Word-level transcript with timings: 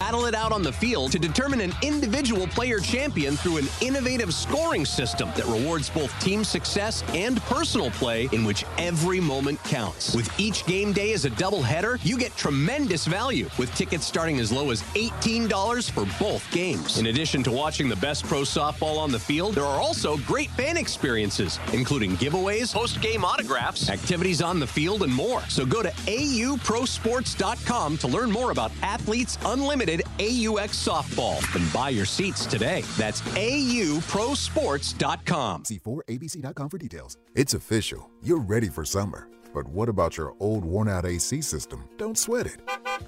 Battle 0.00 0.24
it 0.24 0.34
out 0.34 0.50
on 0.50 0.62
the 0.62 0.72
field 0.72 1.12
to 1.12 1.18
determine 1.18 1.60
an 1.60 1.74
individual 1.82 2.46
player 2.46 2.78
champion 2.78 3.36
through 3.36 3.58
an 3.58 3.66
innovative 3.82 4.32
scoring 4.32 4.86
system 4.86 5.28
that 5.36 5.44
rewards 5.44 5.90
both 5.90 6.18
team 6.20 6.42
success 6.42 7.04
and 7.08 7.38
personal 7.42 7.90
play 7.90 8.26
in 8.32 8.42
which 8.42 8.64
every 8.78 9.20
moment 9.20 9.62
counts. 9.64 10.14
With 10.14 10.32
each 10.40 10.64
game 10.64 10.94
day 10.94 11.12
as 11.12 11.26
a 11.26 11.30
doubleheader, 11.30 11.98
you 12.02 12.16
get 12.16 12.34
tremendous 12.34 13.06
value 13.06 13.50
with 13.58 13.74
tickets 13.74 14.06
starting 14.06 14.40
as 14.40 14.50
low 14.50 14.70
as 14.70 14.80
$18 14.94 15.90
for 15.90 16.06
both 16.18 16.50
games. 16.50 16.96
In 16.96 17.08
addition 17.08 17.42
to 17.42 17.50
watching 17.50 17.90
the 17.90 17.96
best 17.96 18.24
pro 18.24 18.40
softball 18.40 18.98
on 18.98 19.12
the 19.12 19.18
field, 19.18 19.54
there 19.54 19.66
are 19.66 19.78
also 19.78 20.16
great 20.18 20.48
fan 20.52 20.78
experiences, 20.78 21.58
including 21.74 22.12
giveaways, 22.12 22.72
post-game 22.72 23.22
autographs, 23.22 23.90
activities 23.90 24.40
on 24.40 24.60
the 24.60 24.66
field, 24.66 25.02
and 25.02 25.12
more. 25.12 25.42
So 25.50 25.66
go 25.66 25.82
to 25.82 25.90
auprosports.com 25.90 27.98
to 27.98 28.08
learn 28.08 28.30
more 28.30 28.50
about 28.50 28.72
Athletes 28.82 29.36
Unlimited 29.44 29.89
AUX 29.98 30.88
softball 30.88 31.42
and 31.60 31.72
buy 31.72 31.88
your 31.88 32.06
seats 32.06 32.46
today. 32.46 32.82
That's 32.96 33.20
auprosports.com. 33.22 35.64
See 35.64 35.80
4abc.com 35.80 36.70
for 36.70 36.78
details. 36.78 37.16
It's 37.34 37.54
official. 37.54 38.08
You're 38.22 38.40
ready 38.40 38.68
for 38.68 38.84
summer. 38.84 39.28
But 39.52 39.66
what 39.68 39.88
about 39.88 40.16
your 40.16 40.34
old 40.38 40.64
worn 40.64 40.88
out 40.88 41.04
AC 41.04 41.42
system? 41.42 41.88
Don't 41.98 42.16
sweat 42.16 42.46
it. 42.46 42.60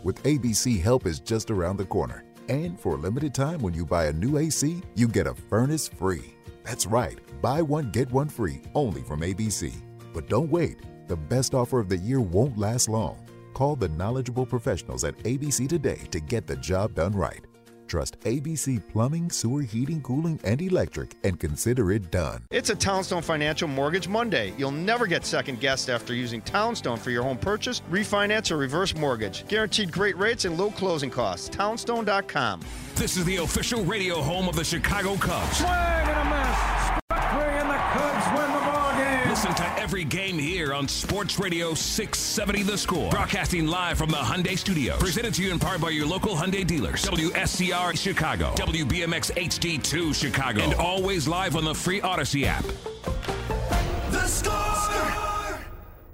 With 0.02 0.20
ABC, 0.24 0.82
help 0.82 1.06
is 1.06 1.20
just 1.20 1.50
around 1.50 1.76
the 1.76 1.84
corner. 1.84 2.24
And 2.48 2.80
for 2.80 2.94
a 2.94 2.98
limited 2.98 3.34
time, 3.34 3.62
when 3.62 3.74
you 3.74 3.86
buy 3.86 4.06
a 4.06 4.12
new 4.12 4.38
AC, 4.38 4.82
you 4.96 5.06
get 5.06 5.28
a 5.28 5.34
furnace 5.34 5.86
free. 5.86 6.34
That's 6.64 6.86
right. 6.86 7.18
Buy 7.40 7.62
one, 7.62 7.90
get 7.90 8.10
one 8.10 8.28
free, 8.28 8.60
only 8.74 9.02
from 9.02 9.20
ABC. 9.20 9.72
But 10.12 10.28
don't 10.28 10.50
wait. 10.50 10.78
The 11.08 11.16
best 11.16 11.54
offer 11.54 11.78
of 11.78 11.88
the 11.88 11.96
year 11.96 12.20
won't 12.20 12.58
last 12.58 12.88
long. 12.88 13.24
Call 13.62 13.76
the 13.76 13.90
knowledgeable 13.90 14.44
professionals 14.44 15.04
at 15.04 15.16
ABC 15.18 15.68
today 15.68 16.00
to 16.10 16.18
get 16.18 16.48
the 16.48 16.56
job 16.56 16.96
done 16.96 17.12
right. 17.12 17.44
Trust 17.86 18.18
ABC 18.22 18.82
Plumbing, 18.88 19.30
Sewer, 19.30 19.62
Heating, 19.62 20.02
Cooling, 20.02 20.40
and 20.42 20.60
Electric 20.60 21.14
and 21.22 21.38
consider 21.38 21.92
it 21.92 22.10
done. 22.10 22.44
It's 22.50 22.70
a 22.70 22.74
Townstone 22.74 23.22
Financial 23.22 23.68
Mortgage 23.68 24.08
Monday. 24.08 24.52
You'll 24.58 24.72
never 24.72 25.06
get 25.06 25.24
second 25.24 25.60
guessed 25.60 25.90
after 25.90 26.12
using 26.12 26.40
Townstone 26.40 26.98
for 26.98 27.12
your 27.12 27.22
home 27.22 27.38
purchase, 27.38 27.82
refinance, 27.88 28.50
or 28.50 28.56
reverse 28.56 28.96
mortgage. 28.96 29.46
Guaranteed 29.46 29.92
great 29.92 30.18
rates 30.18 30.44
and 30.44 30.58
low 30.58 30.72
closing 30.72 31.08
costs. 31.08 31.48
Townstone.com. 31.48 32.62
This 32.96 33.16
is 33.16 33.24
the 33.24 33.36
official 33.36 33.84
radio 33.84 34.20
home 34.20 34.48
of 34.48 34.56
the 34.56 34.64
Chicago 34.64 35.14
Cubs. 35.14 35.58
Swing 35.58 35.70
and 35.70 36.10
a 36.10 36.48
miss. 36.48 36.81
Every 39.92 40.04
game 40.04 40.38
here 40.38 40.72
on 40.72 40.88
Sports 40.88 41.38
Radio 41.38 41.74
670 41.74 42.62
The 42.62 42.78
Score. 42.78 43.10
Broadcasting 43.10 43.66
live 43.66 43.98
from 43.98 44.08
the 44.08 44.16
Hyundai 44.16 44.56
Studios. 44.56 44.98
Presented 44.98 45.34
to 45.34 45.42
you 45.42 45.52
in 45.52 45.58
part 45.58 45.82
by 45.82 45.90
your 45.90 46.06
local 46.06 46.34
Hyundai 46.34 46.66
dealers. 46.66 47.04
WSCR 47.04 47.94
Chicago. 47.94 48.54
WBMX 48.54 49.32
HD2 49.32 50.14
Chicago. 50.14 50.62
And 50.62 50.72
always 50.72 51.28
live 51.28 51.56
on 51.56 51.66
the 51.66 51.74
free 51.74 52.00
Audacy 52.00 52.44
app. 52.44 52.64
The 54.12 54.26
score. 54.26 55.60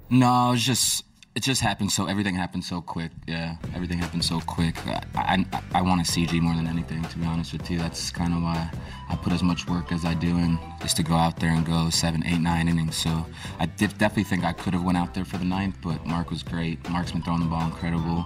No, 0.09 0.51
it's 0.51 0.63
just 0.63 1.05
it 1.39 1.43
just 1.43 1.61
happened 1.61 1.89
so 1.89 2.05
everything 2.05 2.35
happened 2.35 2.65
so 2.65 2.81
quick. 2.81 3.11
Yeah, 3.25 3.55
everything 3.73 3.97
happened 3.97 4.25
so 4.25 4.41
quick. 4.41 4.75
I 4.85 5.01
I, 5.15 5.45
I 5.73 5.81
want 5.81 6.01
a 6.01 6.03
CG 6.03 6.41
more 6.41 6.53
than 6.53 6.67
anything, 6.67 7.01
to 7.01 7.17
be 7.17 7.25
honest 7.25 7.53
with 7.53 7.71
you. 7.71 7.77
That's 7.77 8.11
kind 8.11 8.33
of 8.33 8.41
why 8.43 8.69
I 9.07 9.15
put 9.15 9.31
as 9.31 9.41
much 9.41 9.65
work 9.65 9.93
as 9.93 10.03
I 10.03 10.15
do, 10.15 10.35
and 10.35 10.59
just 10.81 10.97
to 10.97 11.03
go 11.03 11.13
out 11.13 11.39
there 11.39 11.51
and 11.51 11.65
go 11.65 11.89
seven, 11.91 12.25
eight, 12.25 12.41
nine 12.41 12.67
innings. 12.67 12.97
So 12.97 13.25
I 13.57 13.67
did, 13.67 13.97
definitely 13.97 14.25
think 14.25 14.43
I 14.43 14.51
could 14.51 14.73
have 14.73 14.83
went 14.83 14.97
out 14.97 15.13
there 15.13 15.23
for 15.23 15.37
the 15.37 15.45
ninth, 15.45 15.77
but 15.81 16.05
Mark 16.05 16.29
was 16.29 16.43
great. 16.43 16.77
Mark's 16.89 17.13
been 17.13 17.21
throwing 17.21 17.39
the 17.39 17.45
ball 17.45 17.63
incredible, 17.63 18.25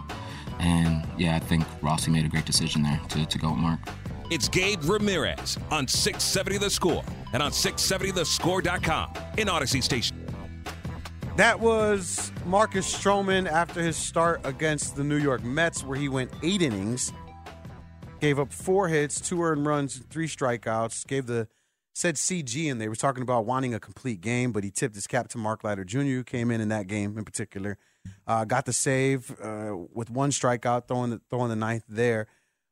and 0.60 1.06
yeah, 1.16 1.36
I 1.36 1.40
think 1.40 1.66
Rossi 1.84 2.10
made 2.10 2.26
a 2.26 2.30
great 2.30 2.46
decision 2.46 2.82
there 2.82 3.00
to, 3.10 3.28
to 3.28 3.38
go 3.38 3.52
with 3.52 3.60
Mark. 3.60 3.80
It's 4.32 4.50
Gabe 4.50 4.84
Ramirez 4.86 5.60
on 5.70 5.88
670 5.88 6.58
The 6.58 6.70
Score 6.72 7.04
and 7.32 7.44
on 7.44 7.52
670thescore.com 7.52 9.14
in 9.38 9.50
Audacy 9.50 9.84
Station. 9.84 10.23
That 11.36 11.60
was 11.60 12.32
Marcus 12.46 12.96
Stroman 12.96 13.50
after 13.50 13.82
his 13.82 13.98
start 13.98 14.42
against 14.44 14.96
the 14.96 15.04
New 15.04 15.18
York 15.18 15.44
Mets, 15.44 15.84
where 15.84 15.98
he 15.98 16.08
went 16.08 16.32
eight 16.44 16.62
innings, 16.62 17.12
gave 18.20 18.38
up 18.38 18.52
four 18.52 18.88
hits, 18.88 19.20
two 19.20 19.42
earned 19.42 19.66
runs, 19.66 19.98
three 20.12 20.28
strikeouts, 20.28 21.08
gave 21.08 21.26
the 21.26 21.48
said 21.96 22.16
CG, 22.16 22.72
and 22.72 22.80
they 22.80 22.88
were 22.88 22.96
talking 22.96 23.24
about 23.24 23.48
wanting 23.48 23.74
a 23.74 23.80
complete 23.80 24.22
game, 24.22 24.52
but 24.52 24.64
he 24.64 24.70
tipped 24.70 24.94
his 24.94 25.08
cap 25.08 25.28
to 25.30 25.40
Mark 25.40 25.64
Leiter 25.64 25.84
Jr., 25.84 26.02
who 26.02 26.24
came 26.24 26.52
in 26.52 26.62
in 26.62 26.70
that 26.70 26.86
game 26.86 27.18
in 27.18 27.26
particular. 27.26 27.80
Uh, 28.28 28.46
got 28.46 28.66
the 28.66 28.74
save 28.74 29.32
uh, 29.42 29.76
with 29.92 30.12
one 30.12 30.30
strikeout, 30.30 30.88
throwing 30.88 31.10
the, 31.10 31.22
throwing 31.32 31.50
the 31.50 31.56
ninth 31.56 31.84
there. 31.90 32.28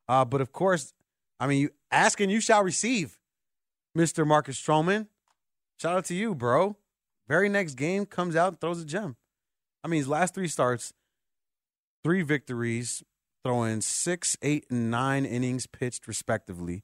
Uh, 0.07 0.23
but 0.23 0.39
of 0.39 0.51
course, 0.51 0.93
I 1.39 1.47
mean, 1.47 1.61
you 1.61 1.69
asking 1.89 2.29
you 2.29 2.39
shall 2.39 2.63
receive, 2.63 3.17
Mister 3.95 4.23
Marcus 4.23 4.61
Stroman. 4.61 5.07
Shout 5.79 5.97
out 5.97 6.05
to 6.05 6.13
you, 6.13 6.35
bro. 6.35 6.77
Very 7.31 7.47
next 7.47 7.75
game 7.75 8.05
comes 8.05 8.35
out 8.35 8.49
and 8.49 8.59
throws 8.59 8.81
a 8.81 8.85
gem. 8.85 9.15
I 9.85 9.87
mean, 9.87 9.99
his 9.99 10.09
last 10.09 10.35
three 10.35 10.49
starts, 10.49 10.91
three 12.03 12.23
victories, 12.23 13.03
throwing 13.45 13.79
six, 13.79 14.35
eight, 14.41 14.65
and 14.69 14.91
nine 14.91 15.23
innings 15.23 15.65
pitched 15.65 16.09
respectively, 16.09 16.83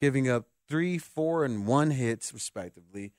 giving 0.00 0.30
up 0.30 0.44
three, 0.68 0.96
four, 0.96 1.44
and 1.44 1.66
one 1.66 1.90
hits 1.90 2.32
respectively. 2.32 3.14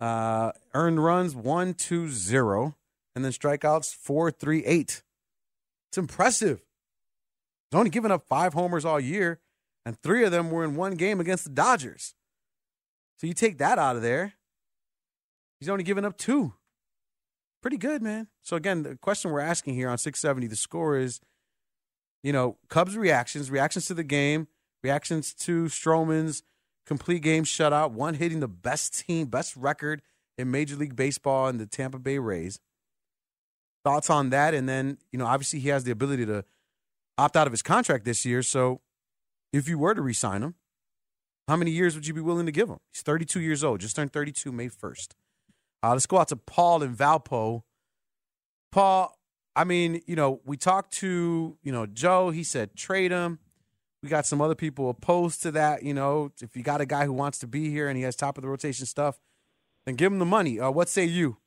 Uh, 0.00 0.52
earned 0.74 1.02
runs 1.02 1.34
one, 1.34 1.74
two, 1.74 2.08
zero, 2.08 2.76
and 3.16 3.24
then 3.24 3.32
strikeouts 3.32 3.92
four, 3.92 4.30
three, 4.30 4.64
eight. 4.66 5.02
It's 5.90 5.98
impressive. 5.98 6.60
He's 7.68 7.78
only 7.78 7.90
given 7.90 8.12
up 8.12 8.28
five 8.28 8.54
homers 8.54 8.84
all 8.84 9.00
year, 9.00 9.40
and 9.84 10.00
three 10.00 10.22
of 10.22 10.30
them 10.30 10.52
were 10.52 10.62
in 10.62 10.76
one 10.76 10.94
game 10.94 11.18
against 11.18 11.42
the 11.42 11.50
Dodgers. 11.50 12.14
So 13.16 13.26
you 13.26 13.34
take 13.34 13.58
that 13.58 13.80
out 13.80 13.96
of 13.96 14.02
there. 14.02 14.34
He's 15.60 15.68
only 15.68 15.84
given 15.84 16.04
up 16.04 16.16
two. 16.16 16.54
Pretty 17.62 17.76
good, 17.76 18.02
man. 18.02 18.28
So 18.42 18.56
again, 18.56 18.82
the 18.82 18.96
question 18.96 19.30
we're 19.30 19.40
asking 19.40 19.74
here 19.74 19.90
on 19.90 19.98
670, 19.98 20.46
the 20.46 20.56
score 20.56 20.96
is, 20.96 21.20
you 22.22 22.32
know, 22.32 22.56
Cubs 22.68 22.96
reactions, 22.96 23.50
reactions 23.50 23.86
to 23.86 23.94
the 23.94 24.02
game, 24.02 24.48
reactions 24.82 25.34
to 25.34 25.64
Stroman's 25.64 26.42
complete 26.86 27.22
game 27.22 27.44
shutout, 27.44 27.92
one 27.92 28.14
hitting 28.14 28.40
the 28.40 28.48
best 28.48 29.06
team, 29.06 29.26
best 29.26 29.54
record 29.54 30.00
in 30.38 30.50
Major 30.50 30.76
League 30.76 30.96
Baseball 30.96 31.48
and 31.48 31.60
the 31.60 31.66
Tampa 31.66 31.98
Bay 31.98 32.18
Rays. 32.18 32.58
Thoughts 33.84 34.08
on 34.10 34.30
that? 34.30 34.54
And 34.54 34.68
then, 34.68 34.98
you 35.12 35.18
know, 35.18 35.26
obviously 35.26 35.60
he 35.60 35.68
has 35.68 35.84
the 35.84 35.90
ability 35.90 36.24
to 36.26 36.44
opt 37.18 37.36
out 37.36 37.46
of 37.46 37.52
his 37.52 37.62
contract 37.62 38.04
this 38.06 38.24
year. 38.24 38.42
So 38.42 38.80
if 39.52 39.68
you 39.68 39.78
were 39.78 39.94
to 39.94 40.00
re-sign 40.00 40.42
him, 40.42 40.54
how 41.48 41.56
many 41.56 41.70
years 41.70 41.94
would 41.94 42.06
you 42.06 42.14
be 42.14 42.20
willing 42.20 42.46
to 42.46 42.52
give 42.52 42.68
him? 42.68 42.78
He's 42.92 43.02
32 43.02 43.40
years 43.40 43.62
old, 43.62 43.80
just 43.80 43.96
turned 43.96 44.12
32 44.12 44.50
May 44.52 44.68
1st. 44.68 45.08
Uh, 45.82 45.92
let's 45.92 46.06
go 46.06 46.18
out 46.18 46.28
to 46.28 46.36
Paul 46.36 46.82
and 46.82 46.96
Valpo. 46.96 47.62
Paul, 48.70 49.16
I 49.56 49.64
mean, 49.64 50.02
you 50.06 50.16
know, 50.16 50.40
we 50.44 50.56
talked 50.56 50.92
to, 50.94 51.56
you 51.62 51.72
know, 51.72 51.86
Joe. 51.86 52.30
He 52.30 52.44
said 52.44 52.76
trade 52.76 53.10
him. 53.10 53.38
We 54.02 54.08
got 54.08 54.26
some 54.26 54.40
other 54.40 54.54
people 54.54 54.88
opposed 54.88 55.42
to 55.42 55.50
that. 55.52 55.82
You 55.82 55.94
know, 55.94 56.32
if 56.40 56.56
you 56.56 56.62
got 56.62 56.80
a 56.80 56.86
guy 56.86 57.04
who 57.04 57.12
wants 57.12 57.38
to 57.40 57.46
be 57.46 57.70
here 57.70 57.88
and 57.88 57.96
he 57.96 58.02
has 58.04 58.16
top 58.16 58.38
of 58.38 58.42
the 58.42 58.48
rotation 58.48 58.86
stuff, 58.86 59.18
then 59.86 59.96
give 59.96 60.12
him 60.12 60.18
the 60.18 60.24
money. 60.24 60.60
Uh, 60.60 60.70
what 60.70 60.88
say 60.88 61.04
you? 61.04 61.38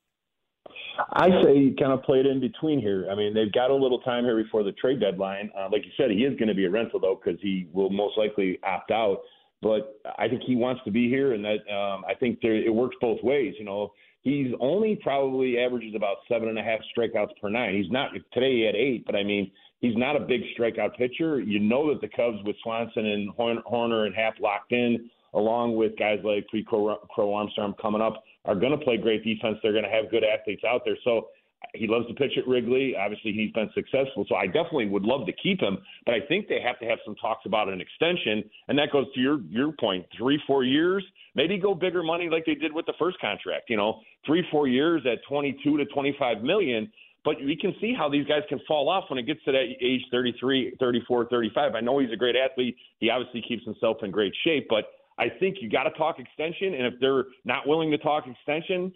I 1.13 1.29
say 1.43 1.73
kind 1.79 1.91
of 1.91 2.03
play 2.03 2.19
it 2.19 2.27
in 2.27 2.39
between 2.39 2.79
here. 2.79 3.07
I 3.11 3.15
mean, 3.15 3.33
they've 3.33 3.51
got 3.51 3.71
a 3.71 3.75
little 3.75 3.99
time 3.99 4.25
here 4.25 4.41
before 4.41 4.63
the 4.63 4.71
trade 4.73 4.99
deadline. 4.99 5.49
Uh, 5.57 5.67
like 5.71 5.85
you 5.85 5.91
said, 5.97 6.11
he 6.11 6.23
is 6.23 6.37
going 6.37 6.49
to 6.49 6.53
be 6.53 6.65
a 6.65 6.69
rental 6.69 6.99
though 6.99 7.19
because 7.23 7.39
he 7.41 7.67
will 7.71 7.89
most 7.89 8.17
likely 8.17 8.59
opt 8.63 8.91
out. 8.91 9.21
But 9.61 9.99
I 10.19 10.27
think 10.27 10.43
he 10.43 10.55
wants 10.55 10.81
to 10.83 10.91
be 10.91 11.07
here, 11.07 11.33
and 11.33 11.43
that 11.45 11.73
um, 11.73 12.03
I 12.05 12.13
think 12.15 12.39
there, 12.41 12.55
it 12.55 12.73
works 12.73 12.97
both 12.99 13.23
ways. 13.23 13.55
You 13.57 13.65
know, 13.65 13.93
he's 14.23 14.53
only 14.59 14.99
probably 15.01 15.59
averages 15.59 15.95
about 15.95 16.17
seven 16.27 16.49
and 16.49 16.59
a 16.59 16.63
half 16.63 16.79
strikeouts 16.97 17.39
per 17.41 17.49
nine. 17.49 17.75
He's 17.75 17.91
not 17.91 18.11
today. 18.33 18.57
He 18.57 18.61
had 18.65 18.75
eight, 18.75 19.05
but 19.05 19.15
I 19.15 19.23
mean, 19.23 19.51
he's 19.79 19.95
not 19.95 20.15
a 20.15 20.19
big 20.19 20.41
strikeout 20.57 20.97
pitcher. 20.97 21.39
You 21.39 21.59
know 21.59 21.93
that 21.93 22.01
the 22.01 22.09
Cubs 22.09 22.37
with 22.43 22.55
Swanson 22.63 23.05
and 23.05 23.29
Hoerner 23.35 24.05
and 24.05 24.15
Happ 24.15 24.39
locked 24.39 24.71
in 24.71 25.09
along 25.33 25.75
with 25.75 25.97
guys 25.97 26.19
like 26.23 26.45
Pete 26.51 26.65
Crow 26.67 26.97
Armstrong 27.17 27.73
coming 27.81 28.01
up, 28.01 28.23
are 28.45 28.55
going 28.55 28.77
to 28.77 28.83
play 28.83 28.97
great 28.97 29.23
defense. 29.23 29.57
They're 29.63 29.71
going 29.71 29.83
to 29.83 29.89
have 29.89 30.11
good 30.11 30.23
athletes 30.23 30.63
out 30.67 30.81
there. 30.85 30.97
So 31.03 31.27
he 31.73 31.87
loves 31.87 32.07
to 32.07 32.13
pitch 32.13 32.33
at 32.37 32.47
Wrigley. 32.47 32.95
Obviously, 32.95 33.31
he's 33.31 33.51
been 33.51 33.69
successful. 33.73 34.25
So 34.29 34.35
I 34.35 34.45
definitely 34.45 34.87
would 34.87 35.03
love 35.03 35.25
to 35.25 35.33
keep 35.33 35.61
him. 35.61 35.77
But 36.05 36.15
I 36.15 36.19
think 36.27 36.47
they 36.47 36.61
have 36.61 36.79
to 36.79 36.85
have 36.85 36.99
some 37.05 37.15
talks 37.15 37.45
about 37.45 37.69
an 37.69 37.81
extension. 37.81 38.43
And 38.67 38.77
that 38.77 38.91
goes 38.91 39.05
to 39.13 39.19
your 39.19 39.41
your 39.49 39.71
point: 39.71 40.05
three, 40.17 40.39
four 40.45 40.63
years. 40.63 41.03
Maybe 41.35 41.57
go 41.57 41.73
bigger 41.73 42.03
money 42.03 42.29
like 42.29 42.45
they 42.45 42.55
did 42.55 42.71
with 42.71 42.85
the 42.85 42.93
first 42.99 43.19
contract. 43.19 43.69
You 43.69 43.77
know, 43.77 44.01
three, 44.25 44.43
four 44.51 44.67
years 44.67 45.01
at 45.11 45.19
22 45.27 45.77
to 45.77 45.85
25 45.85 46.43
million. 46.43 46.91
But 47.25 47.37
we 47.37 47.55
can 47.55 47.73
see 47.79 47.93
how 47.97 48.09
these 48.09 48.27
guys 48.27 48.41
can 48.49 48.59
fall 48.67 48.89
off 48.89 49.05
when 49.09 49.17
it 49.17 49.23
gets 49.23 49.43
to 49.45 49.51
that 49.53 49.63
age 49.81 50.01
33, 50.11 50.75
34, 50.79 51.27
35. 51.29 51.73
I 51.73 51.79
know 51.79 51.99
he's 51.99 52.11
a 52.11 52.17
great 52.17 52.35
athlete. 52.35 52.75
He 52.99 53.09
obviously 53.09 53.41
keeps 53.47 53.63
himself 53.63 53.97
in 54.03 54.11
great 54.11 54.33
shape, 54.43 54.67
but 54.69 54.85
I 55.17 55.29
think 55.39 55.57
you 55.61 55.69
got 55.69 55.83
to 55.83 55.91
talk 55.91 56.19
extension. 56.19 56.73
And 56.73 56.85
if 56.85 56.95
they're 56.99 57.25
not 57.45 57.65
willing 57.65 57.91
to 57.91 57.97
talk 57.97 58.25
extension, 58.27 58.93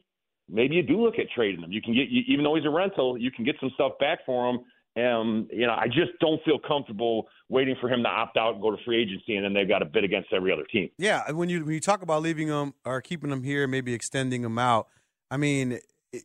maybe 0.50 0.76
you 0.76 0.84
do 0.84 1.02
look 1.02 1.20
at 1.20 1.28
trading 1.36 1.62
him. 1.62 1.72
You 1.72 1.82
can 1.82 1.94
get, 1.94 2.08
even 2.10 2.44
though 2.44 2.56
he's 2.56 2.66
a 2.66 2.70
rental, 2.70 3.18
you 3.18 3.32
can 3.32 3.46
get 3.46 3.56
some 3.60 3.72
stuff 3.76 3.94
back 4.00 4.20
for 4.26 4.50
him. 4.50 4.60
Um, 4.98 5.48
you 5.52 5.68
know, 5.68 5.74
I 5.74 5.86
just 5.88 6.18
don't 6.20 6.44
feel 6.44 6.58
comfortable 6.58 7.28
waiting 7.50 7.76
for 7.80 7.88
him 7.88 8.02
to 8.02 8.10
opt 8.10 8.36
out 8.36 8.54
and 8.54 8.62
go 8.62 8.72
to 8.72 8.78
free 8.84 9.00
agency, 9.00 9.36
and 9.36 9.46
then 9.46 9.54
they've 9.54 9.68
got 9.68 9.80
to 9.80 9.86
bid 9.86 10.04
against 10.04 10.34
every 10.34 10.52
other 10.52 10.64
team. 10.64 10.90
Yeah, 10.98 11.30
when 11.32 11.50
you 11.50 11.64
when 11.64 11.76
you 11.76 11.80
talk 11.80 12.02
about 12.02 12.24
leaving 12.24 12.48
him 12.48 12.74
or 12.84 13.00
keeping 13.02 13.30
him 13.30 13.44
here, 13.44 13.68
maybe 13.68 13.94
extending 13.94 14.44
him 14.44 14.58
out. 14.58 14.88
I 15.30 15.38
mean, 15.38 15.80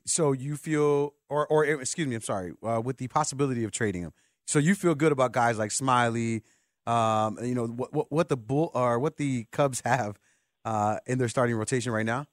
so 0.06 0.32
you 0.32 0.56
feel, 0.56 1.12
or 1.28 1.46
or 1.48 1.64
excuse 1.66 2.08
me, 2.08 2.14
I'm 2.14 2.22
sorry, 2.22 2.54
uh, 2.62 2.80
with 2.82 2.96
the 2.96 3.08
possibility 3.08 3.62
of 3.64 3.72
trading 3.72 4.02
him. 4.02 4.12
So 4.46 4.58
you 4.58 4.74
feel 4.74 4.94
good 4.94 5.12
about 5.12 5.32
guys 5.32 5.58
like 5.58 5.70
Smiley, 5.70 6.42
um, 6.86 7.38
you 7.42 7.54
know 7.54 7.66
what, 7.66 7.92
what, 7.92 8.10
what 8.10 8.28
the 8.30 8.38
bull 8.38 8.70
or 8.74 8.98
what 8.98 9.18
the 9.18 9.44
Cubs 9.52 9.82
have 9.84 10.18
uh, 10.64 10.96
in 11.06 11.18
their 11.18 11.28
starting 11.28 11.56
rotation 11.56 11.92
right 11.92 12.06
now. 12.06 12.26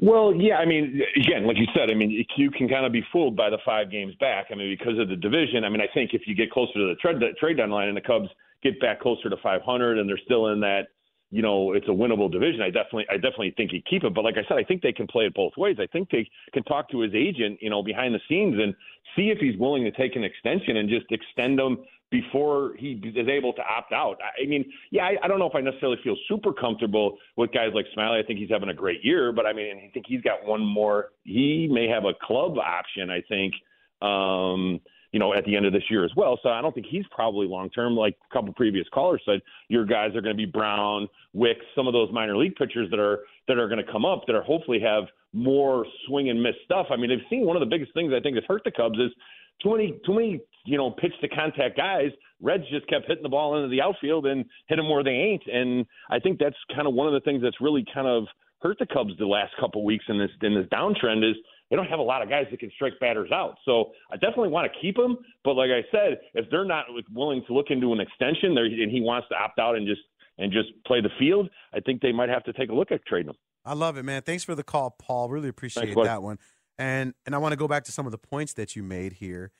Well, 0.00 0.34
yeah, 0.34 0.56
I 0.56 0.66
mean, 0.66 1.00
again, 1.16 1.46
like 1.46 1.56
you 1.56 1.66
said, 1.74 1.90
I 1.90 1.94
mean, 1.94 2.10
you 2.36 2.50
can 2.50 2.68
kind 2.68 2.84
of 2.84 2.92
be 2.92 3.04
fooled 3.12 3.36
by 3.36 3.50
the 3.50 3.58
five 3.64 3.90
games 3.90 4.14
back. 4.18 4.46
I 4.50 4.54
mean, 4.54 4.76
because 4.76 4.98
of 4.98 5.08
the 5.08 5.16
division. 5.16 5.64
I 5.64 5.68
mean, 5.68 5.80
I 5.80 5.86
think 5.94 6.12
if 6.12 6.22
you 6.26 6.34
get 6.34 6.50
closer 6.50 6.72
to 6.74 6.88
the 6.88 6.94
trade 7.00 7.22
trade 7.38 7.56
deadline 7.56 7.88
and 7.88 7.96
the 7.96 8.00
Cubs 8.00 8.28
get 8.62 8.80
back 8.80 9.00
closer 9.00 9.30
to 9.30 9.36
500 9.42 9.98
and 9.98 10.08
they're 10.08 10.18
still 10.24 10.48
in 10.48 10.60
that, 10.60 10.88
you 11.30 11.42
know, 11.42 11.72
it's 11.72 11.86
a 11.88 11.92
winnable 11.92 12.30
division. 12.30 12.62
I 12.62 12.70
definitely, 12.70 13.06
I 13.10 13.14
definitely 13.14 13.54
think 13.56 13.72
he'd 13.72 13.84
keep 13.86 14.04
it. 14.04 14.14
But 14.14 14.24
like 14.24 14.36
I 14.36 14.46
said, 14.48 14.58
I 14.58 14.64
think 14.64 14.82
they 14.82 14.92
can 14.92 15.06
play 15.06 15.24
it 15.26 15.34
both 15.34 15.52
ways. 15.56 15.76
I 15.80 15.86
think 15.86 16.10
they 16.10 16.28
can 16.52 16.62
talk 16.64 16.90
to 16.90 17.00
his 17.00 17.12
agent, 17.14 17.58
you 17.60 17.70
know, 17.70 17.82
behind 17.82 18.14
the 18.14 18.20
scenes 18.28 18.56
and 18.60 18.74
see 19.14 19.30
if 19.30 19.38
he's 19.38 19.56
willing 19.58 19.84
to 19.84 19.90
take 19.90 20.16
an 20.16 20.24
extension 20.24 20.76
and 20.76 20.88
just 20.88 21.06
extend 21.10 21.58
him 21.58 21.78
before 22.10 22.74
he 22.78 23.00
is 23.14 23.28
able 23.28 23.52
to 23.52 23.62
opt 23.62 23.92
out. 23.92 24.18
I 24.22 24.46
mean, 24.46 24.64
yeah, 24.90 25.04
I, 25.04 25.16
I 25.24 25.28
don't 25.28 25.38
know 25.38 25.48
if 25.48 25.54
I 25.54 25.60
necessarily 25.60 25.98
feel 26.04 26.16
super 26.28 26.52
comfortable 26.52 27.18
with 27.36 27.52
guys 27.52 27.70
like 27.74 27.86
Smiley. 27.94 28.20
I 28.20 28.22
think 28.22 28.38
he's 28.38 28.50
having 28.50 28.68
a 28.68 28.74
great 28.74 29.04
year, 29.04 29.32
but 29.32 29.46
I 29.46 29.52
mean, 29.52 29.76
I 29.76 29.90
think 29.92 30.06
he's 30.08 30.22
got 30.22 30.44
one 30.44 30.64
more. 30.64 31.10
He 31.24 31.68
may 31.70 31.88
have 31.88 32.04
a 32.04 32.12
club 32.22 32.58
option. 32.58 33.10
I 33.10 33.22
think. 33.28 33.54
Um, 34.02 34.80
you 35.12 35.20
know, 35.20 35.32
at 35.32 35.46
the 35.46 35.56
end 35.56 35.64
of 35.64 35.72
this 35.72 35.84
year 35.88 36.04
as 36.04 36.10
well. 36.14 36.38
So 36.42 36.50
I 36.50 36.60
don't 36.60 36.74
think 36.74 36.86
he's 36.90 37.06
probably 37.10 37.46
long 37.46 37.70
term. 37.70 37.96
Like 37.96 38.18
a 38.30 38.34
couple 38.34 38.52
previous 38.52 38.86
callers 38.92 39.22
said, 39.24 39.40
your 39.68 39.86
guys 39.86 40.14
are 40.14 40.20
going 40.20 40.34
to 40.34 40.36
be 40.36 40.44
Brown, 40.44 41.08
Wicks, 41.32 41.64
some 41.74 41.86
of 41.86 41.94
those 41.94 42.12
minor 42.12 42.36
league 42.36 42.54
pitchers 42.56 42.90
that 42.90 42.98
are 42.98 43.20
that 43.48 43.56
are 43.56 43.66
going 43.66 43.82
to 43.82 43.90
come 43.90 44.04
up 44.04 44.24
that 44.26 44.36
are 44.36 44.42
hopefully 44.42 44.78
have 44.80 45.04
more 45.32 45.86
swing 46.06 46.28
and 46.28 46.42
miss 46.42 46.54
stuff. 46.66 46.88
I 46.90 46.96
mean, 46.96 47.08
they've 47.08 47.26
seen 47.30 47.46
one 47.46 47.56
of 47.56 47.60
the 47.60 47.66
biggest 47.66 47.94
things 47.94 48.12
I 48.14 48.20
think 48.20 48.34
has 48.34 48.44
hurt 48.46 48.62
the 48.64 48.70
Cubs 48.72 48.98
is 48.98 49.10
too 49.62 49.70
many 49.70 49.98
too 50.04 50.14
many 50.14 50.40
you 50.66 50.76
know 50.76 50.90
pitch 50.90 51.12
to 51.20 51.28
contact 51.28 51.76
guys. 51.76 52.10
Reds 52.40 52.64
just 52.70 52.86
kept 52.88 53.06
hitting 53.06 53.22
the 53.22 53.28
ball 53.28 53.56
into 53.56 53.68
the 53.68 53.80
outfield 53.80 54.26
and 54.26 54.44
hit 54.68 54.76
them 54.76 54.90
where 54.90 55.02
they 55.02 55.10
ain't, 55.10 55.42
and 55.46 55.86
I 56.10 56.18
think 56.18 56.38
that's 56.38 56.56
kind 56.74 56.86
of 56.86 56.94
one 56.94 57.06
of 57.06 57.14
the 57.14 57.20
things 57.20 57.42
that's 57.42 57.60
really 57.60 57.84
kind 57.94 58.06
of 58.06 58.24
hurt 58.60 58.78
the 58.78 58.86
Cubs 58.86 59.12
the 59.18 59.26
last 59.26 59.52
couple 59.60 59.82
of 59.82 59.84
weeks 59.84 60.04
in 60.08 60.18
this 60.18 60.30
in 60.42 60.54
this 60.54 60.66
downtrend 60.72 61.28
is 61.28 61.36
they 61.70 61.76
don't 61.76 61.86
have 61.86 61.98
a 61.98 62.02
lot 62.02 62.22
of 62.22 62.28
guys 62.28 62.46
that 62.50 62.60
can 62.60 62.70
strike 62.74 62.92
batters 63.00 63.30
out. 63.32 63.56
So 63.64 63.92
I 64.10 64.16
definitely 64.16 64.50
want 64.50 64.70
to 64.70 64.78
keep 64.80 64.96
them, 64.96 65.18
but 65.44 65.54
like 65.54 65.70
I 65.70 65.82
said, 65.90 66.18
if 66.34 66.48
they're 66.50 66.64
not 66.64 66.86
willing 67.12 67.42
to 67.48 67.54
look 67.54 67.66
into 67.70 67.92
an 67.92 68.00
extension, 68.00 68.56
and 68.56 68.90
he 68.90 69.00
wants 69.00 69.28
to 69.28 69.34
opt 69.36 69.58
out 69.58 69.76
and 69.76 69.86
just 69.86 70.02
and 70.38 70.52
just 70.52 70.68
play 70.86 71.00
the 71.00 71.10
field, 71.18 71.48
I 71.72 71.80
think 71.80 72.02
they 72.02 72.12
might 72.12 72.28
have 72.28 72.44
to 72.44 72.52
take 72.52 72.68
a 72.68 72.74
look 72.74 72.92
at 72.92 73.04
trading 73.06 73.30
him. 73.30 73.36
I 73.64 73.72
love 73.72 73.96
it, 73.96 74.04
man. 74.04 74.22
Thanks 74.22 74.44
for 74.44 74.54
the 74.54 74.62
call, 74.62 74.90
Paul. 74.90 75.28
Really 75.28 75.48
appreciate 75.48 75.94
Thanks, 75.94 76.02
that 76.04 76.22
one. 76.22 76.38
And 76.78 77.14
and 77.24 77.34
I 77.34 77.38
want 77.38 77.52
to 77.52 77.56
go 77.56 77.66
back 77.66 77.84
to 77.84 77.92
some 77.92 78.06
of 78.06 78.12
the 78.12 78.18
points 78.18 78.52
that 78.54 78.76
you 78.76 78.82
made 78.82 79.14
here. 79.14 79.50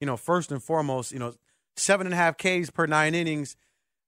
You 0.00 0.06
know, 0.06 0.16
first 0.16 0.52
and 0.52 0.62
foremost, 0.62 1.12
you 1.12 1.18
know, 1.18 1.34
seven 1.76 2.06
and 2.06 2.14
a 2.14 2.16
half 2.16 2.36
Ks 2.36 2.70
per 2.70 2.86
nine 2.86 3.14
innings. 3.14 3.56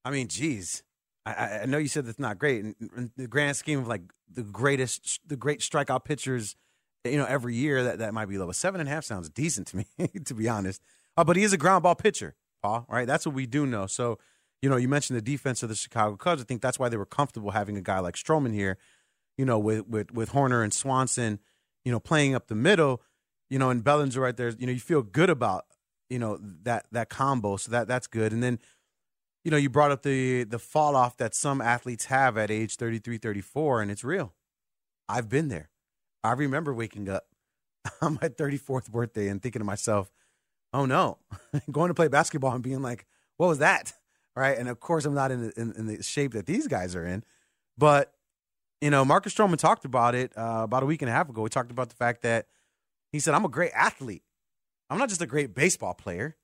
I 0.05 0.11
mean, 0.11 0.27
geez, 0.27 0.83
I, 1.25 1.61
I 1.61 1.65
know 1.65 1.77
you 1.77 1.87
said 1.87 2.05
that's 2.05 2.19
not 2.19 2.37
great 2.37 2.61
in, 2.63 2.75
in, 2.95 3.11
the 3.17 3.27
grand 3.27 3.57
scheme 3.57 3.79
of 3.79 3.87
like 3.87 4.01
the 4.31 4.43
greatest, 4.43 5.19
the 5.25 5.35
great 5.35 5.59
strikeout 5.59 6.05
pitchers, 6.05 6.55
you 7.03 7.17
know, 7.17 7.25
every 7.25 7.55
year 7.55 7.83
that 7.83 7.99
that 7.99 8.13
might 8.13 8.27
be 8.27 8.37
low. 8.37 8.47
But 8.47 8.55
seven 8.55 8.79
and 8.79 8.89
a 8.89 8.91
half 8.91 9.03
sounds 9.03 9.29
decent 9.29 9.67
to 9.67 9.77
me, 9.77 9.85
to 10.25 10.33
be 10.33 10.47
honest. 10.47 10.81
Uh, 11.15 11.23
but 11.23 11.35
he 11.35 11.43
is 11.43 11.53
a 11.53 11.57
ground 11.57 11.83
ball 11.83 11.95
pitcher, 11.95 12.35
Paul. 12.61 12.85
Right? 12.89 13.07
That's 13.07 13.25
what 13.25 13.35
we 13.35 13.45
do 13.45 13.65
know. 13.65 13.87
So, 13.87 14.19
you 14.61 14.69
know, 14.69 14.77
you 14.77 14.87
mentioned 14.87 15.17
the 15.17 15.21
defense 15.21 15.63
of 15.63 15.69
the 15.69 15.75
Chicago 15.75 16.15
Cubs. 16.15 16.41
I 16.41 16.45
think 16.45 16.61
that's 16.61 16.79
why 16.79 16.89
they 16.89 16.97
were 16.97 17.05
comfortable 17.05 17.51
having 17.51 17.77
a 17.77 17.81
guy 17.81 17.99
like 17.99 18.15
Stroman 18.15 18.53
here. 18.53 18.77
You 19.37 19.45
know, 19.45 19.59
with 19.59 19.87
with 19.87 20.11
with 20.11 20.31
Hoerner 20.31 20.63
and 20.63 20.73
Swanson 20.73 21.39
you 21.87 21.91
know, 21.93 22.01
playing 22.01 22.35
up 22.35 22.47
the 22.47 22.55
middle, 22.55 23.01
you 23.49 23.57
know, 23.57 23.69
and 23.69 23.81
Bellinger 23.81 24.19
right 24.19 24.35
there, 24.35 24.49
you 24.49 24.65
know, 24.65 24.73
you 24.73 24.79
feel 24.81 25.01
good 25.01 25.29
about, 25.29 25.63
you 26.09 26.19
know, 26.19 26.39
that 26.63 26.85
that 26.91 27.09
combo. 27.09 27.57
So 27.57 27.71
that 27.71 27.87
that's 27.87 28.07
good. 28.07 28.31
And 28.33 28.41
then, 28.41 28.59
you 29.43 29.51
know, 29.51 29.57
you 29.57 29.69
brought 29.69 29.91
up 29.91 30.03
the 30.03 30.43
the 30.43 30.59
fall 30.59 30.95
off 30.95 31.17
that 31.17 31.35
some 31.35 31.61
athletes 31.61 32.05
have 32.05 32.37
at 32.37 32.51
age 32.51 32.75
33, 32.75 33.17
34, 33.17 33.81
and 33.81 33.91
it's 33.91 34.03
real. 34.03 34.33
I've 35.09 35.29
been 35.29 35.47
there. 35.47 35.69
I 36.23 36.33
remember 36.33 36.73
waking 36.73 37.09
up 37.09 37.27
on 38.01 38.17
my 38.21 38.29
34th 38.29 38.91
birthday 38.91 39.27
and 39.27 39.41
thinking 39.41 39.59
to 39.59 39.65
myself, 39.65 40.11
oh 40.73 40.85
no, 40.85 41.19
going 41.71 41.89
to 41.89 41.93
play 41.93 42.07
basketball 42.07 42.53
and 42.53 42.63
being 42.63 42.81
like, 42.81 43.05
what 43.37 43.47
was 43.47 43.59
that? 43.59 43.93
Right. 44.35 44.57
And 44.57 44.69
of 44.69 44.79
course, 44.79 45.05
I'm 45.05 45.15
not 45.15 45.31
in 45.31 45.47
the, 45.47 45.59
in, 45.59 45.73
in 45.73 45.87
the 45.87 46.03
shape 46.03 46.33
that 46.33 46.45
these 46.45 46.67
guys 46.67 46.95
are 46.95 47.05
in, 47.05 47.23
but 47.77 48.13
you 48.81 48.91
know, 48.91 49.03
Marcus 49.03 49.33
Stroman 49.33 49.57
talked 49.57 49.85
about 49.85 50.13
it 50.13 50.31
uh, 50.37 50.61
about 50.63 50.83
a 50.83 50.85
week 50.85 51.01
and 51.01 51.09
a 51.09 51.11
half 51.11 51.29
ago. 51.29 51.43
He 51.43 51.49
talked 51.49 51.71
about 51.71 51.89
the 51.89 51.95
fact 51.95 52.21
that 52.21 52.45
he 53.11 53.19
said, 53.19 53.33
I'm 53.33 53.45
a 53.45 53.49
great 53.49 53.71
athlete. 53.73 54.23
I'm 54.89 54.97
not 54.97 55.09
just 55.09 55.21
a 55.21 55.27
great 55.27 55.53
baseball 55.53 55.93
player. 55.93 56.35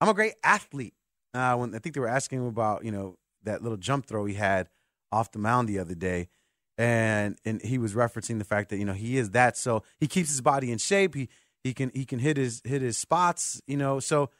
I'm 0.00 0.08
a 0.08 0.14
great 0.14 0.34
athlete. 0.42 0.94
Uh, 1.32 1.56
when 1.56 1.74
I 1.74 1.78
think 1.78 1.94
they 1.94 2.00
were 2.00 2.08
asking 2.08 2.40
him 2.40 2.46
about, 2.46 2.84
you 2.84 2.90
know, 2.90 3.16
that 3.44 3.62
little 3.62 3.78
jump 3.78 4.06
throw 4.06 4.24
he 4.24 4.34
had 4.34 4.68
off 5.12 5.32
the 5.32 5.38
mound 5.38 5.68
the 5.68 5.78
other 5.78 5.94
day. 5.94 6.28
And 6.76 7.38
and 7.44 7.60
he 7.62 7.78
was 7.78 7.94
referencing 7.94 8.38
the 8.38 8.44
fact 8.44 8.70
that, 8.70 8.78
you 8.78 8.84
know, 8.84 8.94
he 8.94 9.18
is 9.18 9.30
that. 9.30 9.56
So 9.56 9.82
he 9.98 10.06
keeps 10.06 10.30
his 10.30 10.40
body 10.40 10.72
in 10.72 10.78
shape. 10.78 11.14
He 11.14 11.28
he 11.62 11.74
can 11.74 11.90
he 11.94 12.04
can 12.04 12.18
hit 12.18 12.36
his 12.36 12.62
hit 12.64 12.82
his 12.82 12.96
spots, 12.96 13.60
you 13.66 13.76
know. 13.76 14.00
So 14.00 14.30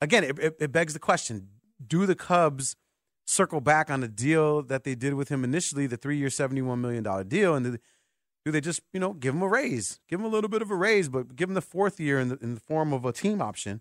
again, 0.00 0.24
it, 0.24 0.38
it, 0.38 0.56
it 0.58 0.72
begs 0.72 0.94
the 0.94 0.98
question, 0.98 1.48
do 1.86 2.06
the 2.06 2.14
Cubs 2.14 2.76
circle 3.26 3.60
back 3.60 3.90
on 3.90 4.00
the 4.00 4.08
deal 4.08 4.62
that 4.62 4.84
they 4.84 4.94
did 4.94 5.14
with 5.14 5.28
him 5.28 5.44
initially, 5.44 5.86
the 5.86 5.96
three 5.96 6.16
year, 6.16 6.28
$71 6.28 6.78
million 6.78 7.28
deal? 7.28 7.54
And 7.54 7.78
do 8.46 8.52
they 8.52 8.60
just, 8.60 8.80
you 8.92 9.00
know, 9.00 9.12
give 9.12 9.34
him 9.34 9.42
a 9.42 9.48
raise, 9.48 9.98
give 10.08 10.20
him 10.20 10.24
a 10.24 10.28
little 10.28 10.48
bit 10.48 10.62
of 10.62 10.70
a 10.70 10.76
raise, 10.76 11.08
but 11.08 11.34
give 11.34 11.48
him 11.48 11.54
the 11.56 11.60
fourth 11.60 11.98
year 11.98 12.20
in 12.20 12.28
the, 12.28 12.38
in 12.40 12.54
the 12.54 12.60
form 12.60 12.92
of 12.92 13.04
a 13.04 13.12
team 13.12 13.42
option 13.42 13.80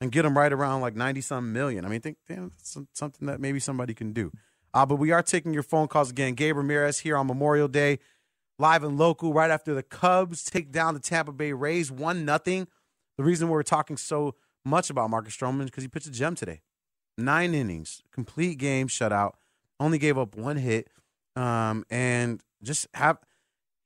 and 0.00 0.12
get 0.12 0.24
him 0.24 0.38
right 0.38 0.52
around 0.52 0.80
like 0.80 0.94
90 0.94 1.20
some 1.22 1.52
million? 1.52 1.84
I 1.84 1.88
mean, 1.88 2.00
think, 2.00 2.18
damn, 2.28 2.52
that's 2.56 2.78
something 2.92 3.26
that 3.26 3.40
maybe 3.40 3.58
somebody 3.58 3.94
can 3.94 4.12
do. 4.12 4.30
Uh, 4.72 4.86
but 4.86 4.94
we 4.94 5.10
are 5.10 5.24
taking 5.24 5.52
your 5.52 5.64
phone 5.64 5.88
calls 5.88 6.08
again. 6.08 6.34
Gabe 6.34 6.56
Ramirez 6.56 7.00
here 7.00 7.16
on 7.16 7.26
Memorial 7.26 7.66
Day, 7.66 7.98
live 8.60 8.84
and 8.84 8.96
local, 8.96 9.32
right 9.32 9.50
after 9.50 9.74
the 9.74 9.82
Cubs 9.82 10.44
take 10.44 10.70
down 10.70 10.94
the 10.94 11.00
Tampa 11.00 11.32
Bay 11.32 11.52
Rays, 11.52 11.90
1 11.90 12.24
nothing. 12.24 12.68
The 13.18 13.24
reason 13.24 13.48
we're 13.48 13.64
talking 13.64 13.96
so 13.96 14.36
much 14.64 14.88
about 14.88 15.10
Marcus 15.10 15.36
Stroman 15.36 15.62
is 15.62 15.70
because 15.70 15.82
he 15.82 15.88
pitched 15.88 16.06
a 16.06 16.12
gem 16.12 16.36
today 16.36 16.60
nine 17.18 17.54
innings, 17.54 18.02
complete 18.12 18.58
game 18.58 18.86
shutout, 18.86 19.32
only 19.80 19.98
gave 19.98 20.16
up 20.16 20.36
one 20.36 20.58
hit, 20.58 20.90
um, 21.34 21.84
and 21.90 22.40
just 22.62 22.86
have 22.94 23.18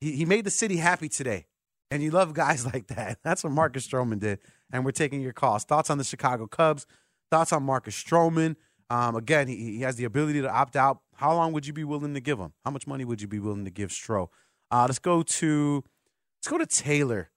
he, 0.00 0.12
he 0.12 0.24
made 0.24 0.44
the 0.44 0.50
city 0.50 0.76
happy 0.76 1.08
today. 1.08 1.46
And 1.90 2.02
you 2.02 2.10
love 2.10 2.34
guys 2.34 2.64
like 2.72 2.88
that. 2.88 3.18
That's 3.22 3.44
what 3.44 3.52
Marcus 3.52 3.86
Stroman 3.86 4.20
did. 4.20 4.38
And 4.72 4.84
we're 4.84 4.92
taking 4.92 5.20
your 5.20 5.32
calls. 5.32 5.64
Thoughts 5.64 5.90
on 5.90 5.98
the 5.98 6.04
Chicago 6.04 6.46
Cubs? 6.46 6.86
Thoughts 7.30 7.52
on 7.52 7.62
Marcus 7.62 8.00
Stroman? 8.00 8.56
Um, 8.88 9.14
again, 9.14 9.46
he, 9.46 9.56
he 9.56 9.80
has 9.82 9.96
the 9.96 10.04
ability 10.04 10.40
to 10.42 10.50
opt 10.50 10.74
out. 10.74 11.00
How 11.14 11.34
long 11.34 11.52
would 11.52 11.66
you 11.66 11.72
be 11.72 11.84
willing 11.84 12.14
to 12.14 12.20
give 12.20 12.38
him? 12.38 12.52
How 12.64 12.70
much 12.70 12.86
money 12.86 13.04
would 13.04 13.20
you 13.20 13.28
be 13.28 13.38
willing 13.38 13.64
to 13.64 13.70
give 13.70 13.90
Stro? 13.90 14.28
Uh, 14.70 14.86
let's 14.88 14.98
go 14.98 15.22
to 15.22 15.84
let's 16.38 16.48
go 16.48 16.58
to 16.58 16.66
Taylor 16.66 17.30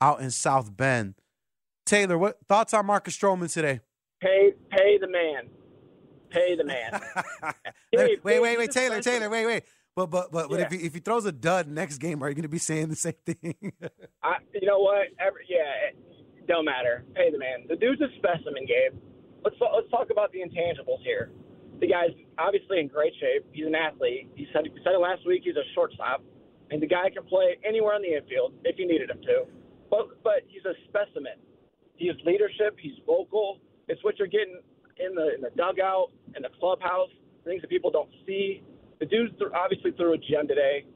out 0.00 0.20
in 0.20 0.30
South 0.30 0.76
Bend. 0.76 1.14
Taylor, 1.86 2.18
what 2.18 2.38
thoughts 2.46 2.74
on 2.74 2.86
Marcus 2.86 3.16
Stroman 3.16 3.50
today? 3.50 3.80
Pay 4.20 4.52
pay 4.70 4.98
the 4.98 5.08
man. 5.08 5.48
Pay 6.28 6.56
the 6.56 6.64
man. 6.64 7.00
wait, 7.92 8.22
wait, 8.22 8.58
wait, 8.58 8.70
Taylor, 8.70 9.00
Taylor, 9.00 9.28
wait, 9.30 9.46
wait. 9.46 9.64
But 9.94 10.10
but 10.10 10.32
but, 10.32 10.50
yeah. 10.50 10.56
but 10.56 10.60
if 10.60 10.72
he, 10.72 10.86
if 10.86 10.94
he 10.94 11.00
throws 11.00 11.26
a 11.26 11.32
dud 11.32 11.68
next 11.68 11.98
game, 11.98 12.22
are 12.22 12.28
you 12.28 12.34
going 12.34 12.42
to 12.44 12.48
be 12.48 12.58
saying 12.58 12.88
the 12.88 12.96
same 12.96 13.14
thing? 13.26 13.54
I, 14.22 14.36
you 14.54 14.66
know 14.66 14.78
what? 14.78 15.08
Every, 15.20 15.44
yeah, 15.48 15.90
it 15.90 16.46
don't 16.46 16.64
matter. 16.64 17.04
Hey, 17.14 17.30
the 17.30 17.38
man. 17.38 17.66
The 17.68 17.76
dude's 17.76 18.00
a 18.00 18.08
specimen, 18.16 18.64
Gabe. 18.66 18.98
Let's 19.44 19.56
let's 19.60 19.90
talk 19.90 20.08
about 20.10 20.32
the 20.32 20.38
intangibles 20.40 21.02
here. 21.02 21.30
the 21.82 21.88
guy's 21.88 22.14
obviously 22.38 22.78
in 22.78 22.88
great 22.88 23.12
shape. 23.20 23.44
He's 23.52 23.66
an 23.66 23.74
athlete. 23.74 24.30
He 24.36 24.46
said, 24.52 24.62
he 24.64 24.70
said 24.84 24.94
it 24.94 25.02
last 25.02 25.26
week. 25.26 25.42
He's 25.44 25.56
a 25.56 25.66
shortstop, 25.74 26.22
and 26.70 26.80
the 26.80 26.86
guy 26.86 27.10
can 27.10 27.24
play 27.24 27.58
anywhere 27.66 27.94
on 27.94 28.02
the 28.02 28.14
infield 28.14 28.54
if 28.64 28.78
you 28.78 28.86
needed 28.86 29.10
him 29.10 29.20
to. 29.22 29.44
But 29.90 30.22
but 30.22 30.46
he's 30.46 30.64
a 30.64 30.72
specimen. 30.88 31.36
He 31.96 32.06
has 32.06 32.16
leadership. 32.24 32.78
He's 32.80 32.96
vocal. 33.04 33.58
It's 33.88 34.02
what 34.04 34.16
you're 34.18 34.30
getting 34.30 34.60
in 34.96 35.14
the 35.14 35.34
in 35.34 35.40
the 35.42 35.50
dugout, 35.56 36.12
in 36.36 36.42
the 36.42 36.50
clubhouse, 36.60 37.10
things 37.44 37.60
that 37.60 37.68
people 37.68 37.90
don't 37.90 38.10
see. 38.26 38.62
The 39.02 39.10
dude 39.10 39.36
th- 39.36 39.50
obviously 39.50 39.90
threw 39.98 40.14
a 40.14 40.18
gem 40.30 40.46
today. 40.46 40.86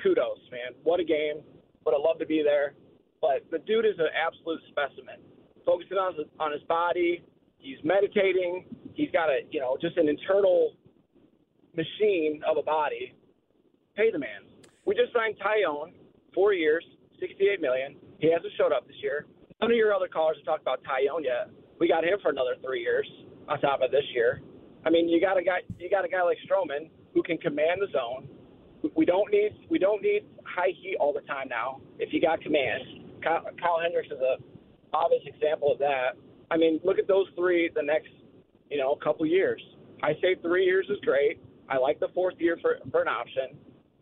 Kudos, 0.00 0.38
man. 0.54 0.70
What 0.84 1.00
a 1.00 1.04
game. 1.04 1.42
Would 1.82 1.98
have 1.98 2.00
loved 2.06 2.20
to 2.20 2.26
be 2.26 2.40
there. 2.46 2.78
But 3.20 3.42
the 3.50 3.58
dude 3.58 3.84
is 3.84 3.98
an 3.98 4.06
absolute 4.14 4.62
specimen. 4.70 5.18
Focusing 5.66 5.98
on 5.98 6.14
his, 6.14 6.30
on 6.38 6.52
his 6.52 6.62
body. 6.70 7.26
He's 7.58 7.82
meditating. 7.82 8.66
He's 8.94 9.10
got 9.10 9.30
a, 9.30 9.40
you 9.50 9.58
know, 9.58 9.76
just 9.82 9.96
an 9.96 10.08
internal 10.08 10.78
machine 11.74 12.40
of 12.48 12.56
a 12.56 12.62
body. 12.62 13.16
Pay 13.96 14.12
the 14.12 14.18
man. 14.20 14.46
We 14.84 14.94
just 14.94 15.12
signed 15.12 15.34
Taillon, 15.42 15.90
four 16.32 16.54
years, 16.54 16.86
68 17.18 17.60
million. 17.60 17.96
He 18.20 18.30
hasn't 18.30 18.52
showed 18.56 18.70
up 18.70 18.86
this 18.86 19.02
year. 19.02 19.26
None 19.60 19.72
of 19.72 19.76
your 19.76 19.92
other 19.92 20.06
callers 20.06 20.36
have 20.38 20.46
talked 20.46 20.62
about 20.62 20.84
Taillon 20.86 21.24
yet. 21.24 21.50
We 21.80 21.88
got 21.88 22.04
him 22.04 22.20
for 22.22 22.30
another 22.30 22.54
three 22.62 22.82
years 22.82 23.10
on 23.48 23.58
top 23.58 23.82
of 23.82 23.90
this 23.90 24.06
year. 24.14 24.40
I 24.84 24.90
mean, 24.90 25.08
you 25.08 25.20
got 25.20 25.36
a 25.36 25.42
guy, 25.42 25.66
you 25.80 25.90
got 25.90 26.04
a 26.04 26.08
guy 26.08 26.22
like 26.22 26.38
Stroman 26.46 26.94
who 27.16 27.22
can 27.22 27.38
command 27.38 27.80
the 27.80 27.90
zone. 27.92 28.28
We 28.94 29.06
don't 29.06 29.32
need, 29.32 29.56
we 29.70 29.78
don't 29.78 30.02
need 30.02 30.26
high 30.44 30.72
heat 30.82 30.96
all 31.00 31.14
the 31.14 31.22
time 31.22 31.48
now. 31.48 31.80
If 31.98 32.12
you 32.12 32.20
got 32.20 32.42
command, 32.42 32.82
Kyle, 33.24 33.42
Kyle 33.58 33.78
Hendricks 33.82 34.08
is 34.08 34.20
a 34.20 34.36
obvious 34.94 35.22
example 35.24 35.72
of 35.72 35.78
that. 35.78 36.10
I 36.50 36.58
mean, 36.58 36.78
look 36.84 36.98
at 36.98 37.08
those 37.08 37.26
three 37.34 37.70
the 37.74 37.82
next, 37.82 38.10
you 38.70 38.76
know, 38.76 38.94
couple 38.96 39.24
years. 39.24 39.62
I 40.02 40.12
say 40.20 40.36
three 40.42 40.66
years 40.66 40.86
is 40.90 40.98
great. 41.02 41.40
I 41.70 41.78
like 41.78 41.98
the 42.00 42.08
fourth 42.14 42.34
year 42.38 42.58
for, 42.60 42.76
for 42.90 43.00
an 43.00 43.08
option. 43.08 43.56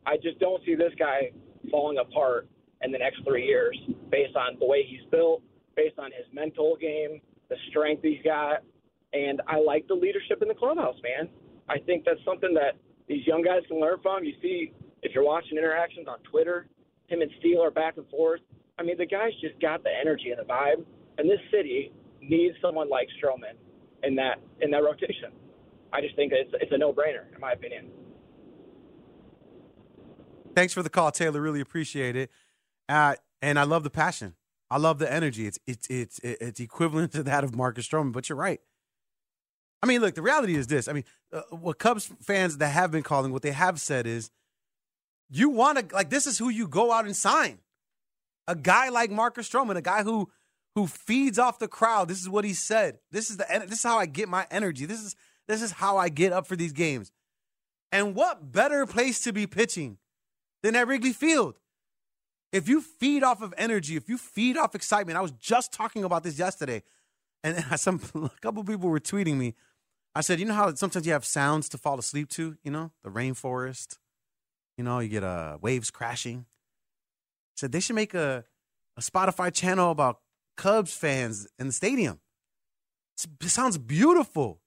I 0.06 0.16
just 0.16 0.40
don't 0.40 0.62
see 0.66 0.75
this 0.75 0.92
guy 0.99 1.30
falling 1.71 1.99
apart 1.99 2.49
in 2.83 2.90
the 2.90 2.99
next 2.99 3.23
three 3.25 3.47
years 3.47 3.78
based 4.11 4.35
on 4.35 4.59
the 4.59 4.66
way 4.66 4.85
he's 4.85 5.09
built, 5.12 5.40
based 5.76 6.00
on 6.00 6.06
his 6.06 6.26
mental 6.33 6.76
game, 6.80 7.21
the 7.49 7.56
strength 7.71 8.02
he's 8.02 8.23
got, 8.25 8.64
and 9.12 9.40
I 9.47 9.61
like 9.61 9.87
the 9.87 9.94
leadership 9.94 10.42
in 10.42 10.49
the 10.49 10.54
clubhouse, 10.54 10.97
man. 11.02 11.28
I 11.68 11.78
think 11.78 12.04
that's 12.04 12.21
something 12.25 12.52
that 12.54 12.75
these 13.08 13.26
young 13.26 13.42
guys 13.42 13.62
can 13.68 13.80
learn 13.80 13.99
from. 14.02 14.25
You 14.25 14.34
see, 14.40 14.73
if 15.02 15.12
you're 15.14 15.25
watching 15.25 15.58
interactions 15.58 16.08
on 16.08 16.18
Twitter, 16.30 16.66
him 17.08 17.20
and 17.20 17.30
Steele 17.38 17.62
are 17.62 17.70
back 17.70 17.96
and 17.96 18.08
forth. 18.08 18.40
I 18.78 18.82
mean, 18.82 18.96
the 18.96 19.06
guy's 19.06 19.32
just 19.40 19.61
got 19.61 19.82
the 19.82 19.90
energy 19.90 20.30
and 20.30 20.38
the 20.38 20.50
vibe, 20.50 20.84
and 21.18 21.30
this 21.30 21.40
city 21.50 21.92
needs 22.20 22.56
someone 22.61 22.88
like 22.88 23.08
Stroman 23.23 23.54
in 24.02 24.14
that 24.16 24.40
in 24.61 24.70
that 24.70 24.82
rotation. 24.82 25.32
I 25.92 26.00
just 26.00 26.16
think 26.16 26.32
it's 26.32 26.50
it's 26.61 26.73
a 26.73 26.78
no 26.78 26.92
brainer 26.92 27.32
in 27.34 27.40
my 27.40 27.52
opinion. 27.52 27.90
Thanks 30.54 30.73
for 30.73 30.82
the 30.82 30.90
call, 30.90 31.11
Taylor. 31.11 31.40
Really 31.40 31.61
appreciate 31.61 32.16
it. 32.16 32.30
Uh, 32.88 33.16
and 33.42 33.58
I 33.58 33.64
love 33.64 33.82
the 33.82 33.90
passion. 33.90 34.34
I 34.70 34.78
love 34.78 34.99
the 34.99 35.12
energy. 35.12 35.46
It's 35.46 35.58
it's 35.66 35.87
it's 35.88 36.20
it's 36.23 36.61
equivalent 36.61 37.12
to 37.12 37.23
that 37.25 37.44
of 37.44 37.54
Marcus 37.54 37.87
Stroman. 37.87 38.12
But 38.12 38.28
you're 38.28 38.38
right. 38.38 38.61
I 39.84 39.86
mean, 39.86 40.00
look. 40.00 40.14
The 40.14 40.22
reality 40.22 40.56
is 40.56 40.66
this. 40.66 40.88
I 40.88 40.94
mean, 40.94 41.04
uh, 41.30 41.42
what 41.50 41.78
Cubs 41.78 42.10
fans 42.22 42.56
that 42.56 42.68
have 42.68 42.90
been 42.90 43.02
calling, 43.02 43.32
what 43.32 43.42
they 43.42 43.50
have 43.50 43.78
said 43.78 44.06
is, 44.06 44.30
you 45.28 45.50
want 45.50 45.90
to 45.90 45.94
like 45.94 46.08
this 46.08 46.26
is 46.26 46.38
who 46.38 46.48
you 46.48 46.66
go 46.66 46.90
out 46.90 47.04
and 47.04 47.14
sign. 47.14 47.58
A 48.48 48.56
guy 48.56 48.88
like 48.88 49.10
Marcus 49.10 49.46
Stroman, 49.46 49.76
a 49.76 49.82
guy 49.82 50.02
who 50.02 50.30
who 50.74 50.86
feeds 50.86 51.38
off 51.38 51.58
the 51.58 51.68
crowd. 51.68 52.08
This 52.08 52.22
is 52.22 52.30
what 52.30 52.46
he 52.46 52.54
said. 52.54 52.98
This 53.10 53.28
is 53.28 53.36
the 53.36 53.44
this 53.68 53.80
is 53.80 53.82
how 53.82 53.98
I 53.98 54.06
get 54.06 54.26
my 54.26 54.46
energy. 54.50 54.86
This 54.86 55.02
is 55.02 55.16
this 55.46 55.60
is 55.60 55.72
how 55.72 55.98
I 55.98 56.08
get 56.08 56.32
up 56.32 56.46
for 56.46 56.56
these 56.56 56.72
games. 56.72 57.12
And 57.92 58.14
what 58.14 58.52
better 58.52 58.86
place 58.86 59.20
to 59.24 59.34
be 59.34 59.46
pitching 59.46 59.98
than 60.62 60.76
at 60.76 60.88
Wrigley 60.88 61.12
Field? 61.12 61.58
If 62.52 62.70
you 62.70 62.80
feed 62.80 63.22
off 63.22 63.42
of 63.42 63.52
energy, 63.58 63.96
if 63.96 64.08
you 64.08 64.16
feed 64.16 64.56
off 64.56 64.74
excitement, 64.74 65.18
I 65.18 65.20
was 65.20 65.32
just 65.32 65.74
talking 65.74 66.04
about 66.04 66.22
this 66.22 66.38
yesterday, 66.38 66.82
and 67.42 67.62
some 67.78 68.00
a 68.14 68.30
couple 68.40 68.64
people 68.64 68.88
were 68.88 68.98
tweeting 68.98 69.36
me. 69.36 69.54
I 70.14 70.21
said, 70.21 70.38
you 70.38 70.47
know 70.47 70.54
how 70.54 70.75
sometimes 70.75 71.06
you 71.06 71.12
have 71.12 71.25
sounds 71.25 71.68
to 71.71 71.78
fall 71.78 71.99
asleep 71.99 72.28
to, 72.30 72.56
you 72.62 72.71
know, 72.71 72.92
the 73.02 73.11
rainforest, 73.11 73.99
you 74.78 74.85
know, 74.85 75.00
you 75.00 75.09
get 75.09 75.25
uh, 75.25 75.59
waves 75.61 75.90
crashing. 75.90 76.47
I 76.49 77.56
said 77.56 77.73
they 77.73 77.80
should 77.80 77.97
make 77.97 78.14
a, 78.14 78.44
a 78.97 79.00
Spotify 79.00 79.52
channel 79.52 79.90
about 79.90 80.21
Cubs 80.56 80.94
fans 80.94 81.49
in 81.59 81.66
the 81.66 81.73
stadium. 81.73 82.21
It's, 83.16 83.26
it 83.40 83.49
sounds 83.49 83.78
beautiful. 83.78 84.61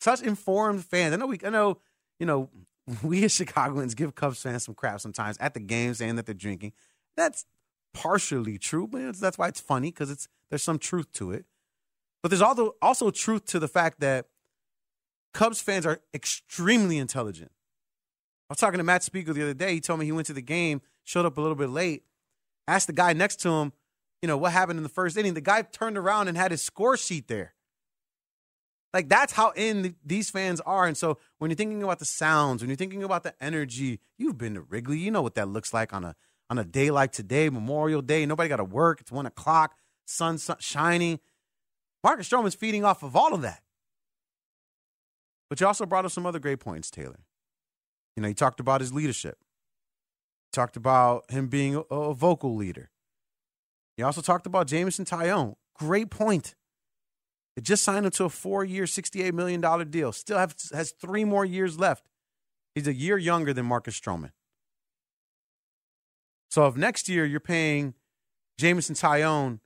Such 0.00 0.22
informed 0.22 0.84
fans. 0.84 1.14
I 1.14 1.16
know 1.16 1.26
we. 1.26 1.38
I 1.44 1.50
know. 1.50 1.78
You 2.18 2.26
know, 2.26 2.50
we 3.02 3.24
as 3.24 3.32
Chicagoans 3.32 3.94
give 3.94 4.14
Cubs 4.14 4.42
fans 4.42 4.64
some 4.64 4.74
crap 4.74 5.00
sometimes 5.00 5.36
at 5.38 5.54
the 5.54 5.60
game, 5.60 5.94
saying 5.94 6.16
that 6.16 6.26
they're 6.26 6.34
drinking. 6.34 6.72
That's 7.16 7.44
partially 7.94 8.58
true, 8.58 8.86
but 8.86 9.16
that's 9.16 9.38
why 9.38 9.48
it's 9.48 9.60
funny 9.60 9.90
because 9.90 10.10
it's 10.10 10.28
there's 10.50 10.62
some 10.62 10.78
truth 10.78 11.10
to 11.12 11.32
it. 11.32 11.46
But 12.22 12.28
there's 12.30 12.42
also 12.42 12.74
also 12.82 13.10
truth 13.10 13.46
to 13.46 13.58
the 13.58 13.68
fact 13.68 14.00
that 14.00 14.26
Cubs 15.36 15.60
fans 15.60 15.84
are 15.84 16.00
extremely 16.14 16.96
intelligent. 16.96 17.50
I 18.48 18.52
was 18.52 18.58
talking 18.58 18.78
to 18.78 18.84
Matt 18.84 19.02
Spiegel 19.02 19.34
the 19.34 19.42
other 19.42 19.52
day. 19.52 19.74
He 19.74 19.82
told 19.82 20.00
me 20.00 20.06
he 20.06 20.12
went 20.12 20.26
to 20.28 20.32
the 20.32 20.40
game, 20.40 20.80
showed 21.04 21.26
up 21.26 21.36
a 21.36 21.42
little 21.42 21.54
bit 21.54 21.68
late, 21.68 22.04
asked 22.66 22.86
the 22.86 22.94
guy 22.94 23.12
next 23.12 23.40
to 23.40 23.50
him, 23.50 23.74
you 24.22 24.28
know, 24.28 24.38
what 24.38 24.52
happened 24.52 24.78
in 24.78 24.82
the 24.82 24.88
first 24.88 25.14
inning. 25.14 25.34
The 25.34 25.42
guy 25.42 25.60
turned 25.60 25.98
around 25.98 26.28
and 26.28 26.38
had 26.38 26.52
his 26.52 26.62
score 26.62 26.96
sheet 26.96 27.28
there. 27.28 27.52
Like 28.94 29.10
that's 29.10 29.34
how 29.34 29.50
in 29.50 29.94
these 30.02 30.30
fans 30.30 30.62
are. 30.62 30.86
And 30.86 30.96
so 30.96 31.18
when 31.36 31.50
you're 31.50 31.56
thinking 31.56 31.82
about 31.82 31.98
the 31.98 32.06
sounds, 32.06 32.62
when 32.62 32.70
you're 32.70 32.76
thinking 32.78 33.02
about 33.02 33.22
the 33.22 33.34
energy, 33.38 34.00
you've 34.16 34.38
been 34.38 34.54
to 34.54 34.62
Wrigley. 34.62 34.96
You 34.96 35.10
know 35.10 35.20
what 35.20 35.34
that 35.34 35.48
looks 35.48 35.74
like 35.74 35.92
on 35.92 36.02
a 36.02 36.16
on 36.48 36.56
a 36.56 36.64
day 36.64 36.90
like 36.90 37.12
today, 37.12 37.50
Memorial 37.50 38.00
Day. 38.00 38.24
Nobody 38.24 38.48
got 38.48 38.56
to 38.56 38.64
work. 38.64 39.02
It's 39.02 39.12
one 39.12 39.26
o'clock. 39.26 39.74
Sun, 40.06 40.38
sun 40.38 40.56
shining. 40.60 41.20
Marcus 42.02 42.26
Stroman's 42.26 42.54
feeding 42.54 42.86
off 42.86 43.02
of 43.02 43.14
all 43.14 43.34
of 43.34 43.42
that. 43.42 43.60
But 45.48 45.60
you 45.60 45.66
also 45.66 45.86
brought 45.86 46.04
up 46.04 46.10
some 46.10 46.26
other 46.26 46.38
great 46.38 46.60
points, 46.60 46.90
Taylor. 46.90 47.20
You 48.16 48.22
know, 48.22 48.28
you 48.28 48.34
talked 48.34 48.60
about 48.60 48.80
his 48.80 48.92
leadership. 48.92 49.38
You 49.40 50.50
talked 50.52 50.76
about 50.76 51.30
him 51.30 51.48
being 51.48 51.76
a, 51.76 51.80
a 51.94 52.14
vocal 52.14 52.56
leader. 52.56 52.90
You 53.96 54.04
also 54.04 54.20
talked 54.20 54.46
about 54.46 54.66
Jameson 54.66 55.04
Taillon. 55.04 55.54
Great 55.74 56.10
point. 56.10 56.54
They 57.54 57.62
just 57.62 57.82
signed 57.82 58.04
him 58.04 58.12
to 58.12 58.24
a 58.24 58.28
four-year, 58.28 58.84
$68 58.84 59.32
million 59.32 59.90
deal. 59.90 60.12
Still 60.12 60.38
have, 60.38 60.54
has 60.72 60.92
three 60.92 61.24
more 61.24 61.44
years 61.44 61.78
left. 61.78 62.06
He's 62.74 62.86
a 62.86 62.92
year 62.92 63.16
younger 63.16 63.54
than 63.54 63.64
Marcus 63.64 63.98
Stroman. 63.98 64.32
So 66.50 66.66
if 66.66 66.76
next 66.76 67.08
year 67.08 67.24
you're 67.24 67.40
paying 67.40 67.94
Jameson 68.58 68.94
Taillon 68.94 69.60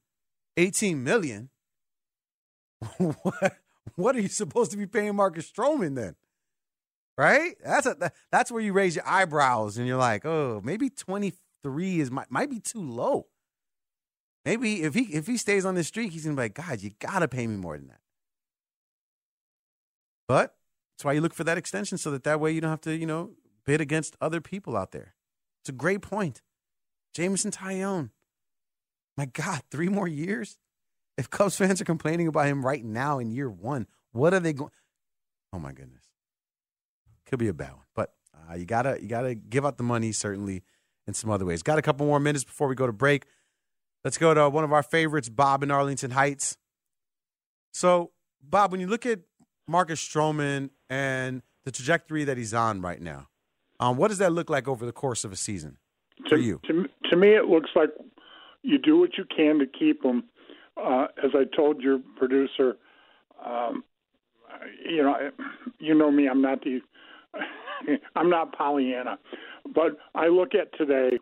18 0.57 1.03
million, 1.03 1.51
what, 2.99 3.57
what 3.97 4.17
are 4.17 4.21
you 4.21 4.29
supposed 4.29 4.71
to 4.73 4.77
be 4.77 4.87
paying 4.87 5.17
Marcus 5.17 5.51
Stroman 5.51 5.95
then? 5.95 6.17
Right? 7.19 7.57
That's 7.65 7.87
a, 7.87 8.13
that's 8.33 8.51
where 8.51 8.63
you 8.63 8.73
raise 8.73 8.97
your 8.97 9.07
eyebrows 9.07 9.77
and 9.77 9.87
you're 9.87 9.99
like, 9.99 10.25
oh, 10.25 10.61
maybe 10.65 10.89
23 10.89 12.01
is 12.01 12.11
might, 12.11 12.31
might 12.31 12.51
be 12.51 12.61
too 12.61 12.81
low. 12.81 13.27
Maybe 14.45 14.83
if 14.83 14.95
he 14.95 15.03
if 15.03 15.27
he 15.27 15.37
stays 15.37 15.67
on 15.67 15.75
this 15.75 15.89
streak, 15.89 16.13
he's 16.13 16.25
gonna 16.25 16.37
be 16.37 16.43
like, 16.43 16.55
God, 16.55 16.81
you 16.81 16.93
gotta 16.99 17.29
pay 17.29 17.47
me 17.47 17.57
more 17.57 17.77
than 17.77 17.89
that. 17.89 18.01
But 20.27 20.55
that's 20.97 21.05
why 21.05 21.13
you 21.13 21.21
look 21.21 21.35
for 21.35 21.45
that 21.45 21.59
extension 21.59 21.99
so 21.99 22.11
that 22.13 22.25
that 22.25 22.41
way 22.41 22.53
you 22.53 22.61
don't 22.61 22.71
have 22.71 22.81
to, 22.83 22.97
you 22.97 23.07
know, 23.07 23.33
bid 23.67 23.81
against 23.81 24.17
other 24.21 24.41
people 24.41 24.77
out 24.77 24.93
there. 24.93 25.15
It's 25.63 25.69
a 25.69 25.73
great 25.73 26.01
point. 26.01 26.41
Jameson 27.13 27.51
Taillon. 27.51 28.11
My 29.17 29.27
God, 29.27 29.63
three 29.71 29.89
more 29.89 30.09
years? 30.09 30.59
If 31.21 31.29
Cubs 31.29 31.55
fans 31.55 31.83
are 31.83 31.85
complaining 31.85 32.29
about 32.29 32.47
him 32.47 32.65
right 32.65 32.83
now 32.83 33.19
in 33.19 33.31
year 33.31 33.51
one, 33.51 33.87
what 34.13 34.33
are 34.33 34.41
they 34.41 34.55
going? 34.55 34.71
Oh 35.53 35.59
my 35.59 35.73
goodness, 35.73 36.03
could 37.27 37.39
be 37.39 37.49
a 37.49 37.53
bad 37.53 37.73
one. 37.73 37.85
But 37.95 38.15
uh, 38.35 38.55
you 38.55 38.65
gotta 38.65 38.97
you 39.03 39.07
gotta 39.07 39.35
give 39.35 39.67
out 39.67 39.77
the 39.77 39.83
money 39.83 40.13
certainly 40.13 40.63
in 41.07 41.13
some 41.13 41.29
other 41.31 41.45
ways. 41.45 41.63
Got 41.63 41.79
a 41.79 41.83
couple 41.83 42.07
more 42.07 42.21
minutes 42.21 42.43
before 42.43 42.69
we 42.69 42.75
go 42.75 42.87
to 42.87 42.93
break. 42.93 43.27
Let's 44.03 44.17
go 44.17 44.33
to 44.33 44.49
one 44.49 44.65
of 44.65 44.73
our 44.73 44.83
favorites, 44.83 45.29
Bob 45.29 45.63
in 45.63 45.71
Arlington 45.71 46.13
Heights. 46.13 46.57
So, 47.75 48.13
Bob, 48.43 48.73
when 48.73 48.81
you 48.81 48.87
look 48.87 49.05
at 49.05 49.21
Marcus 49.69 50.01
Stroman 50.01 50.71
and 50.89 51.43
the 51.67 51.71
trajectory 51.71 52.25
that 52.25 52.39
he's 52.39 52.55
on 52.55 52.81
right 52.81 53.01
now, 53.01 53.29
um, 53.79 53.99
what 53.99 54.09
does 54.09 54.19
that 54.19 54.33
look 54.33 54.49
like 54.49 54.67
over 54.67 54.87
the 54.87 54.93
course 54.93 55.23
of 55.27 55.33
a 55.33 55.37
season 55.37 55.77
for 56.31 56.37
to, 56.37 56.43
you? 56.43 56.61
To, 56.67 56.87
to 57.11 57.17
me, 57.17 57.35
it 57.35 57.45
looks 57.45 57.69
like 57.77 57.91
you 58.63 58.79
do 58.79 58.99
what 58.99 59.19
you 59.19 59.25
can 59.25 59.59
to 59.59 59.67
keep 59.67 60.03
him. 60.03 60.25
Uh, 60.81 61.07
as 61.23 61.31
I 61.35 61.45
told 61.55 61.83
your 61.83 62.01
producer, 62.17 62.77
um, 63.45 63.85
you 64.89 65.03
know, 65.03 65.31
you 65.79 65.95
know 65.95 66.11
me. 66.11 66.29
I'm 66.29 66.43
not 66.43 66.63
the, 66.63 66.81
I'm 68.17 68.31
not 68.31 68.57
Pollyanna, 68.57 69.19
but 69.75 69.99
I 70.15 70.29
look 70.29 70.55
at 70.55 70.77
today, 70.77 71.19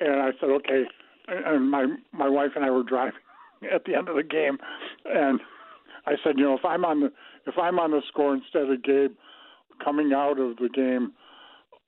and 0.00 0.22
I 0.22 0.30
said, 0.40 0.50
okay, 0.50 0.84
and 1.28 1.70
my 1.70 1.86
my 2.12 2.28
wife 2.28 2.50
and 2.56 2.64
I 2.64 2.70
were 2.70 2.82
driving 2.82 3.20
at 3.74 3.84
the 3.84 3.94
end 3.94 4.08
of 4.08 4.16
the 4.16 4.22
game, 4.22 4.58
and 5.04 5.40
I 6.06 6.12
said, 6.24 6.34
you 6.38 6.44
know, 6.44 6.54
if 6.54 6.64
I'm 6.64 6.84
on 6.84 7.00
the 7.00 7.12
if 7.46 7.54
I'm 7.58 7.78
on 7.78 7.90
the 7.90 8.02
score 8.08 8.34
instead 8.34 8.70
of 8.70 8.82
Gabe, 8.82 9.12
coming 9.84 10.12
out 10.12 10.38
of 10.38 10.56
the 10.56 10.68
game, 10.68 11.12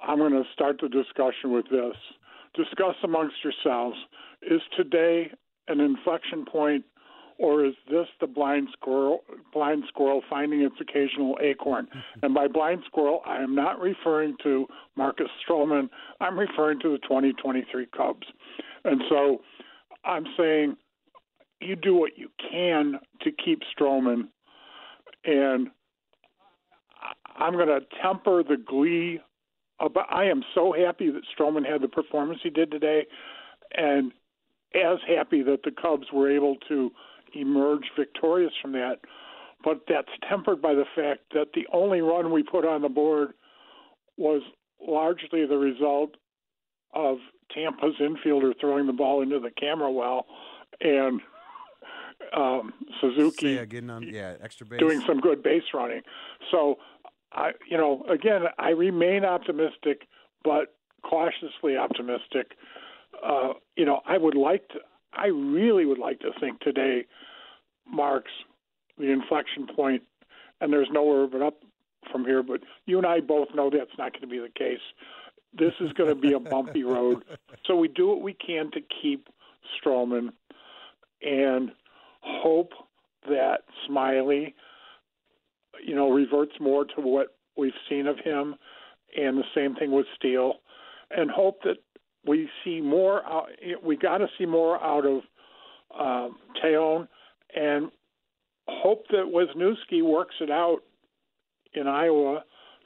I'm 0.01 0.19
going 0.19 0.33
to 0.33 0.45
start 0.53 0.81
the 0.81 0.89
discussion 0.89 1.53
with 1.53 1.67
this. 1.71 1.97
Discuss 2.55 2.97
amongst 3.05 3.37
yourselves 3.45 3.97
is 4.43 4.61
today 4.77 5.31
an 5.69 5.81
inflection 5.81 6.45
point 6.45 6.85
or 7.39 7.65
is 7.65 7.73
this 7.91 8.07
the 8.21 8.27
blind 8.27 8.69
squirrel 8.73 9.21
blind 9.53 9.85
squirrel 9.89 10.23
finding 10.29 10.61
its 10.61 10.77
occasional 10.81 11.39
acorn? 11.43 11.87
Mm-hmm. 11.87 12.27
and 12.27 12.35
by 12.35 12.49
blind 12.49 12.83
squirrel, 12.87 13.21
I 13.27 13.43
am 13.43 13.55
not 13.55 13.81
referring 13.81 14.37
to 14.43 14.67
Marcus 14.97 15.29
Stroman. 15.47 15.89
I'm 16.21 16.39
referring 16.39 16.81
to 16.81 16.91
the 16.93 16.99
2023 16.99 17.87
Cubs. 17.97 18.27
And 18.85 19.03
so 19.09 19.41
I'm 20.05 20.25
saying 20.37 20.77
you 21.61 21.77
do 21.77 21.95
what 21.95 22.17
you 22.17 22.29
can 22.51 22.99
to 23.23 23.31
keep 23.31 23.63
Stroman 23.77 24.29
and 25.25 25.69
I'm 27.37 27.55
going 27.55 27.69
to 27.69 27.81
temper 28.03 28.43
the 28.43 28.57
glee. 28.57 29.21
About, 29.81 30.07
I 30.11 30.25
am 30.25 30.43
so 30.55 30.73
happy 30.73 31.11
that 31.11 31.23
Stroman 31.37 31.67
had 31.67 31.81
the 31.81 31.89
performance 31.89 32.41
he 32.43 32.51
did 32.51 32.71
today, 32.71 33.07
and 33.75 34.13
as 34.75 34.99
happy 35.07 35.43
that 35.43 35.63
the 35.65 35.71
Cubs 35.71 36.07
were 36.13 36.31
able 36.31 36.57
to 36.69 36.91
emerge 37.35 37.85
victorious 37.97 38.53
from 38.61 38.73
that. 38.73 38.97
But 39.63 39.83
that's 39.89 40.09
tempered 40.29 40.63
by 40.63 40.75
the 40.75 40.87
fact 40.97 41.21
that 41.35 41.49
the 41.55 41.67
only 41.73 42.01
run 42.01 42.33
we 42.33 42.43
put 42.43 42.65
on 42.65 42.83
the 42.83 42.89
board 42.89 43.33
was 44.17 44.43
largely 44.81 45.47
the 45.47 45.59
result 45.59 46.15
of 46.95 47.19
Tampa's 47.55 47.95
infielder 48.01 48.53
throwing 48.61 48.87
the 48.87 48.93
ball 48.93 49.23
into 49.23 49.39
the 49.39 49.51
camera 49.51 49.91
well, 49.91 50.27
and 50.81 51.21
um, 52.37 52.73
Suzuki 53.01 53.53
yeah, 53.53 53.65
getting 53.65 53.91
on 53.91 54.03
yeah 54.03 54.35
extra 54.43 54.67
base, 54.67 54.81
doing 54.81 55.03
some 55.07 55.21
good 55.21 55.43
base 55.43 55.63
running. 55.75 56.03
So, 56.51 56.77
I 57.33 57.53
you 57.69 57.77
know 57.77 58.05
again 58.09 58.43
I 58.59 58.71
remain 58.71 59.25
optimistic, 59.25 60.07
but 60.45 60.75
cautiously 61.03 61.77
optimistic. 61.77 62.53
Uh, 63.25 63.55
you 63.77 63.85
know 63.85 64.01
I 64.07 64.19
would 64.19 64.37
like 64.37 64.69
to 64.69 64.81
I 65.13 65.27
really 65.27 65.85
would 65.85 65.99
like 65.99 66.21
to 66.21 66.31
think 66.41 66.61
today 66.61 67.07
marks 67.87 68.31
the 68.99 69.11
inflection 69.11 69.67
point, 69.75 70.03
and 70.61 70.73
there's 70.73 70.89
nowhere 70.91 71.27
but 71.27 71.43
up 71.43 71.63
from 72.13 72.25
here. 72.25 72.43
But 72.43 72.61
you 72.87 72.99
and 72.99 73.07
I 73.07 73.21
both 73.21 73.49
know 73.55 73.71
that's 73.71 73.97
not 73.99 74.13
going 74.13 74.23
to 74.23 74.27
be 74.27 74.39
the 74.39 74.49
case. 74.49 74.81
This 75.53 75.73
is 75.81 75.93
going 75.93 76.11
to 76.11 76.15
be 76.15 76.33
a 76.33 76.41
bumpy 76.41 76.85
road. 76.85 77.25
So 77.67 77.77
we 77.77 77.89
do 77.89 78.09
what 78.09 78.23
we 78.23 78.33
can 78.33 78.71
to 78.73 78.81
keep 78.81 79.29
Stroman 79.79 80.31
and 81.23 81.71
hope 82.21 82.73
that 83.29 83.59
Smiley, 83.87 84.57
you 85.85 85.95
know, 85.95 86.11
reverts 86.11 86.55
more 86.59 86.85
to 86.85 87.01
what 87.01 87.37
we've 87.57 87.73
seen 87.89 88.09
of 88.09 88.19
him, 88.19 88.57
and 89.17 89.39
the 89.39 89.45
same 89.55 89.77
thing 89.77 89.93
with 89.93 90.07
Steele, 90.17 90.55
and 91.11 91.31
hope 91.31 91.63
that 91.63 91.77
we 92.27 92.49
see 92.65 92.81
more. 92.81 93.25
Out, 93.25 93.49
we 93.83 93.97
got 93.97 94.19
to 94.19 94.27
see 94.39 94.47
more 94.47 94.83
out 94.83 95.05
of 95.07 95.23
um, 95.99 96.37
Taillon, 96.63 97.09
and 97.55 97.91
hope 98.69 99.05
that 99.11 99.25
Wesneski 99.27 100.03
works 100.03 100.35
it 100.41 100.51
out 100.51 100.81
in 101.75 101.87
Iowa. 101.87 102.45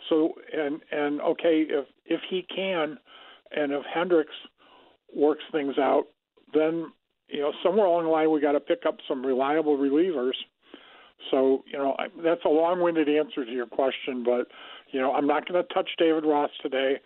So 0.08 0.34
and 0.52 0.80
and 0.90 1.20
okay, 1.20 1.66
if 1.68 1.86
if 2.04 2.20
he 2.28 2.46
can, 2.54 2.98
and 3.52 3.72
if 3.72 3.82
Hendricks 3.92 4.34
works 5.14 5.44
things 5.52 5.78
out, 5.78 6.04
then 6.52 6.92
you 7.28 7.40
know 7.40 7.52
somewhere 7.62 7.86
along 7.86 8.04
the 8.04 8.10
line 8.10 8.30
we 8.30 8.40
got 8.40 8.52
to 8.52 8.60
pick 8.60 8.82
up 8.86 8.96
some 9.08 9.24
reliable 9.24 9.78
relievers. 9.78 10.34
So 11.30 11.64
you 11.70 11.78
know 11.78 11.96
I, 11.98 12.06
that's 12.22 12.44
a 12.44 12.50
long-winded 12.50 13.08
answer 13.08 13.44
to 13.44 13.50
your 13.50 13.66
question, 13.66 14.24
but 14.24 14.48
you 14.92 15.00
know 15.00 15.14
I'm 15.14 15.26
not 15.26 15.48
going 15.48 15.62
to 15.62 15.74
touch 15.74 15.88
David 15.98 16.24
Ross 16.24 16.50
today. 16.62 17.00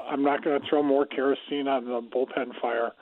I'm 0.00 0.22
not 0.22 0.44
going 0.44 0.60
to 0.60 0.66
throw 0.68 0.82
more 0.82 1.06
kerosene 1.06 1.68
on 1.68 1.84
the 1.84 2.00
bullpen 2.00 2.60
fire, 2.60 2.92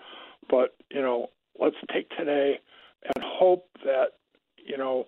but 0.49 0.77
you 0.91 1.01
know 1.01 1.29
let's 1.59 1.77
take 1.93 2.09
today 2.11 2.61
and 3.05 3.25
hope 3.25 3.67
that 3.85 4.13
you 4.65 4.77
know 4.77 5.07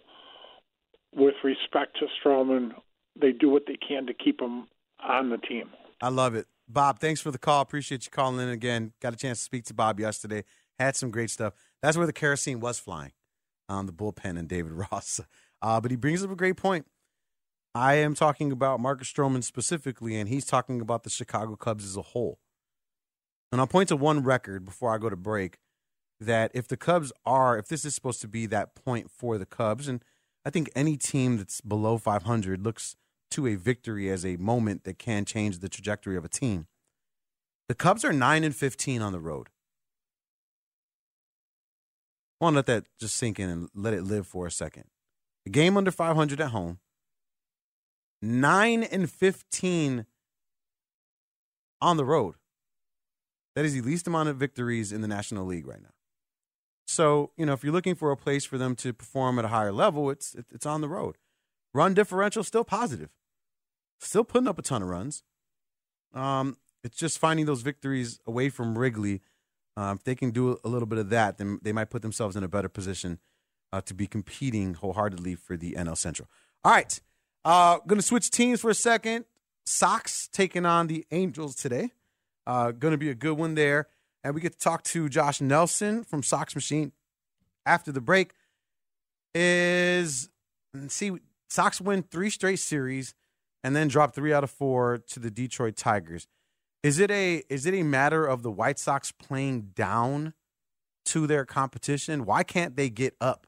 with 1.14 1.34
respect 1.44 1.98
to 1.98 2.06
Stroman, 2.20 2.72
they 3.20 3.32
do 3.32 3.48
what 3.48 3.64
they 3.66 3.76
can 3.76 4.06
to 4.06 4.14
keep 4.14 4.40
him 4.40 4.66
on 5.02 5.30
the 5.30 5.38
team. 5.38 5.70
I 6.00 6.08
love 6.08 6.34
it. 6.34 6.46
Bob, 6.68 7.00
thanks 7.00 7.20
for 7.20 7.30
the 7.30 7.38
call. 7.38 7.60
Appreciate 7.60 8.04
you 8.06 8.10
calling 8.10 8.40
in 8.40 8.48
again. 8.48 8.92
Got 9.00 9.12
a 9.12 9.16
chance 9.16 9.38
to 9.38 9.44
speak 9.44 9.64
to 9.66 9.74
Bob 9.74 10.00
yesterday. 10.00 10.44
Had 10.78 10.96
some 10.96 11.10
great 11.10 11.30
stuff. 11.30 11.54
That's 11.82 11.96
where 11.96 12.06
the 12.06 12.12
kerosene 12.12 12.60
was 12.60 12.78
flying 12.78 13.12
on 13.68 13.86
the 13.86 13.92
bullpen 13.92 14.38
and 14.38 14.48
David 14.48 14.72
Ross. 14.92 15.20
Uh, 15.60 15.80
but 15.80 15.90
he 15.90 15.96
brings 15.96 16.24
up 16.24 16.30
a 16.30 16.36
great 16.36 16.56
point. 16.56 16.86
I 17.74 17.94
am 17.94 18.14
talking 18.14 18.52
about 18.52 18.80
Marcus 18.80 19.10
Stroman 19.10 19.42
specifically, 19.42 20.18
and 20.18 20.28
he's 20.28 20.44
talking 20.44 20.80
about 20.80 21.04
the 21.04 21.10
Chicago 21.10 21.56
Cubs 21.56 21.84
as 21.84 21.96
a 21.96 22.02
whole. 22.02 22.38
And 23.50 23.60
I'll 23.60 23.66
point 23.66 23.88
to 23.88 23.96
one 23.96 24.22
record 24.22 24.64
before 24.64 24.94
I 24.94 24.98
go 24.98 25.08
to 25.08 25.16
break 25.16 25.58
that 26.20 26.50
if 26.54 26.68
the 26.68 26.76
Cubs 26.76 27.12
are, 27.24 27.58
if 27.58 27.68
this 27.68 27.84
is 27.84 27.94
supposed 27.94 28.20
to 28.20 28.28
be 28.28 28.46
that 28.46 28.74
point 28.74 29.10
for 29.10 29.38
the 29.38 29.46
Cubs, 29.46 29.88
and 29.88 30.04
I 30.44 30.50
think 30.50 30.70
any 30.74 30.96
team 30.96 31.38
that's 31.38 31.60
below 31.60 31.98
500 31.98 32.62
looks 32.62 32.96
to 33.30 33.46
a 33.46 33.54
victory 33.54 34.10
as 34.10 34.24
a 34.26 34.36
moment 34.36 34.84
that 34.84 34.98
can 34.98 35.24
change 35.24 35.58
the 35.58 35.68
trajectory 35.68 36.16
of 36.16 36.24
a 36.24 36.28
team. 36.28 36.66
The 37.68 37.74
Cubs 37.74 38.04
are 38.04 38.12
9 38.12 38.44
and 38.44 38.54
15 38.54 39.00
on 39.00 39.12
the 39.12 39.20
road. 39.20 39.48
I 42.40 42.44
want 42.44 42.54
to 42.54 42.58
let 42.58 42.66
that 42.66 42.84
just 43.00 43.16
sink 43.16 43.38
in 43.38 43.48
and 43.48 43.68
let 43.74 43.94
it 43.94 44.02
live 44.02 44.26
for 44.26 44.46
a 44.46 44.50
second. 44.50 44.84
A 45.46 45.50
game 45.50 45.76
under 45.76 45.90
500 45.90 46.40
at 46.40 46.50
home. 46.50 46.80
9 48.22 48.84
and 48.84 49.10
15 49.10 50.06
on 51.80 51.96
the 51.96 52.04
road. 52.04 52.36
That 53.54 53.64
is 53.64 53.74
the 53.74 53.80
least 53.82 54.06
amount 54.06 54.28
of 54.28 54.36
victories 54.36 54.92
in 54.92 55.02
the 55.02 55.08
National 55.08 55.44
League 55.44 55.66
right 55.66 55.82
now. 55.82 55.90
So, 56.86 57.32
you 57.36 57.44
know, 57.44 57.52
if 57.52 57.62
you're 57.62 57.72
looking 57.72 57.94
for 57.94 58.10
a 58.10 58.16
place 58.16 58.44
for 58.44 58.58
them 58.58 58.76
to 58.76 58.92
perform 58.92 59.38
at 59.38 59.44
a 59.44 59.48
higher 59.48 59.72
level, 59.72 60.10
it's 60.10 60.34
it's 60.50 60.66
on 60.66 60.80
the 60.80 60.88
road. 60.88 61.16
Run 61.74 61.94
differential 61.94 62.44
still 62.44 62.64
positive. 62.64 63.10
Still 64.00 64.24
putting 64.24 64.48
up 64.48 64.58
a 64.58 64.62
ton 64.62 64.82
of 64.82 64.88
runs. 64.88 65.22
Um, 66.12 66.56
it's 66.84 66.96
just 66.96 67.18
finding 67.18 67.46
those 67.46 67.62
victories 67.62 68.20
away 68.26 68.48
from 68.48 68.76
Wrigley. 68.76 69.20
Uh, 69.76 69.94
if 69.96 70.04
they 70.04 70.14
can 70.14 70.30
do 70.30 70.58
a 70.64 70.68
little 70.68 70.86
bit 70.86 70.98
of 70.98 71.08
that, 71.10 71.38
then 71.38 71.58
they 71.62 71.72
might 71.72 71.88
put 71.88 72.02
themselves 72.02 72.36
in 72.36 72.44
a 72.44 72.48
better 72.48 72.68
position 72.68 73.18
uh, 73.72 73.80
to 73.82 73.94
be 73.94 74.06
competing 74.06 74.74
wholeheartedly 74.74 75.34
for 75.34 75.56
the 75.56 75.72
NL 75.72 75.96
Central. 75.96 76.28
All 76.64 76.72
right, 76.72 77.00
uh, 77.44 77.78
going 77.86 77.98
to 77.98 78.06
switch 78.06 78.30
teams 78.30 78.60
for 78.60 78.70
a 78.70 78.74
second. 78.74 79.24
Sox 79.64 80.28
taking 80.32 80.66
on 80.66 80.88
the 80.88 81.06
Angels 81.10 81.54
today. 81.54 81.90
Uh, 82.46 82.72
going 82.72 82.92
to 82.92 82.98
be 82.98 83.10
a 83.10 83.14
good 83.14 83.38
one 83.38 83.54
there 83.54 83.86
and 84.24 84.34
we 84.34 84.40
get 84.40 84.52
to 84.52 84.58
talk 84.58 84.82
to 84.84 85.08
Josh 85.08 85.40
Nelson 85.40 86.04
from 86.04 86.22
Sox 86.22 86.54
Machine 86.54 86.92
after 87.66 87.92
the 87.92 88.00
break. 88.00 88.32
Is 89.34 90.28
see 90.88 91.12
Sox 91.48 91.80
win 91.80 92.02
three 92.02 92.30
straight 92.30 92.58
series 92.58 93.14
and 93.64 93.74
then 93.74 93.88
drop 93.88 94.14
three 94.14 94.32
out 94.32 94.44
of 94.44 94.50
four 94.50 94.98
to 95.08 95.20
the 95.20 95.30
Detroit 95.30 95.76
Tigers. 95.76 96.26
Is 96.82 96.98
it 96.98 97.10
a 97.10 97.42
is 97.48 97.64
it 97.64 97.74
a 97.74 97.82
matter 97.82 98.26
of 98.26 98.42
the 98.42 98.50
White 98.50 98.78
Sox 98.78 99.10
playing 99.12 99.70
down 99.74 100.34
to 101.06 101.26
their 101.26 101.44
competition? 101.44 102.26
Why 102.26 102.42
can't 102.42 102.76
they 102.76 102.90
get 102.90 103.14
up 103.20 103.46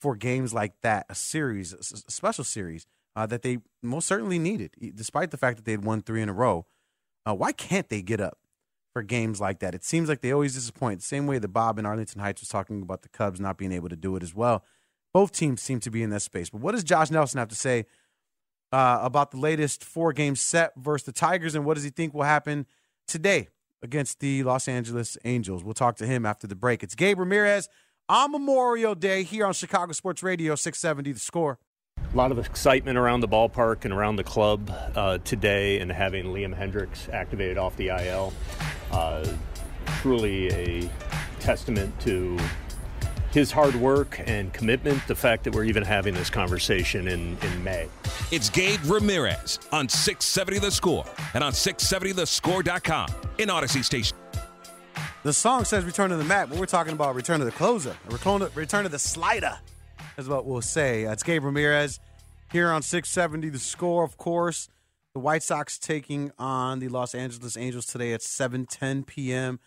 for 0.00 0.16
games 0.16 0.52
like 0.52 0.72
that? 0.82 1.06
A 1.08 1.14
series, 1.14 1.72
a 1.72 2.10
special 2.10 2.44
series 2.44 2.86
uh, 3.16 3.26
that 3.26 3.42
they 3.42 3.58
most 3.82 4.06
certainly 4.06 4.38
needed, 4.38 4.74
despite 4.94 5.30
the 5.30 5.36
fact 5.36 5.56
that 5.56 5.64
they 5.64 5.72
had 5.72 5.84
won 5.84 6.02
three 6.02 6.22
in 6.22 6.28
a 6.28 6.32
row. 6.32 6.66
Uh, 7.24 7.34
why 7.34 7.52
can't 7.52 7.88
they 7.88 8.02
get 8.02 8.20
up? 8.20 8.38
for 8.92 9.02
games 9.02 9.40
like 9.40 9.60
that. 9.60 9.74
It 9.74 9.84
seems 9.84 10.08
like 10.08 10.20
they 10.20 10.32
always 10.32 10.54
disappoint. 10.54 11.02
Same 11.02 11.26
way 11.26 11.38
that 11.38 11.48
Bob 11.48 11.78
in 11.78 11.86
Arlington 11.86 12.20
Heights 12.20 12.42
was 12.42 12.48
talking 12.48 12.82
about 12.82 13.02
the 13.02 13.08
Cubs 13.08 13.40
not 13.40 13.56
being 13.56 13.72
able 13.72 13.88
to 13.88 13.96
do 13.96 14.14
it 14.16 14.22
as 14.22 14.34
well. 14.34 14.64
Both 15.14 15.32
teams 15.32 15.62
seem 15.62 15.80
to 15.80 15.90
be 15.90 16.02
in 16.02 16.10
that 16.10 16.20
space. 16.20 16.50
But 16.50 16.60
what 16.60 16.72
does 16.72 16.84
Josh 16.84 17.10
Nelson 17.10 17.38
have 17.38 17.48
to 17.48 17.54
say 17.54 17.86
uh, 18.70 19.00
about 19.02 19.30
the 19.30 19.38
latest 19.38 19.84
four 19.84 20.12
game 20.12 20.36
set 20.36 20.72
versus 20.76 21.06
the 21.06 21.12
Tigers, 21.12 21.54
and 21.54 21.64
what 21.64 21.74
does 21.74 21.84
he 21.84 21.90
think 21.90 22.14
will 22.14 22.22
happen 22.22 22.66
today 23.06 23.48
against 23.82 24.20
the 24.20 24.42
Los 24.42 24.68
Angeles 24.68 25.18
Angels? 25.24 25.64
We'll 25.64 25.74
talk 25.74 25.96
to 25.96 26.06
him 26.06 26.24
after 26.24 26.46
the 26.46 26.54
break. 26.54 26.82
It's 26.82 26.94
Gabe 26.94 27.18
Ramirez 27.18 27.68
on 28.08 28.32
Memorial 28.32 28.94
Day 28.94 29.22
here 29.22 29.46
on 29.46 29.52
Chicago 29.52 29.92
Sports 29.92 30.22
Radio 30.22 30.54
670 30.54 31.12
The 31.12 31.20
Score. 31.20 31.58
A 32.12 32.16
lot 32.16 32.30
of 32.30 32.38
excitement 32.38 32.98
around 32.98 33.20
the 33.20 33.28
ballpark 33.28 33.86
and 33.86 33.94
around 33.94 34.16
the 34.16 34.24
club 34.24 34.70
uh, 34.94 35.16
today, 35.24 35.78
and 35.78 35.90
having 35.90 36.26
Liam 36.26 36.54
Hendriks 36.54 37.08
activated 37.08 37.56
off 37.56 37.74
the 37.76 37.88
IL. 37.88 38.34
Uh, 38.90 39.26
truly 40.02 40.48
a 40.52 40.90
testament 41.40 41.98
to 42.00 42.38
his 43.32 43.50
hard 43.50 43.74
work 43.74 44.20
and 44.26 44.52
commitment, 44.52 45.00
the 45.08 45.14
fact 45.14 45.44
that 45.44 45.54
we're 45.54 45.64
even 45.64 45.82
having 45.82 46.12
this 46.12 46.28
conversation 46.28 47.08
in, 47.08 47.38
in 47.40 47.64
May. 47.64 47.88
It's 48.30 48.50
Gabe 48.50 48.80
Ramirez 48.84 49.58
on 49.72 49.88
670 49.88 50.58
The 50.58 50.70
Score 50.70 51.06
and 51.32 51.42
on 51.42 51.52
670thescore.com 51.52 53.08
in 53.38 53.48
Audacy 53.48 53.82
Station. 53.82 54.18
The 55.22 55.32
song 55.32 55.64
says 55.64 55.84
return 55.84 56.10
to 56.10 56.16
the 56.16 56.24
mat, 56.24 56.50
but 56.50 56.58
we're 56.58 56.66
talking 56.66 56.92
about 56.92 57.14
return 57.14 57.38
to 57.38 57.44
the 57.44 57.52
closer, 57.52 57.96
return 58.10 58.40
to, 58.40 58.50
return 58.54 58.82
to 58.82 58.90
the 58.90 58.98
slider, 58.98 59.58
is 60.22 60.28
what 60.28 60.46
we'll 60.46 60.62
say. 60.62 61.02
It's 61.02 61.22
Gabe 61.22 61.44
Ramirez 61.44 62.00
here 62.52 62.70
on 62.70 62.82
670 62.82 63.50
The 63.50 63.58
Score, 63.58 64.04
of 64.04 64.16
course. 64.16 64.68
The 65.14 65.20
White 65.20 65.42
Sox 65.42 65.78
taking 65.78 66.30
on 66.38 66.78
the 66.78 66.88
Los 66.88 67.14
Angeles 67.14 67.56
Angels 67.56 67.84
today 67.84 68.14
at 68.14 68.20
7:10 68.20 69.06
p.m. 69.06 69.60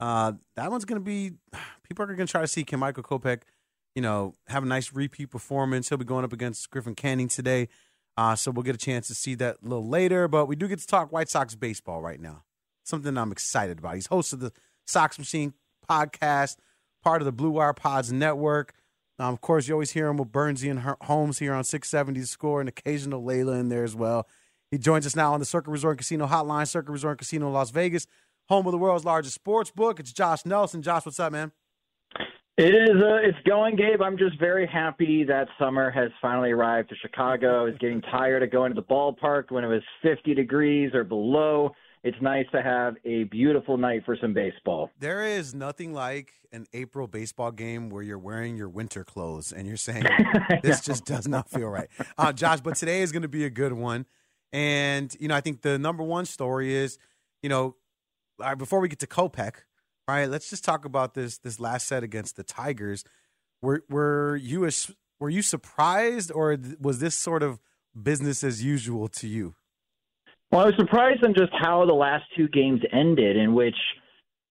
Uh, 0.00 0.32
that 0.54 0.70
one's 0.70 0.84
going 0.86 1.00
to 1.00 1.04
be. 1.04 1.32
People 1.82 2.04
are 2.04 2.14
going 2.14 2.26
to 2.26 2.30
try 2.30 2.40
to 2.40 2.46
see 2.46 2.64
can 2.64 2.80
Michael 2.80 3.02
Kopech, 3.02 3.42
you 3.94 4.00
know, 4.00 4.34
have 4.46 4.62
a 4.62 4.66
nice 4.66 4.92
repeat 4.92 5.26
performance. 5.26 5.88
He'll 5.88 5.98
be 5.98 6.04
going 6.04 6.24
up 6.24 6.32
against 6.32 6.70
Griffin 6.70 6.94
Canning 6.94 7.28
today, 7.28 7.68
uh, 8.16 8.36
so 8.36 8.50
we'll 8.50 8.62
get 8.62 8.74
a 8.74 8.78
chance 8.78 9.08
to 9.08 9.14
see 9.14 9.34
that 9.34 9.56
a 9.62 9.68
little 9.68 9.86
later. 9.86 10.28
But 10.28 10.46
we 10.46 10.56
do 10.56 10.68
get 10.68 10.78
to 10.78 10.86
talk 10.86 11.12
White 11.12 11.28
Sox 11.28 11.54
baseball 11.56 12.00
right 12.00 12.20
now. 12.20 12.44
Something 12.84 13.18
I'm 13.18 13.32
excited 13.32 13.80
about. 13.80 13.96
He's 13.96 14.06
host 14.06 14.32
of 14.32 14.40
the 14.40 14.52
Sox 14.86 15.18
Machine 15.18 15.52
podcast, 15.90 16.56
part 17.02 17.20
of 17.20 17.26
the 17.26 17.32
Blue 17.32 17.50
Wire 17.50 17.74
Pods 17.74 18.12
network. 18.12 18.72
Um, 19.18 19.32
of 19.32 19.40
course, 19.40 19.66
you 19.66 19.74
always 19.74 19.92
hear 19.92 20.08
him 20.08 20.18
with 20.18 20.30
Bernsey 20.30 20.70
and 20.70 20.80
Holmes 21.02 21.38
here 21.38 21.54
on 21.54 21.64
670 21.64 22.22
Score, 22.26 22.60
and 22.60 22.68
occasional 22.68 23.22
Layla 23.22 23.58
in 23.58 23.68
there 23.68 23.84
as 23.84 23.96
well. 23.96 24.28
He 24.70 24.78
joins 24.78 25.06
us 25.06 25.16
now 25.16 25.32
on 25.32 25.40
the 25.40 25.46
Circa 25.46 25.70
Resort 25.70 25.98
Casino 25.98 26.26
Hotline, 26.26 26.68
Circa 26.68 26.92
Resort 26.92 27.18
Casino 27.18 27.50
Las 27.50 27.70
Vegas, 27.70 28.06
home 28.48 28.66
of 28.66 28.72
the 28.72 28.78
world's 28.78 29.04
largest 29.04 29.34
sports 29.34 29.70
book. 29.70 30.00
It's 30.00 30.12
Josh 30.12 30.44
Nelson. 30.44 30.82
Josh, 30.82 31.06
what's 31.06 31.20
up, 31.20 31.32
man? 31.32 31.52
It 32.58 32.74
is. 32.74 33.02
Uh, 33.02 33.16
it's 33.16 33.38
going, 33.46 33.76
Gabe. 33.76 34.00
I'm 34.00 34.16
just 34.16 34.38
very 34.38 34.66
happy 34.66 35.24
that 35.24 35.46
summer 35.58 35.90
has 35.90 36.10
finally 36.22 36.50
arrived 36.50 36.88
to 36.88 36.94
Chicago. 36.96 37.60
I 37.60 37.64
was 37.64 37.74
getting 37.80 38.00
tired 38.00 38.42
of 38.42 38.50
going 38.50 38.74
to 38.74 38.80
the 38.80 38.86
ballpark 38.86 39.50
when 39.50 39.62
it 39.62 39.68
was 39.68 39.82
50 40.02 40.34
degrees 40.34 40.94
or 40.94 41.04
below. 41.04 41.72
It's 42.06 42.22
nice 42.22 42.46
to 42.52 42.62
have 42.62 42.94
a 43.04 43.24
beautiful 43.24 43.76
night 43.76 44.04
for 44.04 44.16
some 44.20 44.32
baseball. 44.32 44.90
There 45.00 45.24
is 45.24 45.56
nothing 45.56 45.92
like 45.92 46.34
an 46.52 46.66
April 46.72 47.08
baseball 47.08 47.50
game 47.50 47.90
where 47.90 48.00
you're 48.00 48.16
wearing 48.16 48.56
your 48.56 48.68
winter 48.68 49.02
clothes 49.02 49.50
and 49.50 49.66
you're 49.66 49.76
saying 49.76 50.04
this 50.62 50.82
just 50.82 51.04
does 51.04 51.26
not 51.26 51.50
feel 51.50 51.66
right, 51.66 51.88
uh, 52.16 52.32
Josh. 52.32 52.60
But 52.60 52.76
today 52.76 53.02
is 53.02 53.10
going 53.10 53.22
to 53.22 53.28
be 53.28 53.44
a 53.44 53.50
good 53.50 53.72
one. 53.72 54.06
And, 54.52 55.16
you 55.18 55.26
know, 55.26 55.34
I 55.34 55.40
think 55.40 55.62
the 55.62 55.80
number 55.80 56.04
one 56.04 56.26
story 56.26 56.76
is, 56.76 56.96
you 57.42 57.48
know, 57.48 57.74
right, 58.38 58.56
before 58.56 58.78
we 58.78 58.86
get 58.86 59.00
to 59.00 59.08
Kopech, 59.08 59.54
right, 60.06 60.26
let's 60.26 60.48
just 60.48 60.62
talk 60.62 60.84
about 60.84 61.14
this 61.14 61.38
this 61.38 61.58
last 61.58 61.88
set 61.88 62.04
against 62.04 62.36
the 62.36 62.44
Tigers. 62.44 63.02
Were 63.62 63.82
were 63.90 64.36
you 64.36 64.70
were 65.18 65.28
you 65.28 65.42
surprised 65.42 66.30
or 66.30 66.56
was 66.80 67.00
this 67.00 67.16
sort 67.16 67.42
of 67.42 67.58
business 68.00 68.44
as 68.44 68.62
usual 68.62 69.08
to 69.08 69.26
you? 69.26 69.56
Well, 70.50 70.60
I 70.60 70.66
was 70.66 70.74
surprised 70.78 71.24
on 71.24 71.34
just 71.34 71.52
how 71.60 71.84
the 71.84 71.92
last 71.92 72.24
two 72.36 72.48
games 72.48 72.80
ended, 72.92 73.36
in 73.36 73.54
which 73.54 73.76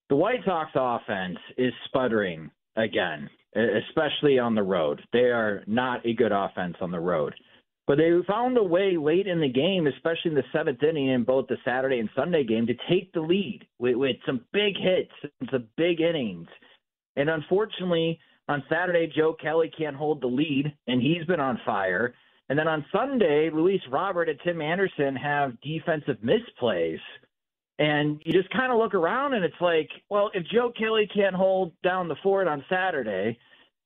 the 0.09 0.15
White 0.15 0.43
Sox 0.45 0.71
offense 0.75 1.37
is 1.57 1.73
sputtering 1.85 2.51
again, 2.75 3.29
especially 3.55 4.37
on 4.37 4.55
the 4.55 4.63
road. 4.63 5.01
They 5.13 5.31
are 5.31 5.63
not 5.67 6.05
a 6.05 6.13
good 6.13 6.31
offense 6.31 6.75
on 6.81 6.91
the 6.91 6.99
road. 6.99 7.33
But 7.87 7.97
they 7.97 8.11
found 8.27 8.57
a 8.57 8.63
way 8.63 8.97
late 8.97 9.27
in 9.27 9.39
the 9.39 9.49
game, 9.49 9.87
especially 9.87 10.31
in 10.31 10.35
the 10.35 10.43
seventh 10.51 10.81
inning 10.81 11.09
in 11.09 11.23
both 11.23 11.47
the 11.47 11.57
Saturday 11.63 11.99
and 11.99 12.09
Sunday 12.15 12.43
game, 12.43 12.65
to 12.67 12.73
take 12.89 13.13
the 13.13 13.21
lead 13.21 13.65
with, 13.77 13.95
with 13.95 14.15
some 14.25 14.41
big 14.51 14.75
hits 14.75 15.11
and 15.39 15.49
some 15.51 15.67
big 15.77 16.01
innings. 16.01 16.47
And 17.15 17.29
unfortunately, 17.29 18.19
on 18.49 18.63
Saturday, 18.69 19.11
Joe 19.15 19.35
Kelly 19.39 19.71
can't 19.75 19.95
hold 19.95 20.21
the 20.21 20.27
lead, 20.27 20.73
and 20.87 21.01
he's 21.01 21.25
been 21.25 21.39
on 21.39 21.59
fire. 21.65 22.15
And 22.49 22.57
then 22.59 22.67
on 22.67 22.85
Sunday, 22.91 23.49
Luis 23.51 23.81
Robert 23.91 24.29
and 24.29 24.39
Tim 24.43 24.61
Anderson 24.61 25.15
have 25.15 25.59
defensive 25.61 26.17
misplays. 26.23 26.99
And 27.79 28.21
you 28.23 28.31
just 28.31 28.49
kind 28.51 28.71
of 28.71 28.77
look 28.77 28.93
around 28.93 29.33
and 29.33 29.43
it's 29.43 29.59
like, 29.59 29.89
well, 30.09 30.29
if 30.33 30.45
Joe 30.47 30.71
Kelly 30.77 31.09
can't 31.13 31.35
hold 31.35 31.73
down 31.83 32.07
the 32.07 32.15
fort 32.23 32.47
on 32.47 32.63
Saturday, 32.69 33.37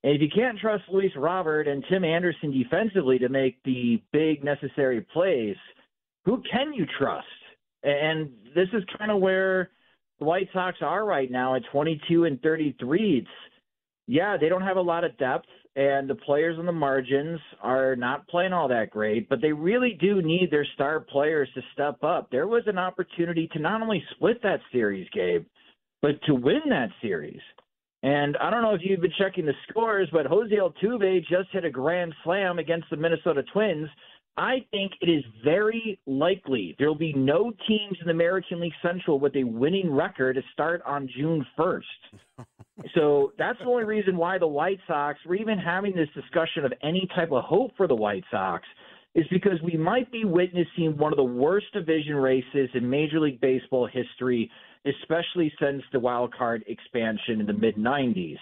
and 0.02 0.14
if 0.14 0.22
you 0.22 0.28
can't 0.34 0.58
trust 0.58 0.84
Luis 0.90 1.12
Robert 1.16 1.66
and 1.66 1.84
Tim 1.88 2.04
Anderson 2.04 2.52
defensively 2.52 3.18
to 3.18 3.28
make 3.28 3.62
the 3.64 4.00
big 4.12 4.44
necessary 4.44 5.00
plays, 5.12 5.56
who 6.24 6.42
can 6.50 6.72
you 6.72 6.86
trust? 6.98 7.26
And 7.82 8.30
this 8.54 8.68
is 8.72 8.84
kind 8.98 9.10
of 9.10 9.20
where 9.20 9.70
the 10.18 10.24
White 10.26 10.48
Sox 10.52 10.78
are 10.82 11.04
right 11.04 11.30
now 11.30 11.54
at 11.54 11.62
22 11.72 12.24
and 12.26 12.40
33. 12.42 13.18
It's 13.18 13.28
yeah, 14.06 14.36
they 14.40 14.48
don't 14.48 14.62
have 14.62 14.76
a 14.76 14.82
lot 14.82 15.04
of 15.04 15.16
depth, 15.18 15.46
and 15.76 16.10
the 16.10 16.14
players 16.14 16.58
on 16.58 16.66
the 16.66 16.72
margins 16.72 17.38
are 17.62 17.94
not 17.94 18.26
playing 18.28 18.52
all 18.52 18.68
that 18.68 18.90
great, 18.90 19.28
but 19.28 19.40
they 19.40 19.52
really 19.52 19.96
do 20.00 20.20
need 20.20 20.50
their 20.50 20.66
star 20.74 21.00
players 21.00 21.48
to 21.54 21.62
step 21.72 22.02
up. 22.02 22.28
There 22.30 22.48
was 22.48 22.64
an 22.66 22.78
opportunity 22.78 23.48
to 23.52 23.60
not 23.60 23.80
only 23.80 24.02
split 24.10 24.42
that 24.42 24.60
series, 24.72 25.08
Gabe, 25.12 25.44
but 26.02 26.20
to 26.26 26.34
win 26.34 26.62
that 26.70 26.90
series. 27.00 27.40
And 28.02 28.36
I 28.38 28.50
don't 28.50 28.62
know 28.62 28.74
if 28.74 28.80
you've 28.82 29.02
been 29.02 29.12
checking 29.18 29.44
the 29.46 29.52
scores, 29.68 30.08
but 30.10 30.26
Jose 30.26 30.54
Altuve 30.54 31.20
just 31.26 31.50
hit 31.52 31.64
a 31.64 31.70
grand 31.70 32.14
slam 32.24 32.58
against 32.58 32.88
the 32.90 32.96
Minnesota 32.96 33.42
Twins. 33.52 33.88
I 34.40 34.64
think 34.70 34.92
it 35.02 35.10
is 35.10 35.22
very 35.44 36.00
likely 36.06 36.74
there 36.78 36.88
will 36.88 36.94
be 36.94 37.12
no 37.12 37.52
teams 37.68 37.98
in 38.00 38.06
the 38.06 38.12
American 38.12 38.58
League 38.58 38.72
Central 38.80 39.20
with 39.20 39.36
a 39.36 39.44
winning 39.44 39.92
record 39.92 40.36
to 40.36 40.42
start 40.54 40.80
on 40.86 41.06
June 41.14 41.46
1st. 41.58 41.82
so 42.94 43.32
that's 43.36 43.58
the 43.58 43.66
only 43.66 43.84
reason 43.84 44.16
why 44.16 44.38
the 44.38 44.46
White 44.46 44.80
Sox, 44.86 45.18
we're 45.26 45.34
even 45.34 45.58
having 45.58 45.94
this 45.94 46.08
discussion 46.14 46.64
of 46.64 46.72
any 46.82 47.06
type 47.14 47.32
of 47.32 47.44
hope 47.44 47.72
for 47.76 47.86
the 47.86 47.94
White 47.94 48.24
Sox, 48.30 48.64
is 49.14 49.26
because 49.30 49.60
we 49.62 49.76
might 49.76 50.10
be 50.10 50.24
witnessing 50.24 50.96
one 50.96 51.12
of 51.12 51.18
the 51.18 51.22
worst 51.22 51.66
division 51.74 52.16
races 52.16 52.70
in 52.72 52.88
Major 52.88 53.20
League 53.20 53.42
Baseball 53.42 53.86
history 53.86 54.50
especially 54.86 55.52
since 55.60 55.82
the 55.92 56.00
wild 56.00 56.32
card 56.34 56.64
expansion 56.66 57.40
in 57.40 57.46
the 57.46 57.52
mid 57.52 57.76
90s. 57.76 58.38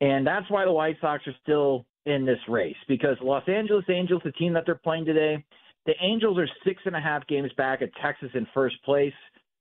And 0.00 0.26
that's 0.26 0.50
why 0.50 0.66
the 0.66 0.72
White 0.72 0.96
Sox 1.00 1.26
are 1.26 1.34
still 1.42 1.86
in 2.06 2.24
this 2.24 2.38
race 2.48 2.76
because 2.88 3.16
Los 3.20 3.48
Angeles 3.48 3.84
Angels, 3.88 4.22
the 4.24 4.32
team 4.32 4.52
that 4.54 4.64
they're 4.66 4.74
playing 4.74 5.04
today, 5.04 5.44
the 5.86 5.94
Angels 6.00 6.38
are 6.38 6.48
six 6.64 6.82
and 6.86 6.96
a 6.96 7.00
half 7.00 7.26
games 7.26 7.50
back 7.56 7.82
at 7.82 7.90
Texas 8.02 8.30
in 8.34 8.46
first 8.54 8.82
place. 8.84 9.12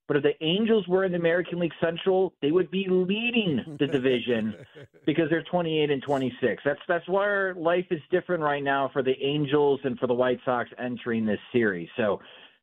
But 0.08 0.18
if 0.18 0.24
the 0.24 0.44
Angels 0.46 0.86
were 0.88 1.06
in 1.06 1.14
the 1.14 1.18
American 1.18 1.60
League 1.60 1.74
Central, 1.82 2.34
they 2.42 2.52
would 2.52 2.70
be 2.70 2.86
leading 2.90 3.78
the 3.80 3.88
division 3.88 4.54
because 5.06 5.30
they're 5.30 5.44
28 5.50 5.90
and 5.92 6.04
26. 6.04 6.62
That's 6.66 6.80
that's 6.88 7.08
where 7.08 7.56
life 7.56 7.86
is 7.90 8.02
different 8.12 8.44
right 8.44 8.64
now 8.64 8.90
for 8.92 9.02
the 9.02 9.16
Angels 9.22 9.80
and 9.84 9.98
for 10.00 10.08
the 10.08 10.14
White 10.14 10.40
Sox 10.44 10.70
entering 10.78 11.26
this 11.26 11.40
series. 11.54 11.88
So 11.96 12.20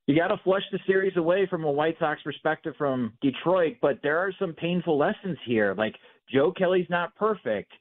you 0.07 0.17
got 0.17 0.29
to 0.29 0.41
flush 0.43 0.63
the 0.71 0.79
series 0.87 1.17
away 1.17 1.47
from 1.49 1.65
a 1.65 1.71
White 1.71 1.97
Sox 1.99 2.21
perspective 2.23 2.75
from 2.77 3.15
Detroit, 3.23 3.77
but 3.81 4.01
there 4.03 4.19
are 4.19 4.33
some 4.39 4.53
painful 4.53 4.99
lessons 4.99 5.39
here. 5.47 5.75
Like 5.77 5.95
Joe 6.33 6.53
Kelly's 6.53 6.89
not 6.91 7.15
perfect, 7.17 7.73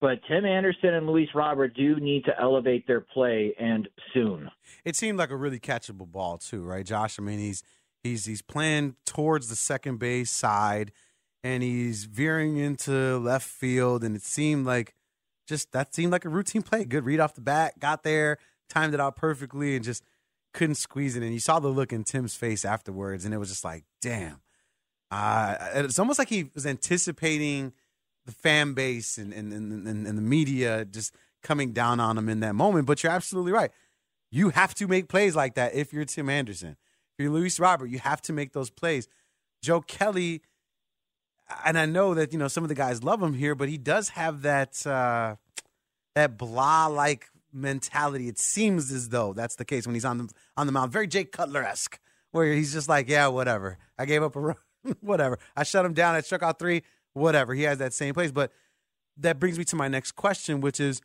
but 0.00 0.20
Tim 0.28 0.44
Anderson 0.44 0.94
and 0.94 1.06
Luis 1.06 1.28
Robert 1.34 1.74
do 1.74 1.96
need 1.96 2.24
to 2.24 2.40
elevate 2.40 2.86
their 2.86 3.00
play 3.00 3.54
and 3.58 3.88
soon. 4.14 4.50
It 4.84 4.96
seemed 4.96 5.18
like 5.18 5.30
a 5.30 5.36
really 5.36 5.58
catchable 5.58 6.10
ball 6.10 6.38
too, 6.38 6.62
right, 6.62 6.84
Josh? 6.86 7.18
I 7.18 7.22
mean, 7.22 7.38
he's 7.38 7.62
he's 8.02 8.24
he's 8.24 8.42
playing 8.42 8.96
towards 9.04 9.48
the 9.48 9.56
second 9.56 9.98
base 9.98 10.30
side 10.30 10.92
and 11.42 11.62
he's 11.62 12.04
veering 12.04 12.56
into 12.56 13.18
left 13.18 13.48
field 13.48 14.04
and 14.04 14.16
it 14.16 14.22
seemed 14.22 14.66
like 14.66 14.94
just 15.46 15.72
that 15.72 15.94
seemed 15.94 16.12
like 16.12 16.24
a 16.24 16.28
routine 16.28 16.62
play. 16.62 16.84
Good 16.84 17.04
read 17.04 17.20
off 17.20 17.34
the 17.34 17.40
bat, 17.40 17.78
got 17.78 18.02
there, 18.02 18.38
timed 18.68 18.94
it 18.94 19.00
out 19.00 19.16
perfectly 19.16 19.74
and 19.74 19.84
just 19.84 20.04
couldn't 20.52 20.76
squeeze 20.76 21.16
it 21.16 21.22
in. 21.22 21.32
You 21.32 21.40
saw 21.40 21.58
the 21.58 21.68
look 21.68 21.92
in 21.92 22.04
Tim's 22.04 22.34
face 22.34 22.64
afterwards, 22.64 23.24
and 23.24 23.34
it 23.34 23.38
was 23.38 23.48
just 23.48 23.64
like, 23.64 23.84
damn. 24.00 24.40
Uh, 25.10 25.56
it's 25.74 25.98
almost 25.98 26.18
like 26.18 26.28
he 26.28 26.50
was 26.54 26.66
anticipating 26.66 27.72
the 28.28 28.34
fan 28.34 28.74
base 28.74 29.16
and, 29.16 29.32
and, 29.32 29.54
and, 29.54 29.88
and, 30.06 30.18
the 30.18 30.22
media 30.22 30.84
just 30.84 31.14
coming 31.42 31.72
down 31.72 31.98
on 31.98 32.18
him 32.18 32.28
in 32.28 32.40
that 32.40 32.54
moment. 32.54 32.86
But 32.86 33.02
you're 33.02 33.10
absolutely 33.10 33.52
right. 33.52 33.70
You 34.30 34.50
have 34.50 34.74
to 34.74 34.86
make 34.86 35.08
plays 35.08 35.34
like 35.34 35.54
that 35.54 35.74
if 35.74 35.94
you're 35.94 36.04
Tim 36.04 36.28
Anderson. 36.28 36.76
If 37.16 37.22
you're 37.22 37.32
Luis 37.32 37.58
Robert, 37.58 37.86
you 37.86 38.00
have 38.00 38.20
to 38.22 38.34
make 38.34 38.52
those 38.52 38.68
plays. 38.68 39.08
Joe 39.62 39.80
Kelly, 39.80 40.42
and 41.64 41.78
I 41.78 41.86
know 41.86 42.12
that 42.12 42.34
you 42.34 42.38
know 42.38 42.48
some 42.48 42.64
of 42.64 42.68
the 42.68 42.74
guys 42.74 43.02
love 43.02 43.22
him 43.22 43.32
here, 43.32 43.54
but 43.54 43.70
he 43.70 43.78
does 43.78 44.10
have 44.10 44.42
that 44.42 44.86
uh, 44.86 45.36
that 46.14 46.36
blah 46.36 46.88
like 46.88 47.30
mentality. 47.50 48.28
It 48.28 48.38
seems 48.38 48.92
as 48.92 49.08
though 49.08 49.32
that's 49.32 49.56
the 49.56 49.64
case 49.64 49.86
when 49.86 49.94
he's 49.94 50.04
on 50.04 50.18
the 50.18 50.28
on 50.54 50.66
the 50.66 50.72
mound. 50.72 50.92
Very 50.92 51.06
Jake 51.06 51.32
Cutler 51.32 51.64
esque, 51.64 51.98
where 52.32 52.52
he's 52.52 52.74
just 52.74 52.90
like, 52.90 53.08
yeah, 53.08 53.28
whatever. 53.28 53.78
I 53.98 54.04
gave 54.04 54.22
up 54.22 54.36
a 54.36 54.40
run, 54.40 54.56
whatever. 55.00 55.38
I 55.56 55.62
shut 55.62 55.86
him 55.86 55.94
down. 55.94 56.14
I 56.14 56.20
struck 56.20 56.42
out 56.42 56.58
three, 56.58 56.82
whatever. 57.18 57.54
He 57.54 57.64
has 57.64 57.78
that 57.78 57.92
same 57.92 58.14
place. 58.14 58.30
But 58.30 58.52
that 59.16 59.38
brings 59.38 59.58
me 59.58 59.64
to 59.64 59.76
my 59.76 59.88
next 59.88 60.12
question, 60.12 60.60
which 60.60 60.80
is, 60.80 61.00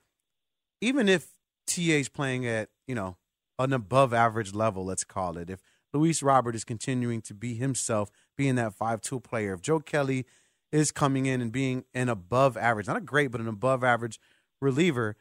even 0.82 1.10
if 1.10 1.34
TA's 1.68 2.10
playing 2.10 2.46
at 2.46 2.70
you 2.88 2.96
know 2.96 3.18
an 3.60 3.74
above 3.74 4.14
average 4.14 4.54
level, 4.54 4.86
let's 4.86 5.04
call 5.04 5.38
it, 5.38 5.50
if 5.50 5.62
Luis 5.94 6.24
Robert 6.24 6.56
is 6.56 6.64
continuing 6.64 7.22
to 7.22 7.34
be 7.34 7.56
himself, 7.56 8.10
being 8.36 8.56
that 8.56 8.74
five 8.74 9.02
tool 9.02 9.20
player, 9.20 9.54
if 9.54 9.62
Joe 9.62 9.80
Kelly 9.80 10.26
is 10.72 10.92
coming 10.92 11.26
in 11.26 11.42
and 11.42 11.52
being 11.52 11.86
an 11.94 12.10
above 12.10 12.58
average, 12.58 12.88
not 12.88 12.98
a 12.98 13.02
great, 13.02 13.28
but 13.28 13.42
an 13.42 13.48
above 13.48 13.84
average 13.84 14.20
reliever 14.60 15.16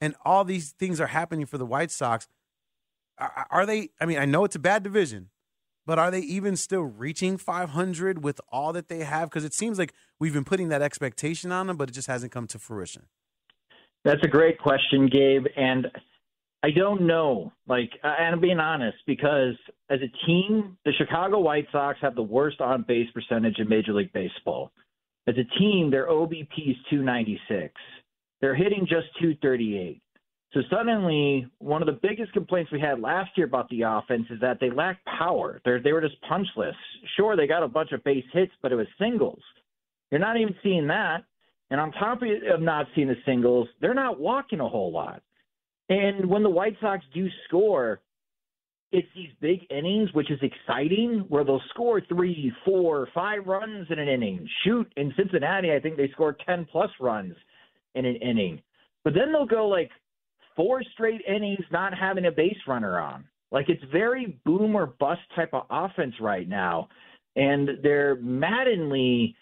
and 0.00 0.14
all 0.24 0.44
these 0.44 0.70
things 0.70 1.00
are 1.00 1.08
happening 1.08 1.46
for 1.46 1.58
the 1.58 1.66
White 1.66 1.90
Sox. 1.90 2.28
Are, 3.18 3.46
are, 3.50 3.66
they? 3.66 3.90
I 4.00 4.06
mean, 4.06 4.18
I 4.18 4.24
know 4.24 4.44
it's 4.44 4.56
a 4.56 4.60
bad 4.60 4.82
division, 4.82 5.30
but 5.88 5.98
are 5.98 6.10
they 6.10 6.20
even 6.20 6.54
still 6.54 6.82
reaching 6.82 7.38
500 7.38 8.22
with 8.22 8.42
all 8.52 8.74
that 8.74 8.88
they 8.88 9.04
have? 9.04 9.30
Because 9.30 9.42
it 9.42 9.54
seems 9.54 9.78
like 9.78 9.94
we've 10.20 10.34
been 10.34 10.44
putting 10.44 10.68
that 10.68 10.82
expectation 10.82 11.50
on 11.50 11.66
them, 11.66 11.78
but 11.78 11.88
it 11.88 11.92
just 11.92 12.08
hasn't 12.08 12.30
come 12.30 12.46
to 12.48 12.58
fruition. 12.58 13.06
That's 14.04 14.22
a 14.22 14.28
great 14.28 14.58
question, 14.58 15.08
Gabe. 15.10 15.46
And 15.56 15.86
I 16.62 16.72
don't 16.72 17.06
know. 17.06 17.54
Like, 17.66 17.88
and 18.02 18.34
I'm 18.34 18.40
being 18.40 18.60
honest 18.60 18.98
because 19.06 19.54
as 19.88 20.00
a 20.02 20.26
team, 20.26 20.76
the 20.84 20.92
Chicago 20.92 21.38
White 21.38 21.68
Sox 21.72 21.98
have 22.02 22.14
the 22.14 22.22
worst 22.22 22.60
on 22.60 22.84
base 22.86 23.08
percentage 23.14 23.58
in 23.58 23.66
Major 23.66 23.94
League 23.94 24.12
Baseball. 24.12 24.70
As 25.26 25.36
a 25.38 25.58
team, 25.58 25.90
their 25.90 26.08
OBP 26.08 26.68
is 26.68 26.76
296. 26.90 27.72
They're 28.42 28.54
hitting 28.54 28.80
just 28.80 29.06
238. 29.22 30.02
So 30.54 30.60
suddenly, 30.70 31.46
one 31.58 31.82
of 31.82 31.86
the 31.86 31.98
biggest 32.00 32.32
complaints 32.32 32.72
we 32.72 32.80
had 32.80 33.00
last 33.00 33.30
year 33.36 33.46
about 33.46 33.68
the 33.68 33.82
offense 33.82 34.26
is 34.30 34.40
that 34.40 34.58
they 34.60 34.70
lack 34.70 35.04
power. 35.04 35.60
They're, 35.64 35.80
they 35.80 35.92
were 35.92 36.00
just 36.00 36.16
punchless. 36.22 36.74
Sure, 37.16 37.36
they 37.36 37.46
got 37.46 37.62
a 37.62 37.68
bunch 37.68 37.92
of 37.92 38.02
base 38.02 38.24
hits, 38.32 38.52
but 38.62 38.72
it 38.72 38.76
was 38.76 38.86
singles. 38.98 39.42
You're 40.10 40.20
not 40.20 40.38
even 40.38 40.54
seeing 40.62 40.86
that. 40.86 41.24
And 41.70 41.78
on 41.78 41.92
top 41.92 42.22
of 42.22 42.62
not 42.62 42.86
seeing 42.94 43.08
the 43.08 43.16
singles, 43.26 43.68
they're 43.80 43.92
not 43.92 44.18
walking 44.18 44.60
a 44.60 44.68
whole 44.68 44.90
lot. 44.90 45.22
And 45.90 46.26
when 46.26 46.42
the 46.42 46.50
White 46.50 46.76
Sox 46.80 47.04
do 47.12 47.28
score, 47.46 48.00
it's 48.90 49.08
these 49.14 49.30
big 49.40 49.60
innings, 49.70 50.12
which 50.14 50.30
is 50.30 50.40
exciting, 50.42 51.26
where 51.28 51.44
they'll 51.44 51.60
score 51.70 52.00
three, 52.00 52.50
four, 52.64 53.08
five 53.14 53.46
runs 53.46 53.86
in 53.90 53.98
an 53.98 54.08
inning. 54.08 54.48
Shoot, 54.64 54.90
in 54.96 55.12
Cincinnati, 55.14 55.72
I 55.72 55.80
think 55.80 55.98
they 55.98 56.08
scored 56.12 56.40
10 56.46 56.66
plus 56.72 56.90
runs 57.00 57.34
in 57.94 58.06
an 58.06 58.16
inning. 58.16 58.62
But 59.04 59.12
then 59.12 59.30
they'll 59.30 59.46
go 59.46 59.68
like 59.68 59.90
four 60.58 60.82
straight 60.92 61.22
innings 61.26 61.64
not 61.70 61.96
having 61.96 62.26
a 62.26 62.32
base 62.32 62.58
runner 62.66 62.98
on. 62.98 63.24
Like 63.52 63.68
it's 63.68 63.82
very 63.92 64.38
boom 64.44 64.74
or 64.74 64.86
bust 64.86 65.20
type 65.36 65.54
of 65.54 65.62
offense 65.70 66.14
right 66.20 66.48
now. 66.48 66.88
And 67.36 67.70
they're 67.82 68.16
maddeningly 68.16 69.36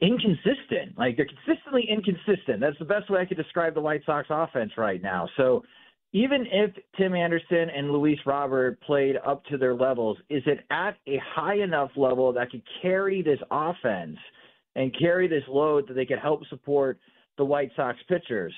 inconsistent. 0.00 0.96
Like 0.96 1.16
they're 1.16 1.26
consistently 1.26 1.86
inconsistent. 1.90 2.60
That's 2.60 2.78
the 2.78 2.84
best 2.84 3.10
way 3.10 3.20
I 3.20 3.24
could 3.24 3.36
describe 3.36 3.74
the 3.74 3.80
White 3.80 4.02
Sox 4.06 4.28
offense 4.30 4.70
right 4.78 5.02
now. 5.02 5.28
So 5.36 5.64
even 6.12 6.46
if 6.50 6.70
Tim 6.96 7.14
Anderson 7.14 7.68
and 7.74 7.90
Luis 7.90 8.18
Robert 8.24 8.80
played 8.82 9.16
up 9.26 9.44
to 9.46 9.58
their 9.58 9.74
levels, 9.74 10.18
is 10.28 10.42
it 10.46 10.60
at 10.70 10.96
a 11.08 11.20
high 11.34 11.56
enough 11.56 11.90
level 11.96 12.32
that 12.32 12.50
could 12.50 12.62
carry 12.80 13.22
this 13.22 13.40
offense 13.50 14.16
and 14.76 14.96
carry 14.96 15.26
this 15.26 15.44
load 15.48 15.88
that 15.88 15.94
they 15.94 16.06
could 16.06 16.20
help 16.20 16.46
support 16.48 17.00
the 17.38 17.44
White 17.44 17.70
Sox 17.74 17.98
pitchers? 18.08 18.54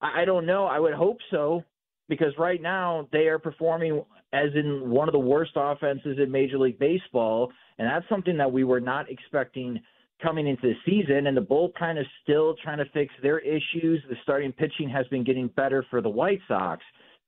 I 0.00 0.24
don't 0.24 0.46
know. 0.46 0.66
I 0.66 0.78
would 0.78 0.94
hope 0.94 1.18
so 1.30 1.62
because 2.08 2.32
right 2.38 2.60
now 2.60 3.08
they 3.12 3.28
are 3.28 3.38
performing 3.38 4.02
as 4.32 4.48
in 4.54 4.90
one 4.90 5.08
of 5.08 5.12
the 5.12 5.18
worst 5.18 5.52
offenses 5.56 6.18
in 6.22 6.30
Major 6.30 6.58
League 6.58 6.78
Baseball, 6.78 7.52
and 7.78 7.88
that's 7.88 8.08
something 8.08 8.36
that 8.36 8.50
we 8.50 8.64
were 8.64 8.80
not 8.80 9.10
expecting 9.10 9.80
coming 10.22 10.46
into 10.46 10.62
the 10.62 10.74
season. 10.84 11.26
And 11.26 11.36
the 11.36 11.42
bullpen 11.42 12.00
is 12.00 12.06
still 12.22 12.54
trying 12.62 12.78
to 12.78 12.84
fix 12.92 13.12
their 13.22 13.38
issues. 13.40 14.02
The 14.08 14.16
starting 14.22 14.52
pitching 14.52 14.88
has 14.88 15.06
been 15.08 15.24
getting 15.24 15.48
better 15.48 15.84
for 15.90 16.00
the 16.00 16.08
White 16.08 16.40
Sox. 16.46 16.82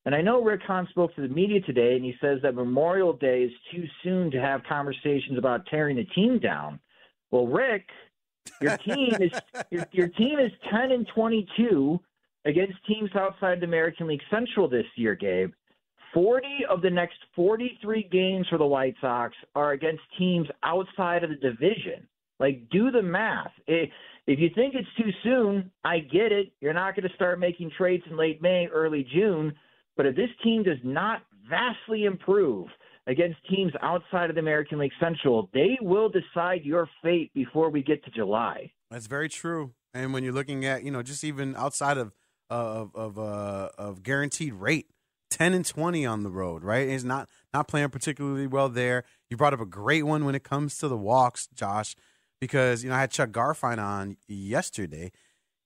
And 0.04 0.14
I 0.14 0.20
know 0.20 0.42
Rick 0.42 0.62
Hahn 0.66 0.86
spoke 0.90 1.14
to 1.14 1.22
the 1.22 1.28
media 1.28 1.60
today, 1.60 1.94
and 1.94 2.04
he 2.04 2.14
says 2.20 2.38
that 2.42 2.54
Memorial 2.54 3.12
Day 3.12 3.44
is 3.44 3.52
too 3.72 3.84
soon 4.02 4.30
to 4.32 4.40
have 4.40 4.62
conversations 4.68 5.38
about 5.38 5.66
tearing 5.66 5.96
the 5.96 6.04
team 6.04 6.38
down. 6.38 6.80
Well, 7.30 7.46
Rick, 7.46 7.88
your 8.60 8.76
team 8.78 9.14
is 9.20 9.30
your, 9.70 9.86
your 9.92 10.08
team 10.08 10.38
is 10.38 10.50
ten 10.70 10.90
and 10.90 11.06
twenty 11.14 11.46
two 11.56 12.00
against 12.44 12.74
teams 12.86 13.10
outside 13.14 13.60
the 13.60 13.66
American 13.66 14.06
League 14.06 14.22
Central 14.30 14.68
this 14.68 14.86
year, 14.96 15.14
Gabe. 15.14 15.52
40 16.14 16.46
of 16.68 16.82
the 16.82 16.90
next 16.90 17.16
43 17.34 18.08
games 18.12 18.46
for 18.48 18.58
the 18.58 18.66
White 18.66 18.94
Sox 19.00 19.34
are 19.54 19.72
against 19.72 20.02
teams 20.18 20.46
outside 20.62 21.24
of 21.24 21.30
the 21.30 21.36
division. 21.36 22.06
Like, 22.38 22.68
do 22.70 22.90
the 22.90 23.02
math. 23.02 23.52
If 23.66 23.90
you 24.26 24.50
think 24.54 24.74
it's 24.74 24.88
too 24.98 25.10
soon, 25.22 25.70
I 25.84 26.00
get 26.00 26.32
it. 26.32 26.52
You're 26.60 26.74
not 26.74 26.96
going 26.96 27.08
to 27.08 27.14
start 27.14 27.38
making 27.38 27.70
trades 27.78 28.02
in 28.10 28.16
late 28.16 28.42
May, 28.42 28.66
early 28.66 29.06
June. 29.14 29.54
But 29.96 30.06
if 30.06 30.16
this 30.16 30.28
team 30.42 30.62
does 30.64 30.78
not 30.82 31.22
vastly 31.48 32.04
improve 32.04 32.66
against 33.06 33.36
teams 33.48 33.72
outside 33.80 34.28
of 34.28 34.34
the 34.34 34.40
American 34.40 34.78
League 34.78 34.92
Central, 35.00 35.50
they 35.54 35.78
will 35.80 36.08
decide 36.08 36.62
your 36.64 36.88
fate 37.02 37.32
before 37.34 37.70
we 37.70 37.82
get 37.82 38.04
to 38.04 38.10
July. 38.10 38.70
That's 38.90 39.06
very 39.06 39.28
true. 39.28 39.72
And 39.94 40.12
when 40.12 40.24
you're 40.24 40.32
looking 40.32 40.64
at, 40.64 40.82
you 40.82 40.90
know, 40.90 41.02
just 41.02 41.24
even 41.24 41.54
outside 41.56 41.96
of 41.96 42.12
of 42.50 42.94
of 42.94 43.18
uh, 43.18 43.70
of 43.78 44.02
guaranteed 44.02 44.54
rate. 44.54 44.86
10 45.30 45.54
and 45.54 45.64
20 45.64 46.04
on 46.04 46.24
the 46.24 46.30
road, 46.30 46.62
right? 46.62 46.90
He's 46.90 47.06
not 47.06 47.26
not 47.54 47.66
playing 47.66 47.88
particularly 47.88 48.46
well 48.46 48.68
there. 48.68 49.04
You 49.30 49.38
brought 49.38 49.54
up 49.54 49.60
a 49.60 49.66
great 49.66 50.02
one 50.02 50.26
when 50.26 50.34
it 50.34 50.44
comes 50.44 50.76
to 50.78 50.88
the 50.88 50.96
walks, 50.96 51.48
Josh, 51.54 51.96
because 52.38 52.84
you 52.84 52.90
know 52.90 52.96
I 52.96 53.00
had 53.00 53.10
Chuck 53.10 53.30
Garfien 53.30 53.82
on 53.82 54.18
yesterday, 54.28 55.10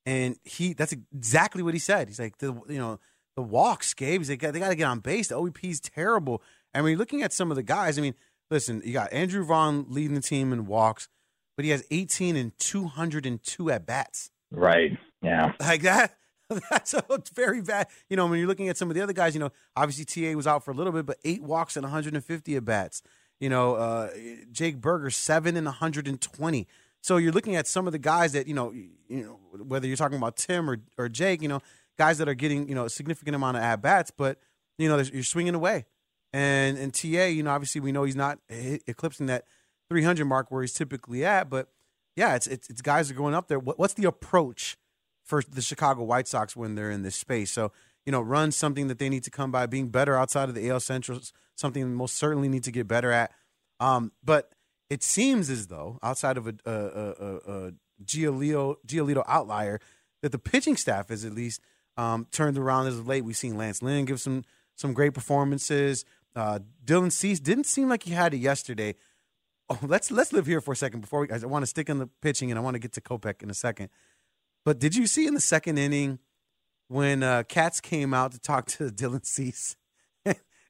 and 0.06 0.36
he 0.44 0.72
that's 0.72 0.92
exactly 0.92 1.64
what 1.64 1.74
he 1.74 1.80
said. 1.80 2.06
He's 2.06 2.20
like 2.20 2.38
the 2.38 2.52
you 2.68 2.78
know 2.78 3.00
the 3.34 3.42
walks, 3.42 3.92
Gabe. 3.92 4.20
He's 4.20 4.30
like 4.30 4.40
they 4.40 4.58
got 4.58 4.68
to 4.68 4.76
get 4.76 4.84
on 4.84 5.00
base. 5.00 5.28
The 5.28 5.34
OBP 5.34 5.64
is 5.64 5.80
terrible. 5.80 6.42
and 6.72 6.84
I 6.84 6.88
mean, 6.88 6.96
looking 6.96 7.22
at 7.22 7.32
some 7.32 7.50
of 7.50 7.56
the 7.56 7.62
guys, 7.62 7.98
I 7.98 8.02
mean, 8.02 8.14
listen, 8.50 8.82
you 8.84 8.92
got 8.92 9.12
Andrew 9.12 9.44
Vaughn 9.44 9.86
leading 9.88 10.14
the 10.14 10.22
team 10.22 10.52
in 10.52 10.66
walks, 10.66 11.08
but 11.56 11.64
he 11.64 11.72
has 11.72 11.84
18 11.90 12.36
and 12.36 12.56
202 12.58 13.70
at 13.70 13.84
bats. 13.84 14.30
Right. 14.50 14.96
Yeah. 15.22 15.52
Like 15.58 15.82
that 15.82 16.14
That's 16.70 16.94
a, 16.94 17.02
very 17.34 17.60
bad. 17.60 17.88
You 18.08 18.16
know, 18.16 18.26
when 18.26 18.38
you're 18.38 18.48
looking 18.48 18.68
at 18.68 18.76
some 18.76 18.88
of 18.88 18.94
the 18.94 19.02
other 19.02 19.12
guys, 19.12 19.34
you 19.34 19.40
know, 19.40 19.50
obviously 19.74 20.04
TA 20.04 20.36
was 20.36 20.46
out 20.46 20.64
for 20.64 20.70
a 20.70 20.74
little 20.74 20.92
bit, 20.92 21.06
but 21.06 21.18
eight 21.24 21.42
walks 21.42 21.76
and 21.76 21.84
150 21.84 22.56
at 22.56 22.64
bats. 22.64 23.02
You 23.40 23.50
know, 23.50 23.74
uh, 23.74 24.10
Jake 24.50 24.80
Burger 24.80 25.10
seven 25.10 25.56
and 25.56 25.66
120. 25.66 26.66
So 27.02 27.18
you're 27.18 27.32
looking 27.32 27.56
at 27.56 27.66
some 27.66 27.86
of 27.86 27.92
the 27.92 27.98
guys 27.98 28.32
that 28.32 28.46
you 28.46 28.54
know, 28.54 28.72
you 28.72 28.94
know, 29.08 29.38
whether 29.62 29.86
you're 29.86 29.96
talking 29.96 30.16
about 30.16 30.36
Tim 30.36 30.70
or 30.70 30.78
or 30.96 31.08
Jake, 31.08 31.42
you 31.42 31.48
know, 31.48 31.60
guys 31.98 32.18
that 32.18 32.28
are 32.28 32.34
getting 32.34 32.68
you 32.68 32.74
know 32.74 32.86
a 32.86 32.90
significant 32.90 33.36
amount 33.36 33.56
of 33.56 33.62
at 33.62 33.82
bats, 33.82 34.10
but 34.10 34.38
you 34.78 34.88
know, 34.88 34.98
you're 34.98 35.22
swinging 35.22 35.54
away. 35.54 35.84
And 36.32 36.78
and 36.78 36.94
TA, 36.94 37.26
you 37.26 37.42
know, 37.42 37.50
obviously 37.50 37.80
we 37.80 37.92
know 37.92 38.04
he's 38.04 38.16
not 38.16 38.38
eclipsing 38.48 39.26
that 39.26 39.44
300 39.90 40.24
mark 40.24 40.50
where 40.50 40.62
he's 40.62 40.74
typically 40.74 41.24
at, 41.24 41.50
but 41.50 41.68
yeah, 42.16 42.34
it's 42.34 42.46
it's, 42.46 42.70
it's 42.70 42.82
guys 42.82 43.10
are 43.10 43.14
going 43.14 43.34
up 43.34 43.48
there. 43.48 43.58
What, 43.58 43.78
what's 43.78 43.94
the 43.94 44.04
approach? 44.04 44.76
For 45.26 45.42
the 45.42 45.60
Chicago 45.60 46.04
White 46.04 46.28
Sox 46.28 46.56
when 46.56 46.76
they're 46.76 46.90
in 46.90 47.02
this 47.02 47.16
space. 47.16 47.50
So, 47.50 47.72
you 48.06 48.12
know, 48.12 48.20
run 48.20 48.52
something 48.52 48.86
that 48.86 48.98
they 48.98 49.08
need 49.08 49.24
to 49.24 49.30
come 49.30 49.50
by. 49.50 49.66
Being 49.66 49.88
better 49.88 50.16
outside 50.16 50.48
of 50.48 50.54
the 50.54 50.70
AL 50.70 50.80
Central, 50.80 51.20
something 51.56 51.82
they 51.82 51.94
most 51.94 52.16
certainly 52.16 52.48
need 52.48 52.64
to 52.64 52.70
get 52.70 52.86
better 52.86 53.10
at. 53.10 53.32
Um, 53.80 54.12
but 54.24 54.52
it 54.88 55.02
seems 55.02 55.50
as 55.50 55.66
though, 55.66 55.98
outside 56.02 56.38
of 56.38 56.46
a, 56.46 56.54
a, 56.64 56.72
a, 56.72 57.66
a 57.66 57.72
Giolito, 58.04 58.76
Giolito 58.86 59.24
outlier, 59.26 59.80
that 60.22 60.30
the 60.30 60.38
pitching 60.38 60.76
staff 60.76 61.10
is 61.10 61.24
at 61.24 61.32
least 61.32 61.60
um, 61.96 62.26
turned 62.30 62.56
around 62.56 62.86
as 62.86 62.98
of 62.98 63.08
late. 63.08 63.24
We've 63.24 63.36
seen 63.36 63.56
Lance 63.56 63.82
Lynn 63.82 64.04
give 64.04 64.20
some 64.20 64.44
some 64.76 64.92
great 64.92 65.14
performances. 65.14 66.04
Uh, 66.34 66.60
Dylan 66.84 67.10
Cease 67.10 67.40
didn't 67.40 67.64
seem 67.64 67.88
like 67.88 68.04
he 68.04 68.12
had 68.12 68.34
it 68.34 68.38
yesterday. 68.38 68.94
Oh, 69.68 69.78
let's 69.82 70.10
let's 70.10 70.32
live 70.32 70.46
here 70.46 70.60
for 70.60 70.72
a 70.72 70.76
second 70.76 71.00
before 71.00 71.20
we. 71.20 71.30
I 71.30 71.38
want 71.38 71.64
to 71.64 71.66
stick 71.66 71.88
in 71.88 71.98
the 71.98 72.08
pitching, 72.22 72.50
and 72.52 72.58
I 72.58 72.62
want 72.62 72.74
to 72.74 72.78
get 72.78 72.92
to 72.92 73.00
Kopech 73.00 73.42
in 73.42 73.50
a 73.50 73.54
second. 73.54 73.88
But 74.66 74.80
did 74.80 74.96
you 74.96 75.06
see 75.06 75.28
in 75.28 75.34
the 75.34 75.40
second 75.40 75.78
inning 75.78 76.18
when 76.88 77.22
uh, 77.22 77.44
Katz 77.44 77.80
came 77.80 78.12
out 78.12 78.32
to 78.32 78.40
talk 78.40 78.66
to 78.66 78.84
Dylan 78.90 79.24
Cease, 79.24 79.76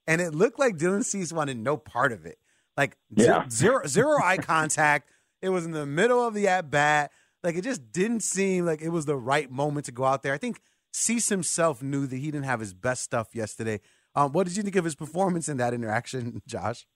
and 0.07 0.21
it 0.21 0.35
looked 0.35 0.59
like 0.59 0.77
Dylan 0.77 1.03
Cease 1.03 1.33
wanted 1.33 1.57
no 1.57 1.79
part 1.79 2.13
of 2.13 2.27
it, 2.27 2.39
like 2.77 2.99
yeah. 3.11 3.49
zero, 3.49 3.87
zero 3.87 4.19
eye 4.23 4.37
contact. 4.37 5.09
It 5.41 5.49
was 5.49 5.65
in 5.65 5.73
the 5.73 5.87
middle 5.87 6.25
of 6.25 6.35
the 6.35 6.47
at 6.47 6.71
bat. 6.71 7.11
Like 7.43 7.57
it 7.57 7.65
just 7.65 7.91
didn't 7.91 8.21
seem 8.21 8.67
like 8.67 8.83
it 8.83 8.91
was 8.91 9.07
the 9.07 9.17
right 9.17 9.51
moment 9.51 9.87
to 9.87 9.93
go 9.93 10.05
out 10.05 10.23
there. 10.23 10.35
I 10.35 10.39
think 10.39 10.61
Cease 10.93 11.31
himself 11.31 11.83
knew 11.83 12.07
that 12.07 12.17
he 12.17 12.31
didn't 12.31 12.45
have 12.45 12.61
his 12.61 12.75
best 12.75 13.03
stuff 13.03 13.35
yesterday. 13.35 13.81
Um, 14.15 14.33
what 14.33 14.47
did 14.47 14.59
you 14.59 14.63
think 14.63 14.77
of 14.77 14.85
his 14.85 14.95
performance 14.95 15.49
in 15.49 15.57
that 15.57 15.73
interaction, 15.73 16.43
Josh? 16.47 16.87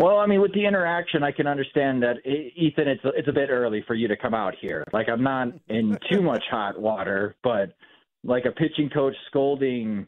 Well, 0.00 0.16
I 0.16 0.24
mean, 0.24 0.40
with 0.40 0.54
the 0.54 0.64
interaction, 0.64 1.22
I 1.22 1.30
can 1.30 1.46
understand 1.46 2.02
that, 2.02 2.26
Ethan. 2.26 2.88
It's 2.88 3.02
it's 3.04 3.28
a 3.28 3.32
bit 3.32 3.50
early 3.50 3.84
for 3.86 3.94
you 3.94 4.08
to 4.08 4.16
come 4.16 4.32
out 4.32 4.54
here. 4.58 4.82
Like 4.94 5.10
I'm 5.10 5.22
not 5.22 5.48
in 5.68 5.98
too 6.10 6.22
much 6.22 6.42
hot 6.50 6.80
water, 6.80 7.36
but 7.42 7.74
like 8.24 8.46
a 8.46 8.50
pitching 8.50 8.88
coach 8.88 9.14
scolding 9.28 10.06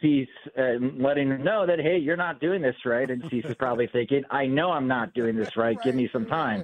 Cease 0.00 0.28
and 0.54 1.02
letting 1.02 1.28
him 1.28 1.42
know 1.42 1.66
that 1.66 1.80
hey, 1.80 1.98
you're 1.98 2.16
not 2.16 2.40
doing 2.40 2.62
this 2.62 2.76
right, 2.84 3.10
and 3.10 3.20
Cease 3.30 3.44
is 3.44 3.56
probably 3.56 3.88
thinking, 3.92 4.22
I 4.30 4.46
know 4.46 4.70
I'm 4.70 4.86
not 4.86 5.12
doing 5.12 5.34
this 5.34 5.56
right. 5.56 5.76
Give 5.82 5.96
me 5.96 6.08
some 6.12 6.26
time. 6.26 6.62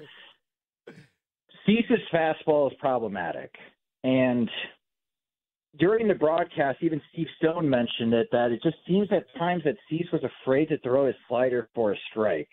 Cease's 1.67 1.99
fastball 2.13 2.71
is 2.71 2.77
problematic, 2.79 3.57
and 4.05 4.49
during 5.81 6.07
the 6.07 6.15
broadcast, 6.15 6.79
even 6.83 7.03
Steve 7.13 7.27
Stone 7.39 7.69
mentioned 7.69 8.15
it 8.15 8.29
that 8.31 8.53
it 8.53 8.63
just 8.63 8.77
seems 8.87 9.09
at 9.11 9.25
times 9.37 9.65
that 9.65 9.75
Cease 9.91 10.07
was 10.13 10.23
afraid 10.23 10.69
to 10.69 10.79
throw 10.79 11.07
his 11.07 11.17
slider 11.27 11.69
for 11.75 11.93
a 11.93 11.97
strike. 12.13 12.49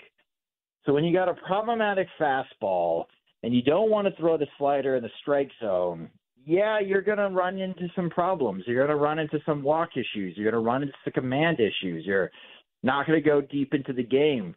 So 0.85 0.93
when 0.93 1.03
you 1.03 1.13
got 1.13 1.29
a 1.29 1.33
problematic 1.33 2.07
fastball 2.19 3.05
and 3.43 3.53
you 3.53 3.61
don't 3.61 3.89
want 3.89 4.07
to 4.07 4.15
throw 4.19 4.37
the 4.37 4.47
slider 4.57 4.95
in 4.95 5.03
the 5.03 5.09
strike 5.21 5.49
zone, 5.61 6.09
yeah, 6.45 6.79
you're 6.79 7.01
going 7.01 7.17
to 7.17 7.29
run 7.29 7.57
into 7.57 7.87
some 7.95 8.09
problems. 8.09 8.63
You're 8.67 8.85
going 8.85 8.95
to 8.95 9.03
run 9.03 9.17
into 9.17 9.39
some 9.45 9.63
walk 9.63 9.89
issues. 9.93 10.35
You're 10.37 10.51
going 10.51 10.63
to 10.63 10.67
run 10.67 10.83
into 10.83 10.93
some 11.03 11.13
command 11.13 11.59
issues. 11.59 12.05
You're 12.05 12.29
not 12.83 13.07
going 13.07 13.21
to 13.21 13.27
go 13.27 13.41
deep 13.41 13.73
into 13.73 13.93
the 13.93 14.03
game. 14.03 14.55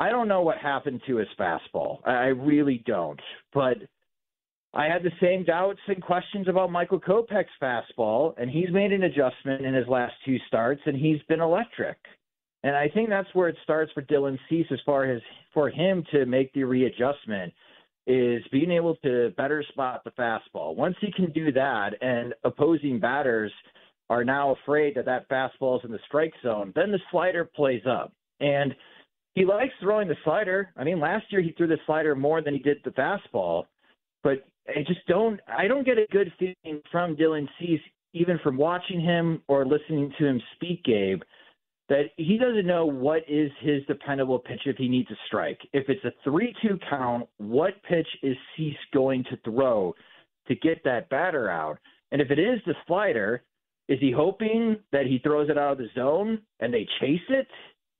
I 0.00 0.10
don't 0.10 0.28
know 0.28 0.42
what 0.42 0.58
happened 0.58 1.00
to 1.06 1.16
his 1.16 1.28
fastball. 1.38 2.06
I 2.06 2.26
really 2.26 2.82
don't. 2.86 3.20
But 3.54 3.76
I 4.74 4.86
had 4.86 5.02
the 5.02 5.12
same 5.20 5.44
doubts 5.44 5.80
and 5.86 6.02
questions 6.02 6.48
about 6.48 6.70
Michael 6.70 7.00
Kopech's 7.00 7.48
fastball, 7.62 8.34
and 8.36 8.50
he's 8.50 8.70
made 8.70 8.92
an 8.92 9.04
adjustment 9.04 9.64
in 9.64 9.74
his 9.74 9.88
last 9.88 10.14
two 10.24 10.36
starts, 10.46 10.82
and 10.86 10.96
he's 10.96 11.22
been 11.28 11.40
electric. 11.40 11.96
And 12.62 12.74
I 12.76 12.88
think 12.88 13.08
that's 13.08 13.28
where 13.34 13.48
it 13.48 13.56
starts 13.62 13.92
for 13.92 14.02
Dylan 14.02 14.38
Cease 14.48 14.66
as 14.72 14.80
far 14.84 15.04
as 15.04 15.22
for 15.54 15.70
him 15.70 16.04
to 16.12 16.26
make 16.26 16.52
the 16.52 16.64
readjustment 16.64 17.52
is 18.06 18.42
being 18.50 18.72
able 18.72 18.96
to 18.96 19.32
better 19.36 19.62
spot 19.68 20.02
the 20.02 20.10
fastball. 20.12 20.74
Once 20.74 20.96
he 21.00 21.12
can 21.12 21.30
do 21.32 21.52
that, 21.52 21.90
and 22.00 22.34
opposing 22.42 22.98
batters 22.98 23.52
are 24.10 24.24
now 24.24 24.56
afraid 24.62 24.94
that 24.96 25.04
that 25.04 25.28
fastball 25.28 25.78
is 25.78 25.84
in 25.84 25.92
the 25.92 25.98
strike 26.06 26.32
zone, 26.42 26.72
then 26.74 26.90
the 26.90 26.98
slider 27.10 27.44
plays 27.44 27.82
up. 27.86 28.12
And 28.40 28.74
he 29.34 29.44
likes 29.44 29.74
throwing 29.80 30.08
the 30.08 30.16
slider. 30.24 30.72
I 30.76 30.84
mean, 30.84 30.98
last 30.98 31.26
year 31.30 31.42
he 31.42 31.52
threw 31.52 31.66
the 31.66 31.78
slider 31.86 32.14
more 32.14 32.42
than 32.42 32.54
he 32.54 32.60
did 32.60 32.78
the 32.84 32.90
fastball. 32.90 33.64
But 34.22 34.46
I 34.68 34.80
just 34.86 35.06
don't 35.06 35.38
I 35.46 35.68
don't 35.68 35.84
get 35.84 35.98
a 35.98 36.06
good 36.10 36.32
feeling 36.38 36.82
from 36.90 37.14
Dylan 37.14 37.46
Cease, 37.60 37.80
even 38.14 38.38
from 38.42 38.56
watching 38.56 39.00
him 39.00 39.42
or 39.48 39.66
listening 39.66 40.12
to 40.18 40.26
him 40.26 40.40
speak, 40.56 40.82
Gabe, 40.84 41.22
that 41.88 42.10
he 42.16 42.36
doesn't 42.36 42.66
know 42.66 42.84
what 42.86 43.22
is 43.28 43.50
his 43.60 43.82
dependable 43.86 44.38
pitch 44.38 44.60
if 44.66 44.76
he 44.76 44.88
needs 44.88 45.10
a 45.10 45.16
strike. 45.26 45.58
If 45.72 45.88
it's 45.88 46.04
a 46.04 46.12
three 46.22 46.54
two 46.62 46.78
count, 46.88 47.28
what 47.38 47.82
pitch 47.88 48.08
is 48.22 48.36
Cease 48.56 48.76
going 48.92 49.24
to 49.24 49.38
throw 49.44 49.94
to 50.48 50.54
get 50.54 50.82
that 50.84 51.08
batter 51.08 51.50
out? 51.50 51.78
And 52.12 52.20
if 52.20 52.30
it 52.30 52.38
is 52.38 52.60
the 52.66 52.74
slider, 52.86 53.42
is 53.88 53.98
he 54.00 54.12
hoping 54.12 54.76
that 54.92 55.06
he 55.06 55.18
throws 55.18 55.48
it 55.48 55.56
out 55.56 55.72
of 55.72 55.78
the 55.78 55.88
zone 55.94 56.42
and 56.60 56.72
they 56.72 56.86
chase 57.00 57.20
it? 57.30 57.46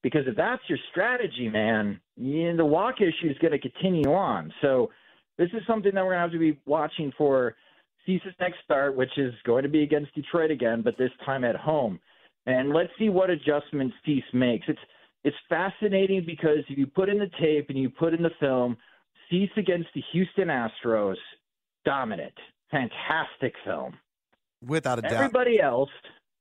Because 0.03 0.23
if 0.27 0.37
that's 0.37 0.63
your 0.69 0.79
strategy, 0.91 1.49
man, 1.49 2.01
you 2.17 2.51
know, 2.51 2.59
the 2.59 2.65
walk 2.65 2.97
issue 3.01 3.31
is 3.31 3.39
going 3.39 3.53
to 3.53 3.59
continue 3.59 4.13
on. 4.13 4.53
So 4.61 4.91
this 5.39 5.49
is 5.55 5.63
something 5.67 5.93
that 5.95 6.05
we're 6.05 6.13
going 6.13 6.19
to 6.19 6.23
have 6.23 6.33
to 6.33 6.39
be 6.39 6.61
watching 6.67 7.13
for 7.17 7.57
Cease's 8.05 8.35
next 8.39 8.59
start, 8.65 8.97
which 8.97 9.17
is 9.17 9.35
going 9.45 9.63
to 9.63 9.69
be 9.69 9.83
against 9.83 10.15
Detroit 10.15 10.51
again, 10.51 10.83
but 10.83 10.97
this 10.99 11.11
time 11.25 11.45
at 11.45 11.57
home. 11.57 11.99
And 12.49 12.73
let's 12.73 12.89
see 12.99 13.11
what 13.11 13.29
adjustments 13.29 13.95
Cease 14.07 14.25
makes. 14.33 14.67
It's 14.69 14.81
it's 15.23 15.37
fascinating 15.51 16.25
because 16.25 16.61
if 16.71 16.79
you 16.79 16.87
put 16.87 17.11
in 17.11 17.19
the 17.19 17.31
tape 17.39 17.67
and 17.69 17.79
you 17.79 17.91
put 17.91 18.15
in 18.15 18.23
the 18.23 18.31
film, 18.41 18.75
Cease 19.29 19.51
against 19.59 19.89
the 19.95 20.03
Houston 20.13 20.49
Astros, 20.49 21.17
dominant, 21.85 22.33
fantastic 22.71 23.53
film. 23.67 23.99
Without 24.67 24.99
a 24.99 25.03
doubt. 25.03 25.13
Everybody 25.13 25.61
else, 25.61 25.91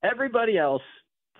everybody 0.01 0.57
else, 0.57 0.81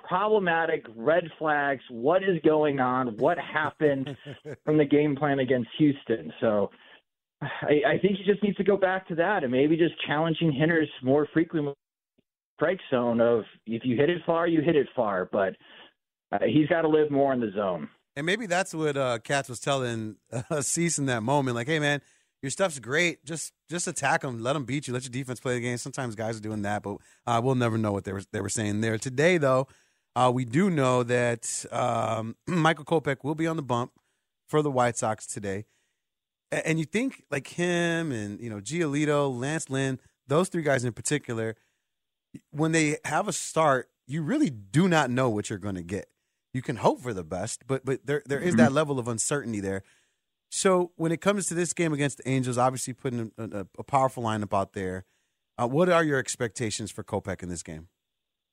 problematic, 0.06 0.86
red 0.97 1.23
flags. 1.39 1.82
What 1.89 2.21
is 2.23 2.38
going 2.43 2.82
on? 2.82 3.15
What 3.17 3.38
happened 3.38 4.17
from 4.65 4.77
the 4.77 4.86
game 4.86 5.15
plan 5.15 5.39
against 5.39 5.69
Houston? 5.77 6.34
So 6.41 6.71
I, 7.41 7.82
I 7.88 7.97
think 8.01 8.17
he 8.17 8.25
just 8.25 8.43
needs 8.43 8.58
to 8.58 8.65
go 8.65 8.75
back 8.75 9.08
to 9.08 9.15
that 9.15 9.43
and 9.43 9.51
maybe 9.51 9.77
just 9.77 9.93
challenging 10.06 10.51
hitters 10.51 10.89
more 11.01 11.25
frequently. 11.34 11.73
Strike 12.58 12.80
zone 12.89 13.22
of 13.22 13.43
if 13.65 13.84
you 13.86 13.96
hit 13.96 14.10
it 14.10 14.22
far, 14.26 14.48
you 14.48 14.62
hit 14.62 14.76
it 14.76 14.88
far, 14.96 15.30
but 15.32 15.56
uh, 16.32 16.39
he's 16.46 16.67
got 16.67 16.82
to 16.82 16.88
live 16.88 17.12
more 17.12 17.32
in 17.34 17.39
the 17.39 17.52
zone. 17.56 17.88
And 18.15 18.26
maybe 18.26 18.48
that's 18.48 18.74
what 18.74 18.98
uh, 18.98 19.20
Katz 19.20 19.48
was 19.48 19.60
telling 19.60 20.15
uh, 20.50 20.62
Cease 20.62 20.98
in 20.98 21.06
that 21.06 21.22
moment. 21.22 21.56
Like, 21.56 21.67
hey, 21.67 21.80
man, 21.80 22.02
your 22.41 22.50
stuff's 22.50 22.80
great. 22.80 23.24
Just 23.26 23.54
just 23.70 23.88
attack 23.88 24.22
them, 24.22 24.41
let 24.41 24.54
them 24.54 24.65
beat 24.65 24.88
you, 24.88 24.93
let 24.93 25.04
your 25.04 25.12
defense 25.12 25.39
play 25.39 25.54
the 25.56 25.62
game. 25.62 25.78
Sometimes 25.78 26.15
guys 26.15 26.38
are 26.38 26.41
doing 26.41 26.63
that, 26.63 26.84
but 26.84 26.98
uh, 27.26 27.39
we'll 27.43 27.56
never 27.56 27.78
know 27.78 27.91
what 27.91 28.04
they 28.04 28.13
were 28.13 28.24
they 28.32 28.41
were 28.41 28.50
saying 28.50 28.82
there 28.82 28.98
today. 28.98 29.38
Though 29.38 29.67
uh, 30.15 30.32
we 30.34 30.46
do 30.46 30.70
know 30.70 31.04
that 31.04 31.65
um, 31.72 32.36
Michael 32.48 32.86
Kopech 32.86 33.17
will 33.24 33.36
be 33.36 33.48
on 33.48 33.56
the 33.56 33.62
bump 33.63 33.91
for 34.48 34.62
the 34.62 34.72
White 34.72 34.98
Sox 34.98 35.28
today. 35.28 35.65
And 36.52 36.80
you 36.80 36.86
think 36.86 37.24
like 37.30 37.48
him 37.48 38.12
and 38.12 38.39
you 38.39 38.50
know 38.50 38.62
Giolito, 38.62 39.32
Lance 39.32 39.70
Lynn, 39.70 40.00
those 40.28 40.50
three 40.50 40.63
guys 40.63 40.86
in 40.86 40.93
particular, 40.93 41.56
when 42.52 42.71
they 42.71 42.97
have 43.06 43.28
a 43.28 43.34
start, 43.34 43.89
you 44.08 44.21
really 44.21 44.50
do 44.50 44.88
not 44.88 45.10
know 45.10 45.30
what 45.30 45.50
you're 45.50 45.60
going 45.60 45.76
to 45.76 45.84
get. 45.84 46.08
You 46.54 46.62
can 46.62 46.78
hope 46.78 47.02
for 47.02 47.13
the 47.13 47.23
best, 47.23 47.67
but 47.67 47.86
but 47.86 48.06
there 48.06 48.23
there 48.26 48.39
is 48.39 48.56
that 48.56 48.71
level 48.71 49.00
of 49.00 49.08
uncertainty 49.08 49.60
there. 49.60 49.84
So 50.50 50.91
when 50.95 51.12
it 51.12 51.21
comes 51.21 51.47
to 51.47 51.54
this 51.54 51.73
game 51.73 51.93
against 51.93 52.19
the 52.19 52.30
Angels, 52.30 52.58
obviously 52.58 52.93
putting 52.93 53.32
a, 53.38 53.43
a, 53.43 53.67
a 53.80 53.84
powerful 53.84 54.23
lineup 54.23 54.58
out 54.58 54.73
there, 54.73 55.06
uh, 55.58 55.67
what 55.67 55.89
are 55.89 56.04
your 56.04 56.17
expectations 56.17 56.89
for 56.89 57.04
Kopech 57.04 57.43
in 57.43 57.50
this 57.50 57.63
game? 57.63 57.89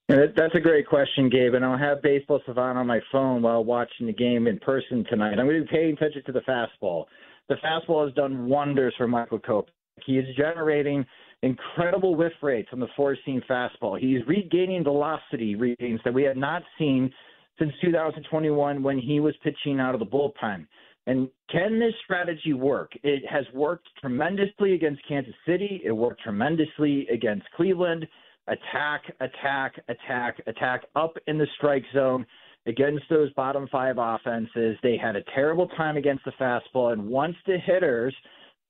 That's 0.09 0.55
a 0.55 0.61
great 0.61 0.87
question, 0.87 1.31
Gabe. 1.31 1.55
And 1.55 1.65
I'll 1.65 1.79
have 1.79 2.03
Baseball 2.03 2.41
Savant 2.45 2.77
on 2.77 2.87
my 2.87 3.01
phone 3.11 3.41
while 3.41 3.65
watching 3.65 4.07
the 4.07 4.13
game 4.13 4.47
in 4.47 4.59
person 4.59 5.05
tonight. 5.09 5.39
I'm 5.39 5.47
going 5.47 5.61
to 5.61 5.67
be 5.67 5.71
paying 5.71 5.95
attention 5.95 6.23
to 6.27 6.33
the 6.33 6.41
fastball. 6.41 7.05
The 7.49 7.57
fastball 7.65 8.05
has 8.05 8.15
done 8.15 8.49
wonders 8.49 8.93
for 8.99 9.09
Michael 9.09 9.39
Kopech. 9.39 9.69
He 10.05 10.19
is 10.19 10.27
generating 10.37 11.07
incredible 11.45 12.17
whiff 12.17 12.33
rates 12.43 12.69
on 12.73 12.81
the 12.81 12.89
four 12.97 13.17
seam 13.25 13.43
fastball. 13.49 13.99
He's 13.99 14.27
regaining 14.27 14.85
velocity 14.85 15.55
readings 15.55 16.01
that 16.05 16.15
we 16.15 16.23
had 16.23 16.37
not 16.37 16.63
seen 16.79 17.13
since 17.59 17.73
2021 17.83 18.83
when 18.83 18.99
he 18.99 19.21
was 19.21 19.35
pitching 19.43 19.79
out 19.79 19.95
of 19.95 20.01
the 20.01 20.07
bullpen. 20.07 20.67
And 21.07 21.29
can 21.51 21.79
this 21.79 21.93
strategy 22.03 22.55
work? 22.55 22.93
It 23.03 23.23
has 23.31 23.45
worked 23.53 23.87
tremendously 24.01 24.75
against 24.75 25.07
Kansas 25.07 25.35
City. 25.47 25.83
It 25.85 25.93
worked 25.93 26.23
tremendously 26.23 27.07
against 27.13 27.45
Cleveland. 27.57 28.07
Attack, 28.49 29.03
attack, 29.21 29.75
attack, 29.89 30.41
attack 30.47 30.85
up 30.97 31.17
in 31.27 31.39
the 31.39 31.47
strike 31.57 31.85
zone 31.93 32.27
against 32.67 33.05
those 33.11 33.31
bottom 33.35 33.69
five 33.71 33.97
offenses. 33.99 34.77
They 34.83 34.97
had 34.97 35.17
a 35.17 35.23
terrible 35.35 35.69
time 35.69 35.97
against 35.99 36.25
the 36.25 36.33
fastball. 36.41 36.93
And 36.93 37.07
once 37.07 37.37
the 37.47 37.59
hitters 37.59 38.15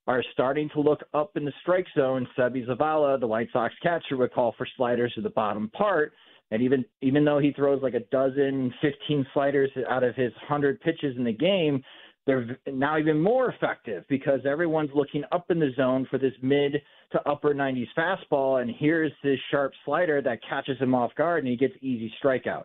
are 0.06 0.22
starting 0.32 0.68
to 0.70 0.80
look 0.80 1.00
up 1.14 1.36
in 1.36 1.44
the 1.44 1.52
strike 1.62 1.86
zone, 1.96 2.26
Seby 2.36 2.66
Zavala, 2.66 3.18
the 3.18 3.26
White 3.26 3.48
Sox 3.52 3.74
catcher, 3.82 4.16
would 4.16 4.32
call 4.32 4.54
for 4.56 4.66
sliders 4.76 5.12
to 5.14 5.22
the 5.22 5.30
bottom 5.30 5.68
part. 5.70 6.12
And 6.50 6.62
even 6.62 6.84
even 7.00 7.24
though 7.24 7.38
he 7.38 7.52
throws 7.52 7.82
like 7.82 7.94
a 7.94 8.00
dozen, 8.12 8.72
15 8.82 9.26
sliders 9.32 9.70
out 9.88 10.04
of 10.04 10.14
his 10.14 10.32
100 10.34 10.80
pitches 10.80 11.16
in 11.16 11.24
the 11.24 11.32
game, 11.32 11.82
they're 12.26 12.58
now 12.66 12.98
even 12.98 13.20
more 13.20 13.50
effective 13.50 14.04
because 14.08 14.40
everyone's 14.46 14.90
looking 14.94 15.24
up 15.32 15.50
in 15.50 15.58
the 15.58 15.70
zone 15.76 16.06
for 16.10 16.18
this 16.18 16.32
mid 16.42 16.74
to 17.12 17.28
upper 17.28 17.54
90s 17.54 17.88
fastball. 17.96 18.62
And 18.62 18.70
here's 18.78 19.12
this 19.22 19.38
sharp 19.50 19.72
slider 19.84 20.22
that 20.22 20.40
catches 20.48 20.78
him 20.78 20.94
off 20.94 21.14
guard 21.16 21.44
and 21.44 21.48
he 21.48 21.56
gets 21.56 21.74
easy 21.80 22.12
strikeouts. 22.22 22.64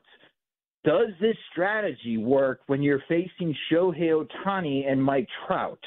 Does 0.86 1.10
this 1.20 1.36
strategy 1.52 2.18
work 2.18 2.62
when 2.68 2.82
you're 2.82 3.04
facing 3.10 3.54
Shohei 3.72 4.26
Ohtani 4.26 4.90
and 4.90 5.04
Mike 5.04 5.28
Trout? 5.46 5.80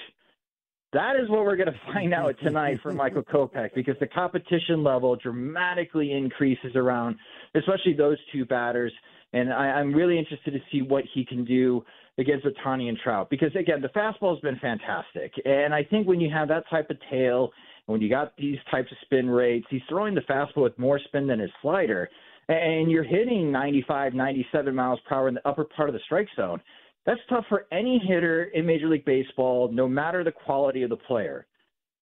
That 0.93 1.17
is 1.17 1.29
what 1.29 1.45
we're 1.45 1.57
going 1.57 1.73
to 1.73 1.93
find 1.93 2.13
out 2.13 2.35
tonight 2.43 2.79
for 2.83 2.93
Michael 2.93 3.23
Kopech 3.23 3.75
because 3.75 3.97
the 4.01 4.07
competition 4.07 4.83
level 4.83 5.17
dramatically 5.17 6.13
increases 6.13 6.77
around, 6.77 7.17
especially 7.55 7.95
those 7.95 8.19
two 8.33 8.45
batters. 8.45 8.93
And 9.33 9.53
I, 9.53 9.71
I'm 9.71 9.95
really 9.95 10.19
interested 10.19 10.53
to 10.53 10.61
see 10.71 10.83
what 10.83 11.05
he 11.15 11.25
can 11.25 11.45
do 11.45 11.83
against 12.19 12.45
Ohtani 12.45 12.89
and 12.89 12.99
Trout 13.03 13.31
because, 13.31 13.51
again, 13.59 13.81
the 13.81 13.89
fastball 13.89 14.35
has 14.35 14.41
been 14.41 14.59
fantastic. 14.59 15.33
And 15.47 15.75
I 15.75 15.83
think 15.83 16.07
when 16.07 16.21
you 16.21 16.31
have 16.31 16.49
that 16.49 16.65
type 16.69 16.91
of 16.91 16.99
tail, 17.11 17.51
and 17.87 17.95
when 17.95 18.03
you 18.03 18.11
got 18.11 18.37
these 18.37 18.59
types 18.71 18.93
of 18.93 18.99
spin 19.03 19.31
rates, 19.31 19.67
he's 19.71 19.81
throwing 19.89 20.15
the 20.15 20.21
fastball 20.23 20.65
with 20.65 20.79
more 20.79 21.01
spin 21.07 21.27
than 21.27 21.41
his 21.41 21.51
slider, 21.63 22.11
and 22.49 22.91
you're 22.91 23.05
hitting 23.05 23.51
95, 23.51 24.13
97 24.13 24.75
miles 24.75 25.01
per 25.09 25.15
hour 25.15 25.29
in 25.29 25.35
the 25.35 25.49
upper 25.49 25.65
part 25.65 25.89
of 25.89 25.95
the 25.95 26.01
strike 26.05 26.29
zone 26.37 26.61
that's 27.07 27.21
tough 27.29 27.45
for 27.49 27.67
any 27.73 27.99
hitter 27.99 28.45
in 28.45 28.67
Major 28.67 28.89
League 28.89 29.05
Baseball, 29.05 29.71
no 29.73 29.89
matter 29.89 30.23
the 30.23 30.33
quality 30.33 30.83
of 30.83 30.91
the 30.91 30.97
player. 30.97 31.47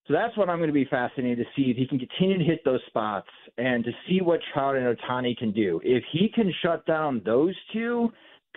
So 0.07 0.15
that's 0.15 0.37
what 0.37 0.49
I'm 0.49 0.59
going 0.59 0.69
to 0.69 0.75
be 0.75 0.87
fascinated 0.87 1.39
to 1.39 1.45
see 1.55 1.71
if 1.71 1.77
he 1.77 1.87
can 1.87 1.99
continue 1.99 2.39
to 2.39 2.45
hit 2.45 2.65
those 2.65 2.81
spots 2.89 3.29
and 3.59 3.85
to 3.85 3.93
see 4.09 4.21
what 4.21 4.41
Trout 4.53 4.77
and 4.77 4.97
Ohtani 4.97 5.37
can 5.37 5.53
do. 5.53 5.81
If 5.85 6.03
he 6.13 6.29
can 6.35 6.53
shut 6.63 6.85
down 6.85 7.23
those 7.25 7.55
two, 7.73 8.09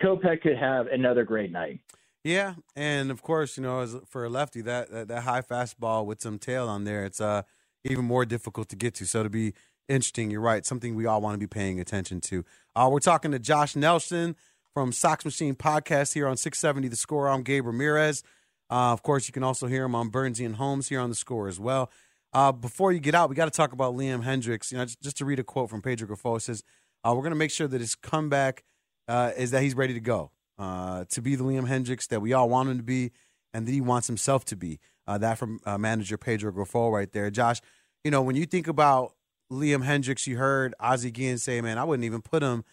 Kopech 0.02 0.42
could 0.42 0.58
have 0.58 0.86
another 0.88 1.24
great 1.24 1.52
night. 1.52 1.80
Yeah, 2.24 2.54
and 2.74 3.10
of 3.10 3.22
course, 3.22 3.56
you 3.56 3.62
know, 3.62 3.80
as 3.80 3.96
for 4.08 4.24
a 4.24 4.30
lefty, 4.30 4.62
that, 4.62 4.90
that 4.90 5.08
that 5.08 5.22
high 5.24 5.42
fastball 5.42 6.06
with 6.06 6.22
some 6.22 6.38
tail 6.38 6.68
on 6.68 6.84
there, 6.84 7.04
it's 7.04 7.20
uh 7.20 7.42
even 7.84 8.04
more 8.04 8.24
difficult 8.24 8.68
to 8.70 8.76
get 8.76 8.94
to. 8.94 9.06
So 9.06 9.22
to 9.22 9.28
be 9.28 9.52
interesting, 9.88 10.30
you're 10.30 10.40
right, 10.40 10.64
something 10.64 10.94
we 10.94 11.06
all 11.06 11.20
want 11.20 11.34
to 11.34 11.38
be 11.38 11.46
paying 11.46 11.78
attention 11.78 12.20
to. 12.22 12.44
Uh, 12.74 12.88
we're 12.90 12.98
talking 12.98 13.30
to 13.32 13.38
Josh 13.38 13.76
Nelson 13.76 14.36
from 14.74 14.90
Sox 14.90 15.24
Machine 15.24 15.54
Podcast 15.54 16.14
here 16.14 16.26
on 16.26 16.36
670 16.36 16.88
The 16.88 16.96
Score. 16.96 17.28
I'm 17.28 17.44
Gabe 17.44 17.64
Ramirez. 17.64 18.24
Uh, 18.68 18.92
of 18.92 19.04
course, 19.04 19.28
you 19.28 19.32
can 19.32 19.44
also 19.44 19.68
hear 19.68 19.84
him 19.84 19.94
on 19.94 20.10
Bernsey 20.10 20.44
and 20.44 20.56
Holmes 20.56 20.88
here 20.88 20.98
on 20.98 21.10
The 21.10 21.14
Score 21.14 21.46
as 21.46 21.60
well. 21.60 21.92
Uh, 22.32 22.50
before 22.50 22.92
you 22.92 22.98
get 22.98 23.14
out, 23.14 23.30
we 23.30 23.36
got 23.36 23.44
to 23.44 23.52
talk 23.52 23.72
about 23.72 23.94
Liam 23.94 24.24
Hendriks. 24.24 24.72
You 24.72 24.78
know, 24.78 24.84
just, 24.84 25.00
just 25.00 25.16
to 25.18 25.24
read 25.24 25.38
a 25.38 25.44
quote 25.44 25.70
from 25.70 25.80
Pedro 25.80 26.08
Grifol 26.08 26.42
says, 26.42 26.64
uh, 27.04 27.12
"We're 27.14 27.22
going 27.22 27.30
to 27.30 27.36
make 27.36 27.52
sure 27.52 27.68
that 27.68 27.80
his 27.80 27.94
comeback 27.94 28.64
uh, 29.06 29.30
is 29.36 29.52
that 29.52 29.62
he's 29.62 29.76
ready 29.76 29.94
to 29.94 30.00
go, 30.00 30.32
uh, 30.58 31.04
to 31.10 31.22
be 31.22 31.36
the 31.36 31.44
Liam 31.44 31.68
Hendriks 31.68 32.08
that 32.08 32.20
we 32.20 32.32
all 32.32 32.48
want 32.48 32.68
him 32.68 32.78
to 32.78 32.82
be, 32.82 33.12
and 33.52 33.68
that 33.68 33.70
he 33.70 33.80
wants 33.80 34.08
himself 34.08 34.44
to 34.46 34.56
be." 34.56 34.80
Uh, 35.06 35.18
that 35.18 35.38
from 35.38 35.60
manager 35.78 36.18
Pedro 36.18 36.50
Grifol 36.50 36.90
right 36.90 37.12
there. 37.12 37.30
Josh, 37.30 37.60
you 38.02 38.10
know, 38.10 38.22
when 38.22 38.34
you 38.34 38.46
think 38.46 38.66
about 38.66 39.14
Liam 39.52 39.84
Hendriks, 39.84 40.26
you 40.26 40.36
heard 40.36 40.74
Ozzie 40.80 41.12
Guillen 41.12 41.38
say, 41.38 41.60
"Man, 41.60 41.78
I 41.78 41.84
wouldn't 41.84 42.04
even 42.04 42.22
put 42.22 42.42
him." 42.42 42.64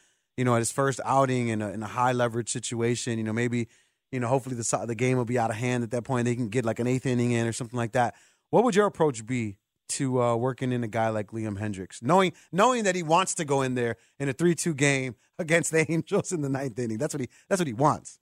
You 0.42 0.46
know, 0.46 0.56
at 0.56 0.58
his 0.58 0.72
first 0.72 1.00
outing 1.06 1.50
in 1.50 1.62
a, 1.62 1.70
in 1.70 1.84
a 1.84 1.88
high 1.88 2.14
leverage 2.14 2.50
situation. 2.50 3.20
You 3.20 3.24
know, 3.24 3.32
maybe, 3.32 3.68
you 4.12 4.20
know, 4.20 4.28
hopefully 4.28 4.56
the 4.56 4.84
the 4.88 4.96
game 4.96 5.16
will 5.20 5.24
be 5.24 5.38
out 5.38 5.52
of 5.52 5.56
hand 5.56 5.84
at 5.84 5.92
that 5.92 6.02
point. 6.02 6.26
They 6.26 6.34
can 6.34 6.50
get 6.50 6.66
like 6.66 6.80
an 6.80 6.88
eighth 6.88 7.06
inning 7.06 7.30
in 7.30 7.46
or 7.46 7.54
something 7.54 7.78
like 7.78 7.92
that. 7.92 8.16
What 8.50 8.64
would 8.64 8.74
your 8.74 8.88
approach 8.88 9.24
be 9.24 9.58
to 9.89 10.20
uh, 10.20 10.36
working 10.36 10.72
in 10.72 10.84
a 10.84 10.88
guy 10.88 11.10
like 11.10 11.28
Liam 11.28 11.60
Hendriks, 11.60 12.02
knowing 12.02 12.34
knowing 12.52 12.86
that 12.86 12.96
he 12.96 13.04
wants 13.04 13.36
to 13.36 13.46
go 13.46 13.62
in 13.62 13.76
there 13.76 13.98
in 14.18 14.30
a 14.30 14.34
three 14.34 14.56
two 14.56 14.74
game 14.74 15.14
against 15.38 15.72
the 15.72 15.86
Angels 15.92 16.32
in 16.32 16.42
the 16.42 16.50
ninth 16.50 16.80
inning. 16.80 16.98
That's 16.98 17.14
what 17.14 17.22
he 17.22 17.30
that's 17.48 17.62
what 17.62 17.68
he 17.68 17.74
wants. 17.74 18.18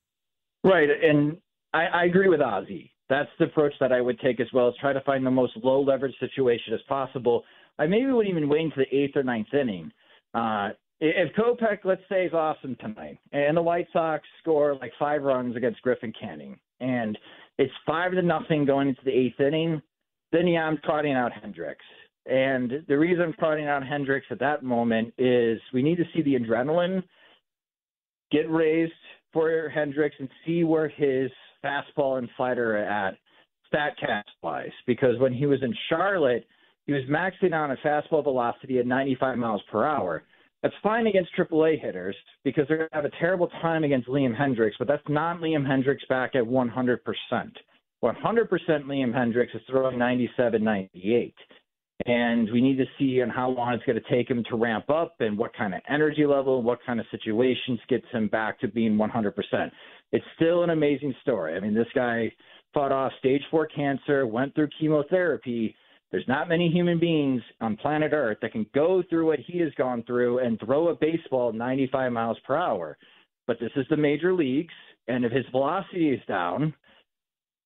Right, 0.65 0.89
and 0.89 1.37
I, 1.73 1.85
I 1.85 2.03
agree 2.03 2.27
with 2.27 2.41
Ozzie. 2.41 2.91
That's 3.07 3.29
the 3.39 3.45
approach 3.45 3.71
that 3.79 3.93
I 3.93 4.01
would 4.01 4.19
take 4.19 4.41
as 4.41 4.47
well. 4.53 4.67
Is 4.67 4.75
try 4.81 4.91
to 4.91 4.99
find 5.05 5.25
the 5.25 5.31
most 5.31 5.53
low 5.63 5.81
leverage 5.81 6.15
situation 6.19 6.73
as 6.73 6.81
possible. 6.89 7.45
I 7.77 7.87
maybe 7.87 8.11
wouldn't 8.11 8.35
even 8.35 8.49
wait 8.49 8.65
until 8.65 8.83
the 8.83 8.93
eighth 8.93 9.15
or 9.15 9.23
ninth 9.23 9.53
inning. 9.53 9.89
Uh, 10.33 10.71
if 10.99 11.33
Kopech, 11.35 11.79
let's 11.85 12.01
say, 12.09 12.25
is 12.25 12.33
awesome 12.33 12.75
tonight, 12.79 13.19
and 13.31 13.55
the 13.55 13.61
White 13.61 13.87
Sox 13.93 14.23
score 14.41 14.75
like 14.75 14.91
five 14.99 15.21
runs 15.21 15.55
against 15.55 15.81
Griffin 15.81 16.13
Canning, 16.19 16.59
and 16.79 17.17
it's 17.57 17.73
five 17.85 18.11
to 18.11 18.21
nothing 18.21 18.65
going 18.65 18.89
into 18.89 19.01
the 19.03 19.11
eighth 19.11 19.39
inning, 19.39 19.81
then 20.31 20.47
yeah, 20.47 20.63
I'm 20.63 20.79
trotting 20.83 21.13
out 21.13 21.31
Hendriks. 21.31 21.75
And 22.25 22.85
the 22.87 22.97
reason 22.97 23.23
I'm 23.23 23.33
trotting 23.33 23.65
out 23.65 23.81
Hendriks 23.81 24.29
at 24.29 24.39
that 24.39 24.63
moment 24.63 25.13
is 25.17 25.59
we 25.73 25.81
need 25.81 25.97
to 25.97 26.03
see 26.13 26.21
the 26.21 26.35
adrenaline 26.35 27.03
get 28.31 28.49
raised 28.49 28.93
for 29.33 29.71
Hendriks 29.75 30.19
and 30.19 30.29
see 30.45 30.63
where 30.63 30.89
his 30.89 31.31
fastball 31.63 32.17
and 32.17 32.29
slider 32.37 32.77
are 32.77 32.83
at 32.83 33.17
statcast 33.73 34.23
wise. 34.43 34.71
Because 34.85 35.17
when 35.19 35.33
he 35.33 35.45
was 35.45 35.61
in 35.63 35.73
Charlotte, 35.89 36.45
he 36.85 36.93
was 36.93 37.03
maxing 37.09 37.53
out 37.53 37.71
a 37.71 37.75
fastball 37.87 38.23
velocity 38.23 38.79
at 38.79 38.85
95 38.85 39.37
miles 39.37 39.61
per 39.71 39.85
hour. 39.85 40.23
That's 40.61 40.75
fine 40.83 41.07
against 41.07 41.31
AAA 41.37 41.81
hitters 41.81 42.15
because 42.43 42.65
they're 42.67 42.77
going 42.77 42.89
to 42.89 42.95
have 42.95 43.05
a 43.05 43.19
terrible 43.19 43.47
time 43.61 43.83
against 43.83 44.09
Liam 44.09 44.37
Hendriks, 44.37 44.73
but 44.77 44.87
that's 44.87 45.07
not 45.07 45.39
Liam 45.39 45.65
Hendriks 45.65 46.07
back 46.09 46.35
at 46.35 46.43
100%. 46.43 46.99
100% 48.03 48.13
Liam 48.83 49.13
Hendriks 49.13 49.55
is 49.55 49.61
throwing 49.69 49.97
97, 49.97 50.63
98. 50.63 51.33
And 52.05 52.49
we 52.51 52.61
need 52.61 52.77
to 52.77 52.85
see 52.97 53.21
on 53.21 53.29
how 53.29 53.49
long 53.49 53.73
it's 53.73 53.83
going 53.83 54.01
to 54.01 54.09
take 54.09 54.29
him 54.29 54.43
to 54.49 54.55
ramp 54.55 54.89
up 54.89 55.15
and 55.19 55.37
what 55.37 55.53
kind 55.53 55.73
of 55.73 55.81
energy 55.89 56.25
level, 56.25 56.61
what 56.61 56.79
kind 56.85 56.99
of 56.99 57.05
situations 57.11 57.79
gets 57.89 58.05
him 58.11 58.27
back 58.29 58.59
to 58.61 58.69
being 58.69 58.97
100%. 58.97 59.33
It's 60.11 60.25
still 60.35 60.63
an 60.63 60.69
amazing 60.69 61.13
story. 61.21 61.55
I 61.55 61.59
mean, 61.59 61.73
this 61.73 61.87
guy 61.93 62.31
fought 62.73 62.93
off 62.93 63.11
stage 63.19 63.41
four 63.51 63.67
cancer, 63.67 64.25
went 64.25 64.55
through 64.55 64.69
chemotherapy, 64.79 65.75
there's 66.11 66.27
not 66.27 66.49
many 66.49 66.69
human 66.69 66.99
beings 66.99 67.41
on 67.61 67.77
planet 67.77 68.13
Earth 68.13 68.39
that 68.41 68.51
can 68.51 68.65
go 68.73 69.03
through 69.09 69.27
what 69.27 69.39
he 69.39 69.59
has 69.59 69.71
gone 69.77 70.03
through 70.03 70.39
and 70.39 70.59
throw 70.59 70.89
a 70.89 70.95
baseball 70.95 71.53
95 71.53 72.11
miles 72.11 72.37
per 72.45 72.55
hour. 72.55 72.97
But 73.45 73.59
this 73.59 73.71
is 73.75 73.85
the 73.89 73.97
major 73.97 74.33
leagues, 74.33 74.73
and 75.07 75.23
if 75.23 75.31
his 75.31 75.45
velocity 75.51 76.09
is 76.09 76.21
down, 76.27 76.73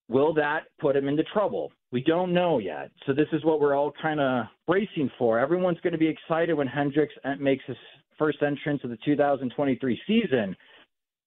will 0.09 0.33
that 0.33 0.63
put 0.79 0.95
him 0.95 1.07
into 1.07 1.23
trouble? 1.23 1.71
We 1.91 2.01
don't 2.01 2.33
know 2.33 2.59
yet. 2.59 2.91
So 3.05 3.13
this 3.13 3.27
is 3.31 3.45
what 3.45 3.61
we're 3.61 3.75
all 3.75 3.93
kind 4.01 4.19
of 4.19 4.45
bracing 4.67 5.11
for. 5.17 5.39
Everyone's 5.39 5.79
going 5.81 5.93
to 5.93 5.99
be 5.99 6.07
excited 6.07 6.53
when 6.53 6.67
Hendriks 6.67 7.09
uh, 7.23 7.35
makes 7.39 7.63
his 7.65 7.77
first 8.17 8.41
entrance 8.41 8.81
of 8.83 8.89
the 8.89 8.97
2023 9.05 10.01
season. 10.07 10.55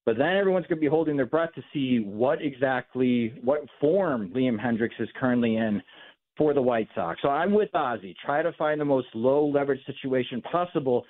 But 0.05 0.19
then 0.19 0.37
everyone's 0.37 0.67
going 0.67 0.79
to 0.79 0.81
be 0.81 0.89
holding 0.89 1.17
their 1.17 1.27
breath 1.27 1.53
to 1.55 1.63
see 1.73 1.99
what 1.99 2.41
exactly, 2.41 3.35
what 3.43 3.61
form 3.81 4.31
Liam 4.35 4.59
Hendriks 4.59 5.01
is 5.01 5.09
currently 5.19 5.57
in 5.57 5.83
for 6.37 6.55
the 6.55 6.63
White 6.63 6.89
Sox. 6.95 7.21
So 7.23 7.29
I'm 7.29 7.55
with 7.55 7.75
Ozzie. 7.75 8.15
Try 8.25 8.43
to 8.43 8.53
find 8.53 8.81
the 8.81 8.85
most 8.85 9.09
low 9.15 9.47
leverage 9.47 9.85
situation 9.87 10.43
possible. 10.43 11.05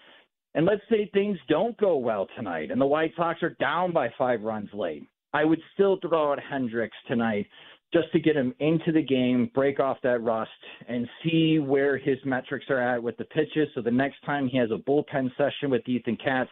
And 0.55 0.65
let's 0.65 0.83
say 0.89 1.11
things 1.13 1.39
don't 1.49 1.77
go 1.79 1.97
well 1.97 2.27
tonight 2.37 2.71
and 2.71 2.81
the 2.81 2.87
White 2.87 3.13
Sox 3.17 3.43
are 3.43 3.57
down 3.61 3.93
by 3.93 4.09
five 4.17 4.43
runs 4.43 4.71
late. 4.73 5.07
I 5.33 5.45
would 5.45 5.61
still 5.75 5.99
throw 6.01 6.33
out 6.33 6.39
Hendriks 6.51 6.89
tonight 7.09 7.47
just 7.93 8.11
to 8.13 8.19
get 8.19 8.37
him 8.37 8.55
into 8.59 8.91
the 8.93 9.03
game, 9.03 9.51
break 9.55 9.81
off 9.81 9.99
that 10.03 10.23
rust, 10.23 10.51
and 10.89 11.09
see 11.23 11.59
where 11.59 11.97
his 11.97 12.19
metrics 12.25 12.67
are 12.69 12.81
at 12.81 13.03
with 13.03 13.17
the 13.17 13.25
pitches. 13.25 13.69
So 13.75 13.83
the 13.83 13.91
next 13.91 14.17
time 14.25 14.49
he 14.49 14.59
has 14.59 14.71
a 14.71 14.79
bullpen 14.79 15.31
session 15.37 15.71
with 15.71 15.83
Ethan 15.87 16.17
Katz, 16.23 16.51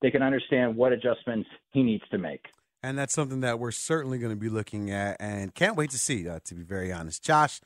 they 0.00 0.10
can 0.10 0.22
understand 0.22 0.76
what 0.76 0.92
adjustments 0.92 1.48
he 1.72 1.82
needs 1.82 2.02
to 2.10 2.18
make. 2.18 2.44
And 2.82 2.98
that's 2.98 3.14
something 3.14 3.40
that 3.40 3.60
we're 3.60 3.70
certainly 3.70 4.18
going 4.18 4.32
to 4.32 4.40
be 4.40 4.48
looking 4.48 4.90
at 4.90 5.16
and 5.20 5.54
can't 5.54 5.76
wait 5.76 5.90
to 5.90 5.98
see, 5.98 6.28
uh, 6.28 6.40
to 6.44 6.54
be 6.54 6.62
very 6.62 6.92
honest. 6.92 7.22
Josh, 7.22 7.60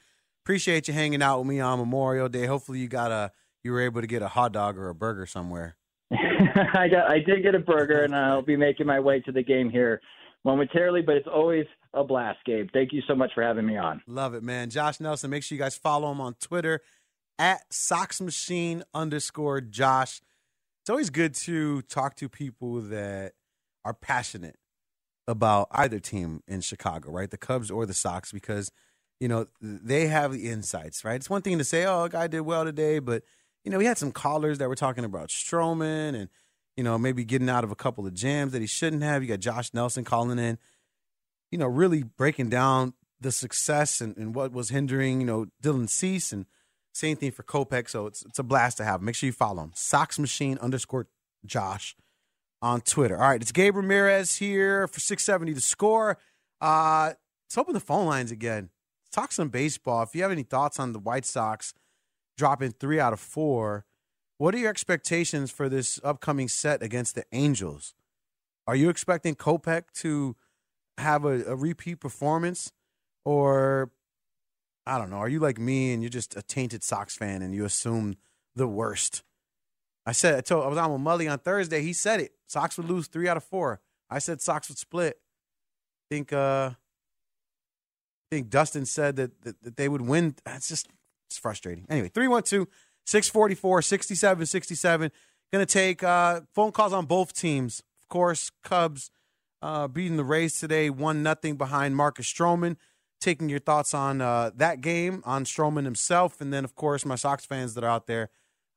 appreciate 0.46 0.86
you 0.86 0.94
hanging 0.94 1.22
out 1.22 1.38
with 1.40 1.48
me 1.48 1.58
on 1.58 1.76
Memorial 1.76 2.28
Day. 2.28 2.46
Hopefully, 2.46 2.78
you 2.78 2.86
got 2.86 3.10
a 3.10 3.32
you 3.64 3.72
were 3.72 3.80
able 3.80 4.00
to 4.00 4.06
get 4.06 4.22
a 4.22 4.28
hot 4.28 4.52
dog 4.52 4.78
or 4.78 4.88
a 4.88 4.94
burger 4.94 5.26
somewhere. 5.26 5.76
I 6.12 6.86
got 6.86 7.10
I 7.10 7.18
did 7.18 7.42
get 7.42 7.56
a 7.56 7.58
burger, 7.58 8.02
and 8.02 8.14
I'll 8.14 8.42
be 8.42 8.56
making 8.56 8.86
my 8.86 9.00
way 9.00 9.18
to 9.22 9.32
the 9.32 9.42
game 9.42 9.70
here 9.70 10.00
momentarily. 10.44 11.02
But 11.02 11.16
it's 11.16 11.26
always 11.26 11.66
a 11.94 12.04
blast, 12.04 12.38
Gabe. 12.46 12.68
Thank 12.72 12.92
you 12.92 13.02
so 13.08 13.16
much 13.16 13.32
for 13.34 13.42
having 13.42 13.66
me 13.66 13.76
on. 13.76 14.02
Love 14.06 14.34
it, 14.34 14.44
man. 14.44 14.70
Josh 14.70 15.00
Nelson. 15.00 15.30
Make 15.30 15.42
sure 15.42 15.56
you 15.56 15.60
guys 15.60 15.76
follow 15.76 16.12
him 16.12 16.20
on 16.20 16.34
Twitter 16.34 16.80
at 17.40 17.62
Sox 17.72 18.20
Machine 18.20 18.84
underscore 18.94 19.60
Josh. 19.60 20.20
It's 20.82 20.90
always 20.90 21.10
good 21.10 21.34
to 21.34 21.82
talk 21.82 22.14
to 22.18 22.28
people 22.28 22.82
that 22.82 23.32
are 23.84 23.94
passionate 23.94 24.58
about 25.26 25.66
either 25.72 25.98
team 25.98 26.44
in 26.46 26.60
Chicago, 26.60 27.10
right? 27.10 27.32
The 27.32 27.36
Cubs 27.36 27.68
or 27.68 27.84
the 27.84 27.94
Sox, 27.94 28.30
because 28.30 28.70
you 29.20 29.28
know, 29.28 29.46
they 29.60 30.06
have 30.06 30.32
the 30.32 30.50
insights, 30.50 31.04
right? 31.04 31.16
It's 31.16 31.30
one 31.30 31.42
thing 31.42 31.58
to 31.58 31.64
say, 31.64 31.86
oh, 31.86 32.04
a 32.04 32.08
guy 32.08 32.26
did 32.26 32.40
well 32.40 32.64
today, 32.64 32.98
but, 32.98 33.22
you 33.64 33.70
know, 33.70 33.78
we 33.78 33.86
had 33.86 33.98
some 33.98 34.12
callers 34.12 34.58
that 34.58 34.68
were 34.68 34.74
talking 34.74 35.04
about 35.04 35.28
Stroman 35.28 36.14
and, 36.14 36.28
you 36.76 36.84
know, 36.84 36.98
maybe 36.98 37.24
getting 37.24 37.48
out 37.48 37.64
of 37.64 37.70
a 37.70 37.76
couple 37.76 38.06
of 38.06 38.14
jams 38.14 38.52
that 38.52 38.60
he 38.60 38.66
shouldn't 38.66 39.02
have. 39.02 39.22
You 39.22 39.28
got 39.28 39.40
Josh 39.40 39.72
Nelson 39.72 40.04
calling 40.04 40.38
in, 40.38 40.58
you 41.50 41.58
know, 41.58 41.66
really 41.66 42.02
breaking 42.02 42.50
down 42.50 42.92
the 43.18 43.32
success 43.32 44.02
and, 44.02 44.16
and 44.18 44.34
what 44.34 44.52
was 44.52 44.68
hindering, 44.68 45.20
you 45.20 45.26
know, 45.26 45.46
Dylan 45.62 45.88
Cease 45.88 46.32
and 46.32 46.44
same 46.92 47.16
thing 47.16 47.30
for 47.30 47.42
Kopech. 47.42 47.88
So 47.88 48.06
it's, 48.06 48.24
it's 48.26 48.38
a 48.38 48.42
blast 48.42 48.76
to 48.76 48.84
have. 48.84 49.00
Make 49.00 49.14
sure 49.14 49.26
you 49.26 49.32
follow 49.32 49.62
him. 49.62 49.72
Sox 49.74 50.18
Machine 50.18 50.58
underscore 50.58 51.06
Josh 51.46 51.96
on 52.60 52.82
Twitter. 52.82 53.16
All 53.16 53.28
right, 53.28 53.40
it's 53.40 53.52
Gabe 53.52 53.76
Ramirez 53.76 54.36
here 54.36 54.86
for 54.88 55.00
670 55.00 55.54
to 55.54 55.60
score. 55.60 56.18
Uh, 56.60 57.12
let's 57.46 57.56
open 57.56 57.72
the 57.72 57.80
phone 57.80 58.06
lines 58.06 58.30
again 58.30 58.70
talk 59.16 59.32
some 59.32 59.48
baseball. 59.48 60.02
If 60.02 60.14
you 60.14 60.22
have 60.22 60.30
any 60.30 60.42
thoughts 60.42 60.78
on 60.78 60.92
the 60.92 60.98
White 60.98 61.24
Sox 61.24 61.72
dropping 62.36 62.72
three 62.72 63.00
out 63.00 63.12
of 63.12 63.20
four, 63.20 63.86
what 64.38 64.54
are 64.54 64.58
your 64.58 64.70
expectations 64.70 65.50
for 65.50 65.68
this 65.68 65.98
upcoming 66.04 66.48
set 66.48 66.82
against 66.82 67.14
the 67.14 67.24
Angels? 67.32 67.94
Are 68.66 68.76
you 68.76 68.90
expecting 68.90 69.34
Kopech 69.34 69.84
to 69.96 70.36
have 70.98 71.24
a, 71.24 71.44
a 71.44 71.56
repeat 71.56 71.96
performance, 71.96 72.72
or 73.24 73.90
I 74.86 74.98
don't 74.98 75.10
know? 75.10 75.16
Are 75.16 75.28
you 75.28 75.40
like 75.40 75.58
me 75.58 75.94
and 75.94 76.02
you're 76.02 76.10
just 76.10 76.36
a 76.36 76.42
tainted 76.42 76.84
Sox 76.84 77.16
fan 77.16 77.40
and 77.40 77.54
you 77.54 77.64
assume 77.64 78.16
the 78.54 78.66
worst? 78.66 79.22
I 80.04 80.12
said 80.12 80.34
I 80.34 80.40
told 80.42 80.64
I 80.64 80.68
was 80.68 80.78
on 80.78 80.92
with 80.92 81.00
Mully 81.00 81.30
on 81.30 81.38
Thursday. 81.38 81.80
He 81.80 81.92
said 81.94 82.20
it. 82.20 82.32
Sox 82.46 82.76
would 82.76 82.88
lose 82.88 83.08
three 83.08 83.28
out 83.28 83.36
of 83.36 83.44
four. 83.44 83.80
I 84.10 84.18
said 84.18 84.40
Sox 84.42 84.68
would 84.68 84.78
split. 84.78 85.18
I 86.10 86.14
think 86.14 86.32
uh 86.32 86.72
think 88.30 88.50
Dustin 88.50 88.86
said 88.86 89.16
that, 89.16 89.42
that, 89.42 89.62
that 89.62 89.76
they 89.76 89.88
would 89.88 90.02
win. 90.02 90.34
It's 90.46 90.68
just 90.68 90.88
it's 91.28 91.38
frustrating. 91.38 91.86
Anyway, 91.88 92.08
312 92.08 92.66
644 93.06 93.82
6767. 93.82 95.10
Going 95.52 95.66
to 95.66 95.72
take 95.72 96.02
uh, 96.02 96.40
phone 96.54 96.72
calls 96.72 96.92
on 96.92 97.06
both 97.06 97.32
teams. 97.32 97.80
Of 98.02 98.08
course, 98.08 98.50
Cubs 98.64 99.10
uh, 99.62 99.88
beating 99.88 100.16
the 100.16 100.24
Rays 100.24 100.58
today, 100.58 100.90
1 100.90 101.22
nothing 101.22 101.56
behind 101.56 101.96
Marcus 101.96 102.32
Stroman. 102.32 102.76
Taking 103.20 103.48
your 103.48 103.60
thoughts 103.60 103.94
on 103.94 104.20
uh, 104.20 104.50
that 104.56 104.82
game, 104.82 105.22
on 105.24 105.44
Stroman 105.44 105.84
himself, 105.84 106.40
and 106.40 106.52
then, 106.52 106.64
of 106.64 106.74
course, 106.74 107.06
my 107.06 107.14
Sox 107.14 107.46
fans 107.46 107.74
that 107.74 107.82
are 107.82 107.90
out 107.90 108.06
there. 108.06 108.28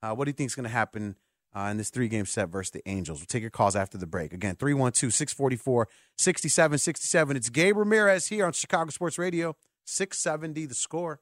Uh, 0.01 0.13
what 0.15 0.25
do 0.25 0.29
you 0.29 0.33
think 0.33 0.49
is 0.49 0.55
going 0.55 0.63
to 0.63 0.69
happen 0.69 1.15
uh, 1.55 1.69
in 1.71 1.77
this 1.77 1.89
three 1.89 2.07
game 2.07 2.25
set 2.25 2.49
versus 2.49 2.71
the 2.71 2.87
Angels. 2.87 3.19
We'll 3.19 3.27
take 3.27 3.41
your 3.41 3.51
calls 3.51 3.75
after 3.75 3.97
the 3.97 4.07
break. 4.07 4.33
Again, 4.33 4.55
312 4.55 5.13
644 5.13 5.87
6767. 6.17 7.37
It's 7.37 7.49
Gabe 7.49 7.77
Ramirez 7.77 8.27
here 8.27 8.45
on 8.45 8.53
Chicago 8.53 8.91
Sports 8.91 9.17
Radio, 9.17 9.55
670 9.85 10.65
the 10.65 10.75
score. 10.75 11.19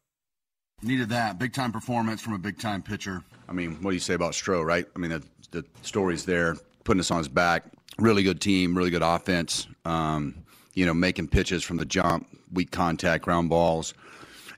Needed 0.83 1.09
that. 1.09 1.39
Big 1.39 1.53
time 1.53 1.71
performance 1.71 2.21
from 2.21 2.33
a 2.33 2.37
big 2.37 2.59
time 2.59 2.83
pitcher. 2.83 3.23
I 3.49 3.53
mean, 3.53 3.81
what 3.81 3.91
do 3.91 3.95
you 3.95 3.99
say 3.99 4.13
about 4.13 4.33
Stroh, 4.33 4.63
right? 4.63 4.85
I 4.95 4.99
mean, 4.99 5.09
the, 5.09 5.23
the 5.51 5.65
story's 5.81 6.25
there, 6.25 6.55
putting 6.83 6.99
us 6.99 7.09
on 7.09 7.17
his 7.17 7.27
back. 7.27 7.63
Really 7.97 8.21
good 8.21 8.39
team, 8.39 8.77
really 8.77 8.91
good 8.91 9.01
offense. 9.01 9.65
Um, 9.85 10.35
you 10.75 10.85
know, 10.85 10.93
making 10.93 11.29
pitches 11.29 11.63
from 11.63 11.77
the 11.77 11.85
jump, 11.85 12.27
weak 12.53 12.69
contact, 12.69 13.23
ground 13.23 13.49
balls, 13.49 13.95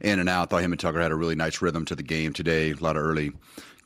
in 0.02 0.20
and 0.20 0.28
out. 0.28 0.48
I 0.48 0.50
Thought 0.50 0.64
him 0.64 0.72
and 0.74 0.80
Tucker 0.80 1.00
had 1.00 1.12
a 1.12 1.16
really 1.16 1.36
nice 1.36 1.62
rhythm 1.62 1.86
to 1.86 1.96
the 1.96 2.04
game 2.04 2.34
today. 2.34 2.72
A 2.72 2.76
lot 2.76 2.98
of 2.98 3.04
early 3.04 3.32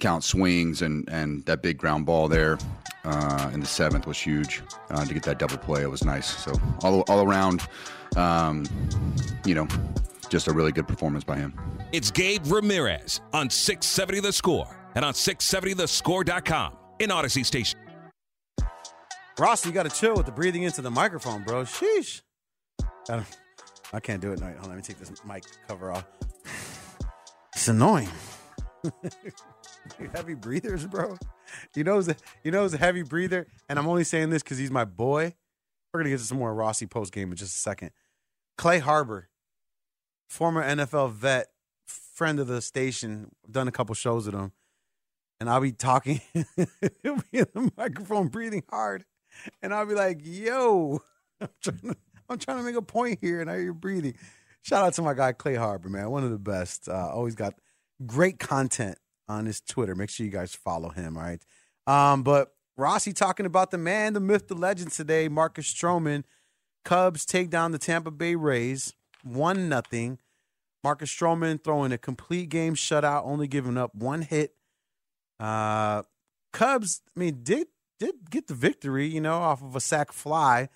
count 0.04 0.22
swings 0.22 0.82
and, 0.82 1.08
and 1.10 1.46
that 1.46 1.62
big 1.62 1.78
ground 1.78 2.06
ball 2.06 2.28
there 2.28 2.58
uh, 3.06 3.50
in 3.54 3.62
the 3.62 3.66
seventh 3.66 4.06
was 4.06 4.20
huge 4.20 4.62
uh, 4.90 5.06
to 5.06 5.14
get 5.14 5.24
that 5.24 5.40
double 5.40 5.58
play. 5.58 5.82
It 5.82 5.90
was 5.90 6.04
nice. 6.04 6.28
So 6.44 6.52
all, 6.84 7.06
all 7.08 7.26
around, 7.26 7.62
um, 8.18 8.66
you 9.46 9.56
know, 9.56 9.66
just 10.28 10.50
a 10.50 10.52
really 10.52 10.74
good 10.74 10.90
performance 10.90 11.24
by 11.24 11.38
him. 11.38 11.58
It's 11.94 12.12
Gabe 12.12 12.46
Ramirez 12.48 13.22
on 13.32 13.50
670 13.50 14.20
The 14.20 14.34
Score 14.34 14.68
and 14.96 15.06
on 15.06 15.14
670thescore.com 15.14 16.74
in 17.00 17.10
Audacy 17.10 17.46
Station. 17.46 17.80
Ross, 19.40 19.66
you 19.66 19.72
got 19.72 19.84
to 19.84 19.90
chill 19.90 20.16
with 20.18 20.26
the 20.26 20.34
breathing 20.34 20.64
into 20.64 20.82
the 20.82 20.92
microphone, 20.92 21.44
bro. 21.44 21.64
Sheesh. 21.64 22.22
I, 23.10 23.24
I 23.94 24.02
can't 24.02 24.22
do 24.22 24.34
it. 24.34 24.42
No, 24.42 24.48
hold 24.48 24.64
on, 24.64 24.68
let 24.68 24.76
me 24.76 24.82
take 24.82 25.00
this 25.00 25.24
mic 25.26 25.46
cover 25.68 25.92
off. 25.94 26.06
It's 27.56 27.68
annoying. 27.68 28.10
heavy 30.16 30.34
breathers, 30.34 30.86
bro. 30.86 31.18
You 31.76 31.84
know, 31.84 32.02
you 32.44 32.52
know, 32.52 32.64
who's 32.64 32.74
a 32.74 32.78
heavy 32.78 33.04
breather, 33.04 33.48
and 33.70 33.78
I'm 33.78 33.88
only 33.88 34.04
saying 34.04 34.30
this 34.30 34.44
because 34.44 34.58
he's 34.58 34.72
my 34.72 34.86
boy. 34.86 35.34
We're 35.94 36.00
gonna 36.02 36.10
get 36.10 36.20
to 36.20 36.26
some 36.26 36.40
more 36.40 36.54
Rossi 36.54 36.88
post 36.88 37.14
game 37.14 37.32
in 37.32 37.38
just 37.38 37.56
a 37.56 37.60
second. 37.60 37.92
Clay 38.58 38.80
Harbor, 38.80 39.30
former 40.28 40.64
NFL 40.64 41.14
vet, 41.14 41.48
friend 41.86 42.40
of 42.40 42.48
the 42.48 42.62
station. 42.62 43.32
Done 43.50 43.68
a 43.68 43.72
couple 43.72 43.94
shows 43.96 44.26
with 44.26 44.36
him, 44.36 44.52
and 45.40 45.50
I'll 45.50 45.62
be 45.62 45.72
talking. 45.72 46.22
He'll 47.04 47.22
be 47.32 47.40
in 47.40 47.48
the 47.54 47.72
microphone, 47.78 48.30
breathing 48.30 48.64
hard, 48.70 49.06
and 49.62 49.74
I'll 49.74 49.86
be 49.86 49.96
like, 49.96 50.20
"Yo, 50.24 51.02
I'm 51.42 51.50
trying 51.62 51.78
to, 51.80 51.96
I'm 52.30 52.38
trying 52.40 52.58
to 52.58 52.64
make 52.64 52.76
a 52.76 52.82
point 52.82 53.20
here, 53.22 53.42
and 53.42 53.50
I 53.50 53.56
hear 53.56 53.66
you 53.66 53.74
breathing." 53.74 54.16
Shout 54.64 54.86
out 54.86 54.94
to 54.94 55.02
my 55.02 55.14
guy 55.14 55.34
Clay 55.34 55.56
Harbor, 55.56 55.90
man, 55.90 56.10
one 56.10 56.24
of 56.24 56.32
the 56.32 56.40
best. 56.40 56.88
Uh, 56.88 57.10
always 57.14 57.36
got 57.36 57.54
great 58.06 58.40
content 58.40 58.98
on 59.34 59.46
his 59.46 59.62
Twitter. 59.62 59.96
Make 59.96 60.10
sure 60.10 60.26
you 60.26 60.32
guys 60.32 60.56
follow 60.56 60.90
him. 60.90 61.18
All 61.18 61.24
right. 61.24 61.44
Um, 61.88 62.24
but 62.24 62.54
Rossi 62.78 63.14
talking 63.14 63.46
about 63.46 63.72
the 63.72 63.78
man, 63.78 64.14
the 64.14 64.20
myth, 64.20 64.48
the 64.48 64.56
legend 64.56 64.92
today, 64.92 65.28
Marcus 65.28 65.72
Stroman. 65.72 66.24
Cubs 66.86 67.26
take 67.26 67.50
down 67.50 67.72
the 67.72 67.78
Tampa 67.78 68.12
Bay 68.12 68.36
Rays, 68.36 68.94
one 69.24 69.70
nothing. 69.70 70.20
Marcus 70.84 71.10
Stroman 71.10 71.64
throwing 71.64 71.92
a 71.94 71.98
complete 71.98 72.50
game 72.50 72.76
shutout, 72.76 73.26
only 73.26 73.48
giving 73.48 73.78
up 73.78 73.96
one 73.96 74.22
hit. 74.22 74.54
Uh, 75.40 76.04
Cubs, 76.52 77.02
I 77.16 77.20
mean, 77.20 77.40
did 77.44 77.68
did 78.00 78.30
get 78.30 78.48
the 78.48 78.54
victory, 78.54 79.08
you 79.08 79.22
know, 79.22 79.36
off 79.36 79.64
of 79.64 79.76
a 79.76 79.80
sac 79.80 80.12
fly 80.12 80.68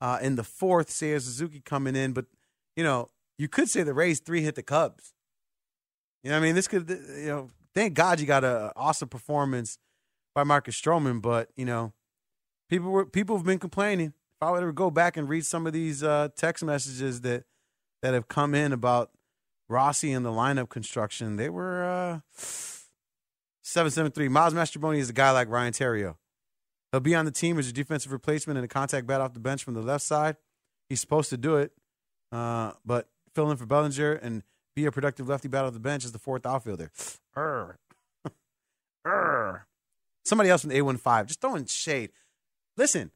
uh, 0.00 0.18
in 0.22 0.36
the 0.36 0.44
fourth. 0.44 0.88
Seiya 0.88 1.20
Suzuki 1.20 1.60
coming 1.60 1.94
in, 1.94 2.12
but 2.12 2.24
you 2.74 2.82
know, 2.82 3.08
you 3.38 3.48
could 3.48 3.68
say 3.68 3.82
the 3.82 3.92
Rays 3.92 4.20
three 4.20 4.42
hit 4.42 4.54
the 4.54 4.62
Cubs. 4.62 5.12
You 6.22 6.30
know, 6.30 6.38
I 6.38 6.40
mean, 6.40 6.54
this 6.54 6.68
could, 6.68 6.88
you 6.88 7.26
know, 7.26 7.50
thank 7.74 7.94
God 7.94 8.20
you 8.20 8.26
got 8.26 8.44
an 8.44 8.70
awesome 8.76 9.08
performance 9.08 9.78
by 10.34 10.44
Marcus 10.44 10.80
Stroman, 10.80 11.20
but 11.20 11.50
you 11.56 11.64
know, 11.64 11.92
people 12.68 12.90
were 12.90 13.06
people 13.06 13.36
have 13.36 13.46
been 13.46 13.58
complaining. 13.58 14.08
If 14.08 14.42
I 14.42 14.50
were 14.50 14.60
to 14.66 14.72
go 14.72 14.90
back 14.90 15.16
and 15.16 15.28
read 15.28 15.44
some 15.44 15.66
of 15.66 15.72
these 15.72 16.02
uh, 16.02 16.28
text 16.36 16.64
messages 16.64 17.20
that 17.22 17.44
that 18.02 18.14
have 18.14 18.28
come 18.28 18.54
in 18.54 18.72
about 18.72 19.10
Rossi 19.68 20.12
and 20.12 20.24
the 20.24 20.30
lineup 20.30 20.68
construction, 20.68 21.36
they 21.36 21.50
were 21.50 21.84
uh, 21.84 22.20
seven 23.62 23.90
seven 23.90 24.12
three. 24.12 24.28
Miles 24.28 24.54
Mastrobuoni 24.54 24.98
is 24.98 25.10
a 25.10 25.14
guy 25.14 25.30
like 25.30 25.48
Ryan 25.48 25.72
Theriot. 25.72 26.16
He'll 26.92 27.00
be 27.00 27.14
on 27.14 27.24
the 27.24 27.30
team 27.30 27.58
as 27.58 27.68
a 27.68 27.72
defensive 27.72 28.10
replacement 28.10 28.58
and 28.58 28.64
a 28.64 28.68
contact 28.68 29.06
bat 29.06 29.20
off 29.20 29.32
the 29.32 29.40
bench 29.40 29.62
from 29.62 29.74
the 29.74 29.82
left 29.82 30.04
side. 30.04 30.36
He's 30.88 31.00
supposed 31.00 31.30
to 31.30 31.36
do 31.36 31.56
it, 31.56 31.72
uh, 32.32 32.72
but 32.84 33.08
fill 33.32 33.50
in 33.50 33.56
for 33.56 33.66
Bellinger 33.66 34.12
and 34.14 34.42
be 34.74 34.86
a 34.86 34.92
productive 34.92 35.28
lefty 35.28 35.46
bat 35.46 35.64
off 35.64 35.72
the 35.72 35.78
bench 35.78 36.04
as 36.04 36.10
the 36.10 36.18
fourth 36.18 36.44
outfielder. 36.44 36.90
Urgh. 37.36 37.76
Urgh. 39.06 39.62
Somebody 40.24 40.50
else 40.50 40.60
from 40.62 40.70
the 40.70 40.78
A15, 40.78 41.26
just 41.26 41.40
throwing 41.40 41.64
shade. 41.66 42.10
Listen, 42.76 43.10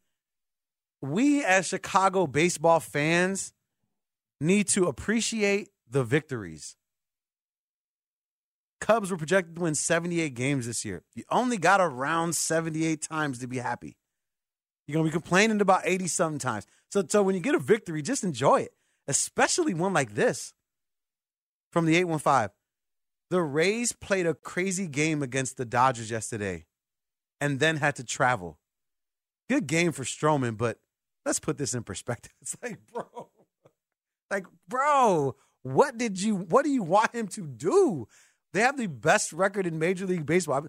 we 1.00 1.44
as 1.44 1.66
Chicago 1.66 2.26
baseball 2.26 2.80
fans 2.80 3.52
need 4.40 4.68
to 4.68 4.86
appreciate 4.86 5.68
the 5.88 6.04
victories. 6.04 6.76
Cubs 8.80 9.10
were 9.10 9.16
projected 9.16 9.56
to 9.56 9.62
win 9.62 9.74
78 9.74 10.34
games 10.34 10.66
this 10.66 10.84
year. 10.84 11.02
You 11.14 11.24
only 11.30 11.56
got 11.56 11.80
around 11.80 12.34
78 12.34 13.00
times 13.00 13.38
to 13.38 13.46
be 13.46 13.58
happy. 13.58 13.96
You're 14.86 14.94
going 14.94 15.06
to 15.06 15.10
be 15.10 15.12
complaining 15.12 15.60
about 15.60 15.82
80 15.84 16.08
something 16.08 16.38
times. 16.38 16.66
So, 16.90 17.02
so 17.08 17.22
when 17.22 17.34
you 17.34 17.40
get 17.40 17.54
a 17.54 17.58
victory, 17.58 18.02
just 18.02 18.24
enjoy 18.24 18.60
it, 18.60 18.72
especially 19.08 19.72
one 19.72 19.94
like 19.94 20.14
this 20.14 20.52
from 21.72 21.86
the 21.86 21.96
815. 21.96 22.50
The 23.30 23.42
Rays 23.42 23.92
played 23.92 24.26
a 24.26 24.34
crazy 24.34 24.86
game 24.86 25.22
against 25.22 25.56
the 25.56 25.64
Dodgers 25.64 26.10
yesterday 26.10 26.66
and 27.40 27.60
then 27.60 27.76
had 27.76 27.96
to 27.96 28.04
travel. 28.04 28.58
Good 29.48 29.66
game 29.66 29.92
for 29.92 30.04
Stroman, 30.04 30.56
but 30.56 30.78
let's 31.26 31.40
put 31.40 31.58
this 31.58 31.74
in 31.74 31.82
perspective. 31.82 32.32
It's 32.42 32.56
like, 32.62 32.78
bro, 32.92 33.28
like, 34.30 34.46
bro, 34.68 35.36
what 35.62 35.96
did 35.98 36.20
you, 36.20 36.36
what 36.36 36.64
do 36.64 36.70
you 36.70 36.82
want 36.82 37.14
him 37.14 37.28
to 37.28 37.46
do? 37.46 38.06
They 38.52 38.60
have 38.60 38.76
the 38.76 38.86
best 38.86 39.32
record 39.32 39.66
in 39.66 39.78
Major 39.78 40.06
League 40.06 40.26
Baseball. 40.26 40.66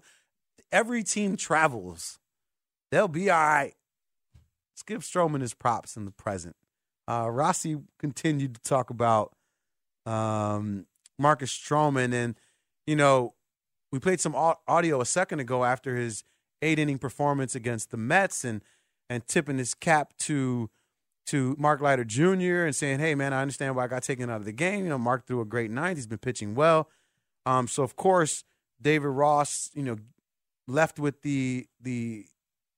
Every 0.72 1.04
team 1.04 1.36
travels. 1.36 2.18
They'll 2.90 3.08
be 3.08 3.30
all 3.30 3.38
right. 3.38 3.74
Let's 4.72 4.82
give 4.82 5.02
Stroman 5.02 5.40
his 5.40 5.54
props 5.54 5.96
in 5.96 6.04
the 6.04 6.10
present. 6.10 6.56
Uh, 7.08 7.28
Rossi 7.30 7.78
continued 7.98 8.56
to 8.56 8.60
talk 8.62 8.90
about 8.90 9.34
um, 10.04 10.86
Marcus 11.18 11.56
Stroman, 11.56 12.12
and 12.12 12.34
you 12.86 12.96
know, 12.96 13.34
we 13.92 13.98
played 13.98 14.20
some 14.20 14.34
audio 14.34 15.00
a 15.00 15.06
second 15.06 15.40
ago 15.40 15.64
after 15.64 15.96
his 15.96 16.24
eight 16.62 16.78
inning 16.78 16.98
performance 16.98 17.54
against 17.54 17.90
the 17.90 17.96
Mets, 17.96 18.44
and 18.44 18.62
and 19.08 19.26
tipping 19.26 19.58
his 19.58 19.74
cap 19.74 20.14
to 20.18 20.70
to 21.26 21.56
Mark 21.58 21.80
Leiter 21.80 22.04
Jr. 22.04 22.64
and 22.64 22.74
saying, 22.74 22.98
"Hey, 23.00 23.14
man, 23.14 23.32
I 23.32 23.42
understand 23.42 23.76
why 23.76 23.84
I 23.84 23.88
got 23.88 24.02
taken 24.02 24.30
out 24.30 24.36
of 24.36 24.44
the 24.44 24.52
game. 24.52 24.84
You 24.84 24.90
know, 24.90 24.98
Mark 24.98 25.26
threw 25.26 25.40
a 25.40 25.44
great 25.44 25.70
ninth. 25.70 25.98
He's 25.98 26.06
been 26.06 26.18
pitching 26.18 26.54
well." 26.54 26.88
Um, 27.44 27.68
so 27.68 27.82
of 27.82 27.96
course, 27.96 28.44
David 28.80 29.08
Ross, 29.08 29.70
you 29.74 29.82
know, 29.82 29.96
left 30.66 30.98
with 30.98 31.22
the 31.22 31.66
the 31.80 32.26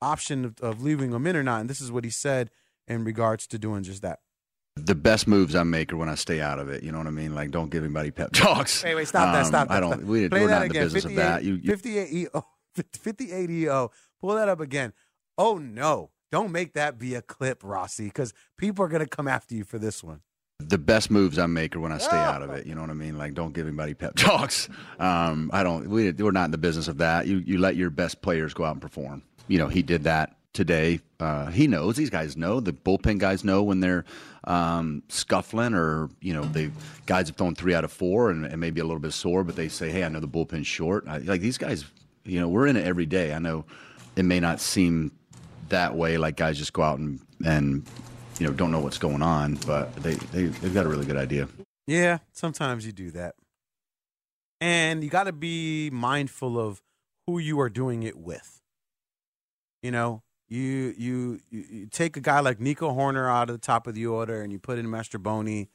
option 0.01 0.45
of, 0.45 0.61
of 0.61 0.83
leaving 0.83 1.13
him 1.13 1.27
in 1.27 1.37
or 1.37 1.43
not, 1.43 1.61
and 1.61 1.71
this 1.71 1.81
is 1.81 1.91
what 1.91 2.05
he 2.05 2.11
said 2.11 2.51
in 2.87 3.05
regards 3.05 3.47
to 3.49 3.59
doing 3.59 3.83
just 3.83 4.03
that. 4.03 4.21
The 4.85 4.95
best 4.95 5.27
moves 5.27 5.55
I 5.55 5.63
make 5.63 5.93
are 5.93 5.97
when 5.97 6.09
I 6.09 6.15
stay 6.15 6.41
out 6.41 6.59
of 6.59 6.69
it. 6.69 6.83
You 6.83 6.93
know 6.93 6.99
what 6.99 7.07
I 7.07 7.11
mean? 7.11 7.35
Like, 7.35 7.51
don't 7.51 7.71
give 7.71 7.85
anybody 7.85 8.11
pep 8.11 8.33
talks. 8.33 8.83
Wait, 8.85 8.95
wait, 8.95 9.09
stop 9.09 9.33
that, 9.35 9.47
stop 9.47 9.69
that. 9.69 9.77
I 9.77 9.81
don't. 9.81 10.07
We, 10.07 10.29
Play 10.29 10.41
we're 10.41 10.49
that 10.49 10.55
not 10.55 10.63
in 10.67 10.73
the 10.73 10.79
business 10.79 11.05
of 11.05 11.15
that. 11.17 11.45
You, 11.45 11.55
you, 11.55 11.71
58 11.71 12.13
EO, 12.13 12.47
58 12.95 13.51
EO. 13.51 13.91
Pull 14.21 14.35
that 14.35 14.49
up 14.49 14.61
again. 14.61 14.93
Oh 15.37 15.59
no! 15.59 16.11
Don't 16.33 16.51
make 16.53 16.75
that 16.75 16.99
be 16.99 17.15
a 17.15 17.23
clip, 17.23 17.61
Rossi, 17.63 18.05
because 18.07 18.33
people 18.57 18.85
are 18.85 18.89
gonna 18.89 19.07
come 19.07 19.29
after 19.29 19.55
you 19.55 19.65
for 19.65 19.79
this 19.79 20.03
one. 20.03 20.21
the 20.61 20.79
best 20.79 21.11
moves 21.11 21.39
I 21.39 21.47
make 21.47 21.77
are 21.77 21.81
when 21.81 21.93
I 21.93 21.99
stay 21.99 22.17
out 22.17 22.43
of 22.43 22.51
it. 22.51 22.67
You 22.67 22.75
know 22.75 22.81
what 22.81 22.91
I 22.91 22.95
mean? 22.95 23.17
Like, 23.17 23.35
don't 23.35 23.53
give 23.55 23.67
anybody 23.67 23.95
pep 23.95 24.15
talks. 24.17 24.69
Um, 24.99 25.51
I 25.53 25.63
don't. 25.63 25.89
We, 25.89 26.11
we're 26.13 26.33
not 26.33 26.47
in 26.47 26.51
the 26.51 26.59
business 26.59 26.89
of 26.89 26.99
that. 26.99 27.27
You 27.27 27.39
you 27.39 27.59
let 27.59 27.77
your 27.77 27.91
best 27.91 28.21
players 28.23 28.55
go 28.55 28.65
out 28.65 28.73
and 28.73 28.83
perform. 28.83 29.23
You 29.47 29.59
know, 29.59 29.69
he 29.69 29.83
did 29.83 30.05
that 30.05 30.37
today. 30.53 31.01
Uh, 31.21 31.47
he 31.47 31.67
knows. 31.67 31.97
These 31.97 32.11
guys 32.11 32.37
know. 32.37 32.61
The 32.61 32.73
bullpen 32.73 33.19
guys 33.19 33.45
know 33.45 33.63
when 33.63 33.81
they're 33.81 34.05
um, 34.45 35.03
scuffling, 35.09 35.75
or 35.75 36.09
you 36.21 36.33
know, 36.33 36.45
the 36.45 36.71
guys 37.07 37.29
have 37.29 37.37
thrown 37.37 37.55
three 37.55 37.75
out 37.75 37.85
of 37.85 37.93
four 37.93 38.31
and, 38.31 38.45
and 38.47 38.61
maybe 38.61 38.81
a 38.81 38.85
little 38.85 39.01
bit 39.01 39.13
sore, 39.13 39.45
but 39.45 39.57
they 39.57 39.69
say, 39.69 39.91
"Hey, 39.91 40.05
I 40.05 40.09
know 40.09 40.21
the 40.21 40.29
bullpen's 40.29 40.67
short." 40.67 41.07
I, 41.07 41.19
like 41.19 41.41
these 41.41 41.59
guys, 41.59 41.85
you 42.25 42.41
know, 42.41 42.49
we're 42.49 42.67
in 42.67 42.77
it 42.77 42.87
every 42.87 43.07
day. 43.07 43.33
I 43.35 43.39
know 43.39 43.65
it 44.17 44.25
may 44.25 44.41
not 44.41 44.61
seem 44.61 45.13
that 45.69 45.95
way, 45.95 46.19
like 46.19 46.37
guys 46.37 46.59
just 46.59 46.73
go 46.73 46.83
out 46.83 46.99
and 46.99 47.21
and 47.45 47.87
you 48.39 48.47
know 48.47 48.53
don't 48.53 48.71
know 48.71 48.81
what's 48.81 48.99
going 48.99 49.23
on, 49.23 49.55
but 49.67 49.95
they, 49.97 50.15
they 50.15 50.47
they've 50.47 50.75
got 50.75 50.87
a 50.87 50.89
really 50.89 51.07
good 51.07 51.17
idea. 51.17 51.49
Yeah, 51.87 52.19
sometimes 52.33 52.85
you 52.85 52.93
do 52.93 53.11
that. 53.13 53.35
And 54.61 55.05
you 55.05 55.11
got 55.11 55.25
to 55.25 55.33
be 55.33 55.89
mindful 55.91 56.59
of 56.59 56.83
who 57.27 57.39
you 57.39 57.61
are 57.61 57.71
doing 57.71 58.03
it 58.03 58.17
with. 58.17 58.61
You 59.83 59.93
know, 59.93 60.23
you, 60.49 60.95
you 60.97 61.41
you 61.51 61.87
take 61.87 62.17
a 62.17 62.21
guy 62.21 62.41
like 62.41 62.59
Nico 62.59 62.91
Hoerner 62.91 63.31
out 63.31 63.51
of 63.51 63.55
the 63.55 63.67
top 63.67 63.87
of 63.87 63.95
the 63.95 64.07
order 64.07 64.41
and 64.43 64.51
you 64.51 64.59
put 64.59 64.79
in 64.79 64.87
Mastrobuoni. 64.87 65.69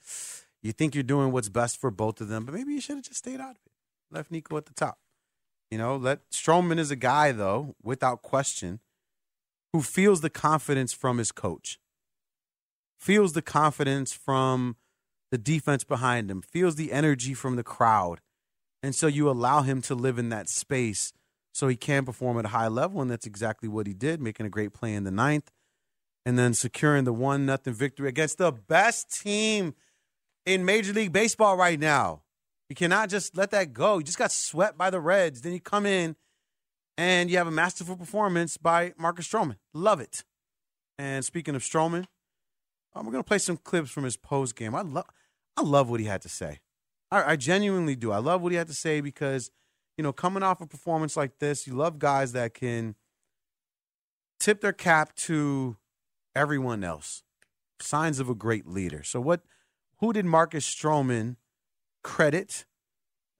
You 0.61 0.71
think 0.71 0.95
you're 0.95 1.03
doing 1.03 1.32
what's 1.32 1.49
best 1.49 1.80
for 1.80 1.91
both 1.91 2.21
of 2.21 2.28
them, 2.28 2.45
but 2.45 2.55
maybe 2.55 2.74
you 2.74 2.82
should 2.82 2.95
have 2.95 3.05
just 3.05 3.19
stayed 3.19 3.39
out 3.39 3.51
of 3.51 3.61
it. 3.65 3.71
Left 4.11 4.32
Nico 4.32 4.57
at 4.57 4.65
the 4.65 4.74
top. 4.74 4.97
You 5.69 5.78
know, 5.78 5.95
let 5.95 6.30
Stroman 6.32 6.80
is 6.80 6.91
a 6.91 6.95
guy 6.95 7.32
though, 7.32 7.76
without 7.84 8.21
question, 8.21 8.80
who 9.74 9.82
feels 9.82 10.21
the 10.21 10.30
confidence 10.30 10.93
from 10.93 11.17
his 11.17 11.32
coach. 11.32 11.80
Feels 12.99 13.34
the 13.34 13.41
confidence 13.41 14.13
from 14.13 14.78
the 15.30 15.38
defense 15.38 15.84
behind 15.84 16.32
him, 16.32 16.41
feels 16.41 16.76
the 16.76 16.91
energy 16.91 17.34
from 17.34 17.55
the 17.57 17.63
crowd. 17.63 18.21
And 18.82 18.93
so 18.93 19.07
you 19.07 19.30
allow 19.30 19.61
him 19.61 19.82
to 19.84 19.95
live 19.95 20.17
in 20.17 20.30
that 20.30 20.49
space 20.49 21.13
so 21.54 21.70
he 21.70 21.78
can 21.78 22.04
perform 22.04 22.38
at 22.38 22.45
a 22.45 22.49
high 22.49 22.68
level. 22.68 23.01
And 23.01 23.10
that's 23.10 23.26
exactly 23.26 23.70
what 23.70 23.88
he 23.88 23.93
did, 23.93 24.22
making 24.22 24.45
a 24.45 24.49
great 24.49 24.74
play 24.74 24.93
in 24.93 25.06
the 25.06 25.12
ninth 25.12 25.49
and 26.26 26.38
then 26.38 26.54
securing 26.54 27.04
the 27.04 27.14
one 27.14 27.45
nothing 27.45 27.74
victory 27.74 28.10
against 28.10 28.38
the 28.38 28.51
best 28.51 29.22
team 29.22 29.76
in 30.45 30.66
Major 30.66 30.93
League 30.93 31.12
Baseball 31.12 31.58
right 31.58 31.80
now. 31.80 32.24
You 32.70 32.76
cannot 32.76 33.10
just 33.10 33.38
let 33.38 33.51
that 33.51 33.74
go. 33.74 33.97
You 33.97 34.04
just 34.04 34.18
got 34.18 34.32
swept 34.32 34.78
by 34.78 34.89
the 34.89 34.99
Reds. 34.99 35.41
Then 35.41 35.54
you 35.54 35.60
come 35.60 35.86
in 35.86 36.16
and 36.97 37.30
you 37.30 37.38
have 37.38 37.47
a 37.47 37.51
masterful 37.51 37.97
performance 37.97 38.58
by 38.58 38.93
Marcus 38.97 39.28
Stroman. 39.28 39.58
Love 39.74 39.99
it. 39.99 40.24
And 40.97 41.26
speaking 41.26 41.56
of 41.56 41.62
Stroman, 41.62 42.06
um, 42.95 43.06
we're 43.06 43.12
gonna 43.12 43.24
play 43.24 43.39
some 43.39 43.58
clips 43.58 43.89
from 43.91 44.04
his 44.04 44.18
post 44.18 44.56
game. 44.56 44.76
I 44.76 44.82
love, 44.82 45.06
I 45.58 45.62
love 45.62 45.89
what 45.89 45.99
he 45.99 46.06
had 46.06 46.22
to 46.22 46.30
say. 46.30 46.60
I, 47.12 47.34
I 47.34 47.36
genuinely 47.36 47.95
do. 47.95 48.12
I 48.12 48.18
love 48.18 48.41
what 48.41 48.51
he 48.51 48.58
had 48.58 48.68
to 48.68 48.74
say 48.74 49.01
because, 49.01 49.51
you 49.98 50.04
know, 50.04 50.14
coming 50.14 50.44
off 50.44 50.62
a 50.62 50.66
performance 50.66 51.16
like 51.16 51.39
this, 51.39 51.68
you 51.68 51.74
love 51.74 52.00
guys 52.00 52.32
that 52.34 52.54
can 52.54 52.96
tip 54.39 54.62
their 54.62 54.74
cap 54.74 55.16
to 55.16 55.78
everyone 56.36 56.84
else. 56.84 57.24
Signs 57.80 58.20
of 58.20 58.30
a 58.30 58.36
great 58.36 58.68
leader. 58.68 59.04
So, 59.04 59.20
what? 59.20 59.41
Who 60.00 60.12
did 60.12 60.26
Marcus 60.26 60.66
Stroman 60.68 61.38
credit 62.04 62.66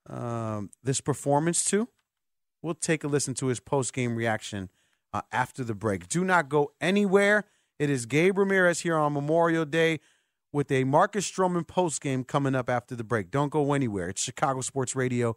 um, 0.08 0.70
this 0.82 1.00
performance 1.00 1.64
to? 1.66 1.88
We'll 2.62 2.74
take 2.74 3.04
a 3.04 3.08
listen 3.08 3.34
to 3.34 3.46
his 3.46 3.60
post 3.60 3.92
game 3.92 4.16
reaction 4.16 4.70
uh, 5.12 5.22
after 5.32 5.62
the 5.64 5.74
break. 5.74 6.08
Do 6.08 6.24
not 6.24 6.48
go 6.48 6.72
anywhere. 6.80 7.44
It 7.78 7.90
is 7.90 8.06
Gabe 8.06 8.38
Ramirez 8.38 8.80
here 8.80 8.96
on 8.96 9.12
Memorial 9.12 9.64
Day 9.64 10.00
with 10.52 10.70
a 10.70 10.84
Marcus 10.84 11.30
Stroman 11.30 11.66
post 11.66 12.00
game 12.00 12.24
coming 12.24 12.54
up 12.54 12.70
after 12.70 12.94
the 12.94 13.04
break. 13.04 13.30
Don't 13.30 13.50
go 13.50 13.72
anywhere. 13.72 14.08
It's 14.08 14.22
Chicago 14.22 14.60
Sports 14.60 14.94
Radio 14.96 15.36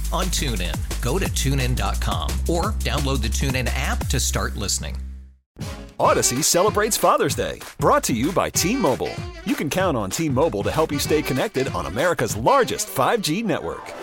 on 0.11 0.25
TuneIn. 0.25 0.77
Go 1.01 1.19
to 1.19 1.25
tunein.com 1.25 2.29
or 2.49 2.73
download 2.79 3.21
the 3.21 3.27
TuneIn 3.27 3.69
app 3.75 4.07
to 4.07 4.19
start 4.19 4.55
listening. 4.55 4.97
Audacy 5.99 6.43
celebrates 6.43 6.97
Father's 6.97 7.35
Day, 7.35 7.59
brought 7.77 8.03
to 8.05 8.13
you 8.13 8.31
by 8.31 8.49
T 8.49 8.75
Mobile. 8.75 9.13
You 9.45 9.55
can 9.55 9.69
count 9.69 9.95
on 9.95 10.09
T 10.09 10.29
Mobile 10.29 10.63
to 10.63 10.71
help 10.71 10.91
you 10.91 10.97
stay 10.97 11.21
connected 11.21 11.67
on 11.69 11.85
America's 11.85 12.35
largest 12.35 12.87
5G 12.87 13.43
network. 13.43 13.93